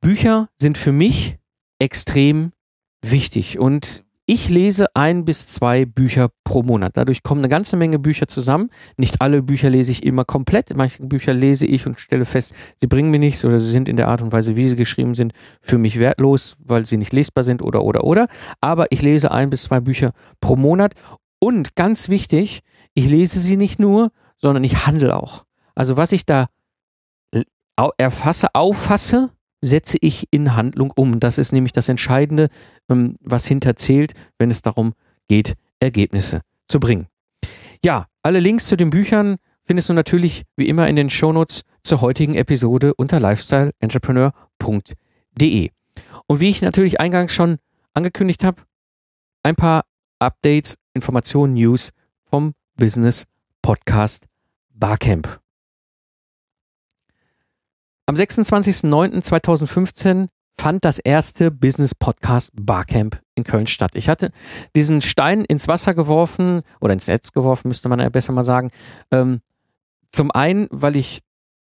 Bücher 0.00 0.48
sind 0.58 0.78
für 0.78 0.92
mich 0.92 1.38
extrem 1.78 2.52
wichtig 3.02 3.58
und 3.58 4.04
ich 4.28 4.48
lese 4.48 4.88
ein 4.94 5.24
bis 5.24 5.46
zwei 5.46 5.84
Bücher 5.84 6.30
pro 6.42 6.64
Monat. 6.64 6.96
Dadurch 6.96 7.22
kommen 7.22 7.42
eine 7.42 7.48
ganze 7.48 7.76
Menge 7.76 8.00
Bücher 8.00 8.26
zusammen. 8.26 8.70
Nicht 8.96 9.20
alle 9.20 9.40
Bücher 9.40 9.70
lese 9.70 9.92
ich 9.92 10.04
immer 10.04 10.24
komplett. 10.24 10.76
Manche 10.76 11.04
Bücher 11.04 11.32
lese 11.32 11.64
ich 11.64 11.86
und 11.86 12.00
stelle 12.00 12.24
fest, 12.24 12.52
sie 12.74 12.88
bringen 12.88 13.12
mir 13.12 13.20
nichts 13.20 13.44
oder 13.44 13.60
sie 13.60 13.70
sind 13.70 13.88
in 13.88 13.96
der 13.96 14.08
Art 14.08 14.22
und 14.22 14.32
Weise, 14.32 14.56
wie 14.56 14.66
sie 14.66 14.74
geschrieben 14.74 15.14
sind, 15.14 15.32
für 15.60 15.78
mich 15.78 16.00
wertlos, 16.00 16.56
weil 16.58 16.84
sie 16.86 16.96
nicht 16.96 17.12
lesbar 17.12 17.44
sind 17.44 17.62
oder 17.62 17.84
oder 17.84 18.02
oder. 18.02 18.26
Aber 18.60 18.90
ich 18.90 19.00
lese 19.00 19.30
ein 19.30 19.48
bis 19.48 19.62
zwei 19.62 19.78
Bücher 19.78 20.12
pro 20.40 20.56
Monat 20.56 20.94
und 21.38 21.76
ganz 21.76 22.08
wichtig, 22.08 22.62
ich 22.94 23.08
lese 23.08 23.38
sie 23.38 23.56
nicht 23.56 23.78
nur, 23.78 24.10
sondern 24.38 24.64
ich 24.64 24.86
handle 24.88 25.14
auch. 25.14 25.44
Also 25.76 25.96
was 25.96 26.10
ich 26.10 26.26
da 26.26 26.46
erfasse, 27.96 28.48
auffasse, 28.54 29.30
setze 29.66 29.98
ich 30.00 30.28
in 30.30 30.54
Handlung 30.54 30.92
um. 30.94 31.18
Das 31.20 31.38
ist 31.38 31.52
nämlich 31.52 31.72
das 31.72 31.88
Entscheidende, 31.88 32.48
ähm, 32.88 33.16
was 33.20 33.46
hinterzählt, 33.46 34.12
wenn 34.38 34.50
es 34.50 34.62
darum 34.62 34.94
geht, 35.28 35.54
Ergebnisse 35.80 36.42
zu 36.68 36.78
bringen. 36.80 37.06
Ja, 37.84 38.06
alle 38.22 38.40
Links 38.40 38.68
zu 38.68 38.76
den 38.76 38.90
Büchern 38.90 39.36
findest 39.64 39.88
du 39.88 39.92
natürlich 39.92 40.44
wie 40.56 40.68
immer 40.68 40.88
in 40.88 40.96
den 40.96 41.10
Shownotes 41.10 41.62
zur 41.82 42.00
heutigen 42.00 42.34
Episode 42.34 42.94
unter 42.94 43.20
lifestyleentrepreneur.de. 43.20 45.70
Und 46.26 46.40
wie 46.40 46.48
ich 46.48 46.62
natürlich 46.62 46.98
eingangs 47.00 47.34
schon 47.34 47.58
angekündigt 47.94 48.42
habe, 48.44 48.62
ein 49.42 49.56
paar 49.56 49.84
Updates, 50.18 50.76
Informationen, 50.94 51.52
News 51.54 51.90
vom 52.24 52.54
Business 52.76 53.24
Podcast 53.62 54.26
Barcamp. 54.70 55.45
Am 58.08 58.14
26.09.2015 58.14 60.28
fand 60.56 60.84
das 60.84 61.00
erste 61.00 61.50
Business 61.50 61.92
Podcast 61.92 62.52
Barcamp 62.54 63.20
in 63.34 63.42
Köln 63.42 63.66
statt. 63.66 63.90
Ich 63.94 64.08
hatte 64.08 64.30
diesen 64.76 65.02
Stein 65.02 65.44
ins 65.44 65.66
Wasser 65.66 65.92
geworfen 65.92 66.62
oder 66.80 66.92
ins 66.92 67.08
Netz 67.08 67.32
geworfen, 67.32 67.66
müsste 67.66 67.88
man 67.88 67.98
ja 67.98 68.08
besser 68.08 68.32
mal 68.32 68.44
sagen. 68.44 68.70
Ähm, 69.10 69.40
zum 70.12 70.30
einen, 70.30 70.68
weil 70.70 70.94
ich 70.94 71.24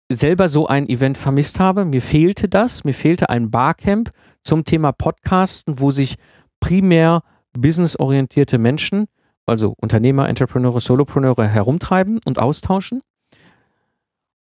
selber 0.09 0.47
so 0.47 0.65
ein 0.65 0.87
Event 0.87 1.17
vermisst 1.17 1.59
habe. 1.59 1.83
Mir 1.83 2.01
fehlte 2.01 2.47
das. 2.47 2.85
Mir 2.85 2.93
fehlte 2.93 3.29
ein 3.29 3.51
Barcamp 3.51 4.11
zum 4.41 4.63
Thema 4.63 4.93
Podcasten, 4.93 5.79
wo 5.79 5.91
sich 5.91 6.15
primär 6.61 7.21
businessorientierte 7.51 8.57
Menschen, 8.57 9.07
also 9.45 9.73
Unternehmer, 9.77 10.29
Entrepreneure, 10.29 10.79
Solopreneure 10.79 11.45
herumtreiben 11.47 12.21
und 12.25 12.39
austauschen. 12.39 13.01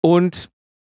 Und 0.01 0.51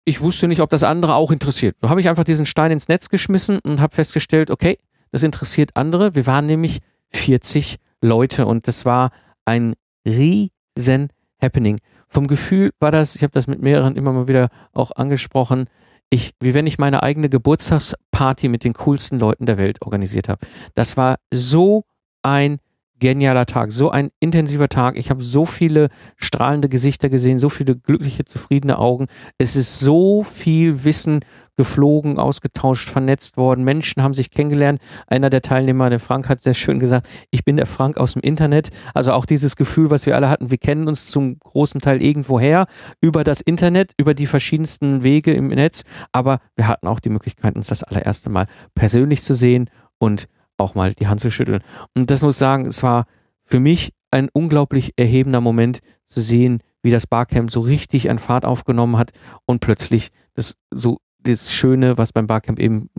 ich 0.04 0.20
wusste 0.20 0.48
nicht, 0.48 0.60
ob 0.60 0.70
das 0.70 0.82
andere 0.82 1.14
auch 1.14 1.30
interessiert. 1.30 1.76
So 1.80 1.88
habe 1.88 2.00
ich 2.00 2.08
einfach 2.08 2.24
diesen 2.24 2.46
Stein 2.46 2.72
ins 2.72 2.88
Netz 2.88 3.08
geschmissen 3.08 3.60
und 3.66 3.80
habe 3.80 3.94
festgestellt, 3.94 4.50
okay, 4.50 4.78
das 5.10 5.22
interessiert 5.22 5.70
andere. 5.74 6.14
Wir 6.14 6.26
waren 6.26 6.46
nämlich 6.46 6.78
40 7.10 7.76
Leute 8.00 8.46
und 8.46 8.66
das 8.66 8.84
war 8.84 9.10
ein 9.44 9.74
riesen 10.06 11.08
Happening. 11.40 11.78
Vom 12.08 12.26
Gefühl 12.26 12.70
war 12.80 12.90
das, 12.90 13.14
ich 13.14 13.22
habe 13.22 13.32
das 13.32 13.46
mit 13.46 13.62
mehreren 13.62 13.96
immer 13.96 14.12
mal 14.12 14.28
wieder 14.28 14.48
auch 14.72 14.90
angesprochen, 14.92 15.66
ich, 16.10 16.32
wie 16.40 16.52
wenn 16.52 16.66
ich 16.66 16.78
meine 16.78 17.02
eigene 17.02 17.30
Geburtstagsparty 17.30 18.48
mit 18.48 18.64
den 18.64 18.74
coolsten 18.74 19.18
Leuten 19.18 19.46
der 19.46 19.56
Welt 19.56 19.80
organisiert 19.80 20.28
habe. 20.28 20.46
Das 20.74 20.98
war 20.98 21.16
so 21.32 21.84
ein 22.22 22.58
genialer 23.02 23.46
Tag, 23.46 23.72
so 23.72 23.90
ein 23.90 24.10
intensiver 24.20 24.68
Tag. 24.68 24.96
Ich 24.96 25.10
habe 25.10 25.22
so 25.22 25.44
viele 25.44 25.88
strahlende 26.16 26.68
Gesichter 26.68 27.08
gesehen, 27.08 27.40
so 27.40 27.48
viele 27.48 27.74
glückliche, 27.74 28.24
zufriedene 28.24 28.78
Augen. 28.78 29.08
Es 29.38 29.56
ist 29.56 29.80
so 29.80 30.22
viel 30.22 30.84
Wissen 30.84 31.18
geflogen, 31.56 32.20
ausgetauscht, 32.20 32.88
vernetzt 32.88 33.36
worden. 33.36 33.64
Menschen 33.64 34.04
haben 34.04 34.14
sich 34.14 34.30
kennengelernt. 34.30 34.80
Einer 35.08 35.30
der 35.30 35.42
Teilnehmer, 35.42 35.90
der 35.90 35.98
Frank, 35.98 36.28
hat 36.28 36.42
sehr 36.42 36.54
schön 36.54 36.78
gesagt, 36.78 37.08
ich 37.32 37.44
bin 37.44 37.56
der 37.56 37.66
Frank 37.66 37.96
aus 37.96 38.12
dem 38.12 38.22
Internet. 38.22 38.70
Also 38.94 39.12
auch 39.12 39.26
dieses 39.26 39.56
Gefühl, 39.56 39.90
was 39.90 40.06
wir 40.06 40.14
alle 40.14 40.30
hatten, 40.30 40.52
wir 40.52 40.58
kennen 40.58 40.86
uns 40.86 41.08
zum 41.08 41.40
großen 41.40 41.80
Teil 41.80 42.00
irgendwoher 42.00 42.66
über 43.00 43.24
das 43.24 43.40
Internet, 43.40 43.94
über 43.96 44.14
die 44.14 44.26
verschiedensten 44.26 45.02
Wege 45.02 45.34
im 45.34 45.48
Netz. 45.48 45.82
Aber 46.12 46.38
wir 46.54 46.68
hatten 46.68 46.86
auch 46.86 47.00
die 47.00 47.10
Möglichkeit, 47.10 47.56
uns 47.56 47.66
das 47.66 47.82
allererste 47.82 48.30
Mal 48.30 48.46
persönlich 48.76 49.22
zu 49.22 49.34
sehen 49.34 49.68
und 49.98 50.28
auch 50.62 50.74
mal 50.74 50.94
die 50.94 51.08
Hand 51.08 51.20
zu 51.20 51.30
schütteln. 51.30 51.62
Und 51.94 52.10
das 52.10 52.22
muss 52.22 52.36
ich 52.36 52.38
sagen, 52.38 52.66
es 52.66 52.82
war 52.82 53.06
für 53.44 53.60
mich 53.60 53.92
ein 54.10 54.28
unglaublich 54.32 54.92
erhebender 54.96 55.40
Moment 55.40 55.80
zu 56.06 56.20
sehen, 56.20 56.62
wie 56.82 56.90
das 56.90 57.06
Barcamp 57.06 57.50
so 57.50 57.60
richtig 57.60 58.10
an 58.10 58.18
Fahrt 58.18 58.44
aufgenommen 58.44 58.98
hat 58.98 59.12
und 59.46 59.60
plötzlich 59.60 60.08
das 60.34 60.54
so 60.70 60.98
das 61.24 61.52
Schöne, 61.52 61.98
was 61.98 62.12
beim 62.12 62.26
Barcamp 62.26 62.58
eben 62.58 62.90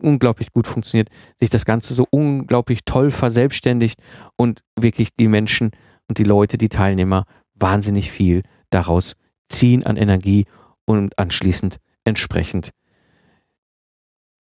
unglaublich 0.00 0.50
gut 0.50 0.66
funktioniert, 0.66 1.08
sich 1.36 1.50
das 1.50 1.66
Ganze 1.66 1.92
so 1.92 2.06
unglaublich 2.10 2.80
toll 2.84 3.10
verselbstständigt 3.10 4.00
und 4.36 4.60
wirklich 4.76 5.10
die 5.14 5.28
Menschen 5.28 5.72
und 6.08 6.18
die 6.18 6.24
Leute, 6.24 6.56
die 6.56 6.70
Teilnehmer 6.70 7.24
wahnsinnig 7.54 8.10
viel 8.10 8.42
daraus 8.70 9.14
ziehen 9.48 9.84
an 9.84 9.96
Energie 9.96 10.46
und 10.86 11.18
anschließend 11.18 11.76
entsprechend 12.04 12.70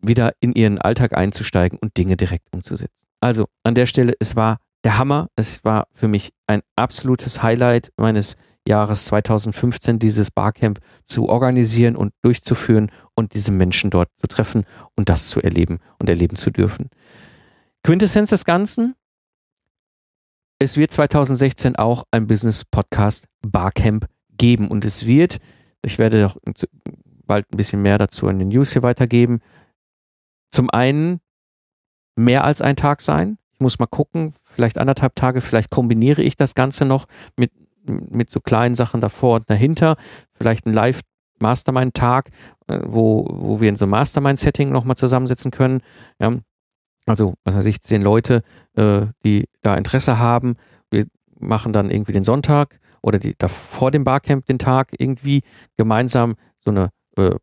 wieder 0.03 0.35
in 0.41 0.53
ihren 0.53 0.79
Alltag 0.79 1.17
einzusteigen 1.17 1.79
und 1.79 1.97
Dinge 1.97 2.17
direkt 2.17 2.47
umzusetzen. 2.53 2.95
Also 3.21 3.47
an 3.63 3.75
der 3.75 3.87
Stelle, 3.87 4.15
es 4.19 4.37
war 4.37 4.59
der 4.85 4.99
Hammer. 4.99 5.29
Es 5.37 5.65
war 5.65 5.87
für 5.93 6.09
mich 6.09 6.33
ein 6.47 6.63
absolutes 6.77 7.43
Highlight 7.43 7.93
meines 7.97 8.37
Jahres 8.67 9.07
2015, 9.07 9.99
dieses 9.99 10.31
Barcamp 10.31 10.81
zu 11.05 11.29
organisieren 11.29 11.97
und 11.97 12.13
durchzuführen 12.23 12.91
und 13.15 13.35
diese 13.35 13.53
Menschen 13.53 13.91
dort 13.91 14.09
zu 14.17 14.27
treffen 14.27 14.65
und 14.97 15.09
das 15.09 15.29
zu 15.29 15.41
erleben 15.41 15.81
und 15.99 16.09
erleben 16.09 16.37
zu 16.37 16.51
dürfen. 16.51 16.89
Quintessenz 17.83 18.31
des 18.31 18.45
Ganzen, 18.45 18.95
es 20.61 20.77
wird 20.77 20.93
2016 20.93 21.75
auch 21.75 22.05
ein 22.13 22.29
Business 22.29 22.65
Podcast 22.65 23.27
Barcamp 23.41 24.07
geben 24.37 24.69
und 24.69 24.85
es 24.85 25.07
wird, 25.07 25.39
ich 25.85 25.99
werde 25.99 26.27
auch 26.27 26.37
bald 27.27 27.47
ein 27.53 27.57
bisschen 27.57 27.83
mehr 27.83 27.99
dazu 27.99 28.29
in 28.29 28.39
den 28.39 28.49
News 28.49 28.73
hier 28.73 28.85
weitergeben, 28.85 29.41
zum 30.53 30.71
einen 30.71 31.21
mehr 32.15 32.45
als 32.45 32.61
ein 32.61 32.77
Tag 32.77 33.01
sein. 33.01 33.39
Ich 33.53 33.61
muss 33.61 33.79
mal 33.79 33.87
gucken, 33.87 34.35
vielleicht 34.45 34.79
anderthalb 34.79 35.17
Tage, 35.17 35.41
vielleicht 35.41 35.71
kombiniere 35.71 36.23
ich 36.23 36.37
das 36.37 36.55
Ganze 36.55 36.85
noch 36.85 37.07
mit, 37.37 37.53
mit 37.85 38.31
so 38.31 38.41
kleinen 38.41 38.75
Sachen 38.75 39.01
davor 39.01 39.37
und 39.37 39.51
dahinter. 39.51 39.97
Vielleicht 40.35 40.67
ein 40.67 40.73
Live-Mastermind-Tag, 40.73 42.31
äh, 42.69 42.81
wo, 42.85 43.27
wo 43.29 43.61
wir 43.61 43.69
in 43.69 43.77
so 43.77 43.87
einem 43.87 43.93
Mastermind-Setting 43.93 44.71
nochmal 44.71 44.97
zusammensitzen 44.97 45.51
können. 45.51 45.83
Ja, 46.21 46.33
also, 47.07 47.35
was 47.45 47.57
weiß 47.57 47.65
ich, 47.67 47.81
zehn 47.81 48.03
Leute, 48.03 48.43
äh, 48.77 49.07
die 49.25 49.49
da 49.63 49.75
Interesse 49.75 50.19
haben. 50.19 50.57
Wir 50.91 51.07
machen 51.39 51.73
dann 51.73 51.91
irgendwie 51.91 52.13
den 52.13 52.25
Sonntag 52.25 52.79
oder 53.01 53.19
die, 53.19 53.35
da 53.37 53.49
vor 53.49 53.91
dem 53.91 54.05
Barcamp 54.05 54.47
den 54.47 54.59
Tag 54.59 54.91
irgendwie 54.99 55.43
gemeinsam 55.77 56.37
so 56.65 56.71
eine 56.71 56.91
äh, 57.17 57.35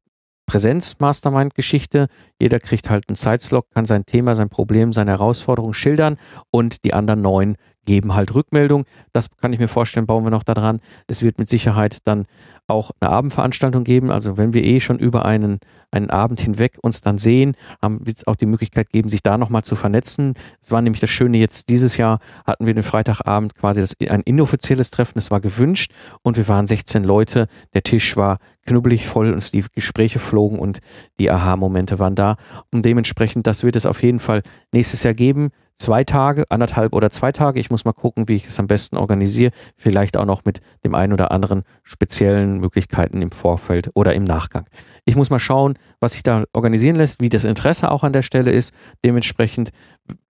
Präsenz-Mastermind-Geschichte. 0.49 2.07
Jeder 2.39 2.59
kriegt 2.59 2.89
halt 2.89 3.07
einen 3.07 3.15
Zeitslot, 3.15 3.65
kann 3.73 3.85
sein 3.85 4.07
Thema, 4.07 4.33
sein 4.33 4.49
Problem, 4.49 4.91
seine 4.93 5.11
Herausforderung 5.11 5.73
schildern 5.73 6.17
und 6.49 6.83
die 6.85 6.93
anderen 6.95 7.21
neun 7.21 7.55
geben 7.89 8.13
halt 8.13 8.35
Rückmeldung. 8.35 8.85
Das 9.13 9.31
kann 9.41 9.51
ich 9.51 9.57
mir 9.57 9.67
vorstellen, 9.67 10.05
bauen 10.05 10.23
wir 10.23 10.29
noch 10.29 10.43
daran. 10.43 10.79
Es 11.07 11.23
wird 11.23 11.39
mit 11.39 11.49
Sicherheit 11.49 11.97
dann 12.05 12.27
auch 12.67 12.91
eine 12.99 13.09
Abendveranstaltung 13.09 13.83
geben. 13.83 14.11
Also 14.11 14.37
wenn 14.37 14.53
wir 14.53 14.63
eh 14.63 14.79
schon 14.79 14.99
über 14.99 15.25
einen, 15.25 15.59
einen 15.89 16.11
Abend 16.11 16.39
hinweg 16.39 16.77
uns 16.83 17.01
dann 17.01 17.17
sehen, 17.17 17.55
wird 17.81 18.17
es 18.17 18.27
auch 18.27 18.35
die 18.35 18.45
Möglichkeit 18.45 18.91
geben, 18.91 19.09
sich 19.09 19.23
da 19.23 19.39
nochmal 19.39 19.63
zu 19.63 19.75
vernetzen. 19.75 20.35
Es 20.61 20.71
war 20.71 20.83
nämlich 20.83 21.01
das 21.01 21.09
Schöne 21.09 21.39
jetzt, 21.39 21.69
dieses 21.69 21.97
Jahr 21.97 22.19
hatten 22.45 22.67
wir 22.67 22.75
den 22.75 22.83
Freitagabend 22.83 23.55
quasi 23.55 23.81
das, 23.81 23.95
ein 24.07 24.21
inoffizielles 24.21 24.91
Treffen, 24.91 25.17
es 25.17 25.31
war 25.31 25.41
gewünscht 25.41 25.91
und 26.21 26.37
wir 26.37 26.47
waren 26.47 26.67
16 26.67 27.03
Leute. 27.03 27.47
Der 27.73 27.81
Tisch 27.81 28.15
war 28.17 28.37
knubbelig 28.67 29.07
voll 29.07 29.33
und 29.33 29.51
die 29.51 29.65
Gespräche 29.73 30.19
flogen 30.19 30.59
und 30.59 30.77
die 31.19 31.31
Aha-Momente 31.31 31.97
waren 31.97 32.13
da. 32.13 32.37
Und 32.71 32.85
dementsprechend, 32.85 33.47
das 33.47 33.63
wird 33.63 33.75
es 33.75 33.87
auf 33.87 34.03
jeden 34.03 34.19
Fall 34.19 34.43
nächstes 34.71 35.01
Jahr 35.01 35.15
geben 35.15 35.49
zwei 35.79 36.03
Tage, 36.03 36.45
anderthalb 36.49 36.93
oder 36.93 37.09
zwei 37.09 37.31
Tage. 37.31 37.59
Ich 37.59 37.71
muss 37.71 37.85
mal 37.85 37.93
gucken, 37.93 38.27
wie 38.27 38.35
ich 38.35 38.45
es 38.45 38.59
am 38.59 38.67
besten 38.67 38.97
organisiere. 38.97 39.51
Vielleicht 39.75 40.17
auch 40.17 40.25
noch 40.25 40.45
mit 40.45 40.59
dem 40.83 40.93
einen 40.93 41.13
oder 41.13 41.31
anderen 41.31 41.63
speziellen 41.83 42.59
Möglichkeiten 42.59 43.21
im 43.21 43.31
Vorfeld 43.31 43.89
oder 43.95 44.13
im 44.13 44.23
Nachgang. 44.23 44.65
Ich 45.05 45.15
muss 45.15 45.29
mal 45.29 45.39
schauen, 45.39 45.79
was 45.99 46.13
sich 46.13 46.23
da 46.23 46.43
organisieren 46.53 46.97
lässt, 46.97 47.21
wie 47.21 47.29
das 47.29 47.45
Interesse 47.45 47.89
auch 47.89 48.03
an 48.03 48.13
der 48.13 48.21
Stelle 48.21 48.51
ist. 48.51 48.73
Dementsprechend, 49.03 49.71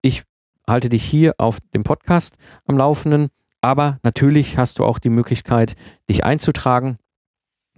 ich 0.01 0.23
halte 0.67 0.89
dich 0.89 1.03
hier 1.03 1.33
auf 1.37 1.57
dem 1.73 1.83
Podcast 1.83 2.35
am 2.65 2.77
Laufenden. 2.77 3.29
Aber 3.61 3.99
natürlich 4.03 4.57
hast 4.57 4.79
du 4.79 4.85
auch 4.85 4.99
die 4.99 5.09
Möglichkeit, 5.09 5.75
dich 6.09 6.23
einzutragen. 6.23 6.97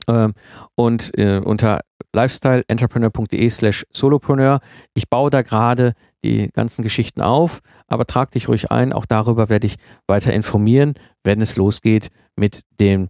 Ähm, 0.07 0.33
und 0.75 1.17
äh, 1.17 1.39
unter 1.39 1.81
lifestyleentrepreneur.de 2.13 3.49
slash 3.49 3.85
solopreneur. 3.91 4.59
Ich 4.93 5.09
baue 5.09 5.29
da 5.29 5.41
gerade 5.41 5.93
die 6.23 6.49
ganzen 6.53 6.83
Geschichten 6.83 7.21
auf, 7.21 7.61
aber 7.87 8.05
trag 8.05 8.31
dich 8.31 8.47
ruhig 8.47 8.71
ein. 8.71 8.93
Auch 8.93 9.05
darüber 9.05 9.49
werde 9.49 9.67
ich 9.67 9.75
weiter 10.07 10.33
informieren, 10.33 10.93
wenn 11.23 11.41
es 11.41 11.55
losgeht 11.55 12.09
mit 12.35 12.61
dem 12.79 13.09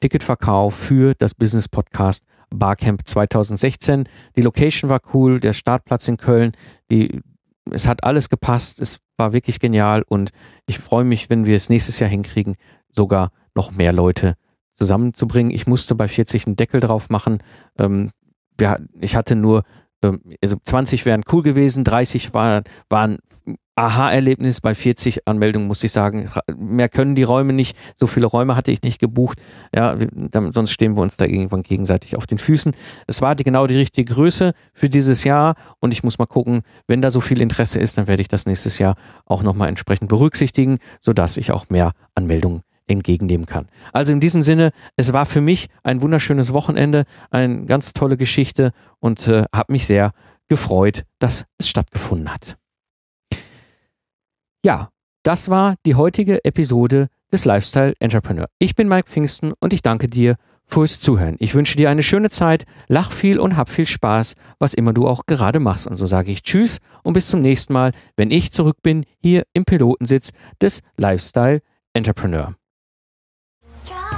Ticketverkauf 0.00 0.74
für 0.74 1.14
das 1.18 1.34
Business 1.34 1.68
Podcast 1.68 2.24
Barcamp 2.50 3.06
2016. 3.06 4.08
Die 4.36 4.42
Location 4.42 4.90
war 4.90 5.00
cool, 5.14 5.40
der 5.40 5.52
Startplatz 5.52 6.08
in 6.08 6.16
Köln, 6.16 6.52
die, 6.90 7.20
es 7.70 7.86
hat 7.86 8.04
alles 8.04 8.28
gepasst, 8.28 8.80
es 8.80 8.98
war 9.16 9.32
wirklich 9.32 9.60
genial 9.60 10.02
und 10.02 10.30
ich 10.66 10.78
freue 10.78 11.04
mich, 11.04 11.30
wenn 11.30 11.46
wir 11.46 11.56
es 11.56 11.68
nächstes 11.68 12.00
Jahr 12.00 12.10
hinkriegen, 12.10 12.56
sogar 12.94 13.30
noch 13.54 13.70
mehr 13.72 13.92
Leute 13.92 14.34
zusammenzubringen. 14.74 15.52
Ich 15.52 15.66
musste 15.66 15.94
bei 15.94 16.08
40 16.08 16.46
einen 16.46 16.56
Deckel 16.56 16.80
drauf 16.80 17.10
machen. 17.10 17.42
Ähm, 17.78 18.10
wir, 18.56 18.78
ich 19.00 19.16
hatte 19.16 19.36
nur, 19.36 19.62
also 20.02 20.56
20 20.64 21.04
wären 21.06 21.22
cool 21.32 21.42
gewesen, 21.42 21.84
30 21.84 22.34
war, 22.34 22.62
waren 22.88 23.18
Aha-Erlebnis, 23.80 24.60
bei 24.60 24.74
40 24.74 25.26
Anmeldungen 25.26 25.66
muss 25.66 25.82
ich 25.82 25.92
sagen, 25.92 26.28
mehr 26.54 26.90
können 26.90 27.14
die 27.14 27.22
Räume 27.22 27.54
nicht, 27.54 27.78
so 27.94 28.06
viele 28.06 28.26
Räume 28.26 28.54
hatte 28.54 28.70
ich 28.70 28.82
nicht 28.82 29.00
gebucht, 29.00 29.40
ja, 29.74 29.96
sonst 30.50 30.72
stehen 30.72 30.96
wir 30.96 31.02
uns 31.02 31.16
da 31.16 31.24
irgendwann 31.24 31.62
gegenseitig 31.62 32.16
auf 32.16 32.26
den 32.26 32.36
Füßen. 32.36 32.74
Es 33.06 33.22
war 33.22 33.34
die, 33.34 33.44
genau 33.44 33.66
die 33.66 33.76
richtige 33.76 34.12
Größe 34.12 34.52
für 34.74 34.90
dieses 34.90 35.24
Jahr. 35.24 35.54
Und 35.78 35.92
ich 35.92 36.02
muss 36.02 36.18
mal 36.18 36.26
gucken, 36.26 36.62
wenn 36.88 37.00
da 37.00 37.10
so 37.10 37.20
viel 37.20 37.40
Interesse 37.40 37.80
ist, 37.80 37.96
dann 37.96 38.06
werde 38.06 38.20
ich 38.20 38.28
das 38.28 38.44
nächstes 38.44 38.78
Jahr 38.78 38.96
auch 39.24 39.42
nochmal 39.42 39.68
entsprechend 39.68 40.10
berücksichtigen, 40.10 40.76
sodass 40.98 41.38
ich 41.38 41.50
auch 41.50 41.70
mehr 41.70 41.92
Anmeldungen 42.14 42.62
entgegennehmen 42.90 43.46
kann. 43.46 43.68
Also 43.92 44.12
in 44.12 44.20
diesem 44.20 44.42
Sinne, 44.42 44.72
es 44.96 45.12
war 45.12 45.24
für 45.24 45.40
mich 45.40 45.68
ein 45.82 46.02
wunderschönes 46.02 46.52
Wochenende, 46.52 47.04
eine 47.30 47.64
ganz 47.64 47.92
tolle 47.92 48.16
Geschichte 48.16 48.72
und 48.98 49.28
äh, 49.28 49.44
habe 49.54 49.72
mich 49.72 49.86
sehr 49.86 50.12
gefreut, 50.48 51.04
dass 51.18 51.46
es 51.58 51.68
stattgefunden 51.68 52.32
hat. 52.32 52.56
Ja, 54.64 54.90
Das 55.22 55.50
war 55.50 55.74
die 55.84 55.96
heutige 55.96 56.44
Episode 56.46 57.08
des 57.30 57.44
Lifestyle 57.44 57.94
Entrepreneur. 58.00 58.46
Ich 58.58 58.74
bin 58.74 58.88
Mike 58.88 59.10
Pfingsten 59.10 59.52
und 59.60 59.74
ich 59.74 59.82
danke 59.82 60.06
dir 60.06 60.36
fürs 60.64 60.98
Zuhören. 61.00 61.36
Ich 61.40 61.54
wünsche 61.54 61.76
dir 61.76 61.90
eine 61.90 62.02
schöne 62.02 62.30
Zeit, 62.30 62.64
lach 62.88 63.12
viel 63.12 63.38
und 63.38 63.56
hab 63.56 63.68
viel 63.68 63.86
Spaß, 63.86 64.34
was 64.58 64.72
immer 64.72 64.94
du 64.94 65.06
auch 65.06 65.26
gerade 65.26 65.60
machst. 65.60 65.86
Und 65.86 65.96
so 65.96 66.06
sage 66.06 66.30
ich 66.30 66.42
Tschüss 66.42 66.78
und 67.02 67.12
bis 67.12 67.28
zum 67.28 67.40
nächsten 67.40 67.74
Mal, 67.74 67.92
wenn 68.16 68.30
ich 68.30 68.50
zurück 68.50 68.78
bin 68.82 69.04
hier 69.20 69.44
im 69.52 69.64
Pilotensitz 69.64 70.30
des 70.62 70.80
Lifestyle 70.96 71.60
Entrepreneur. 71.92 72.54
Strong. 73.70 74.09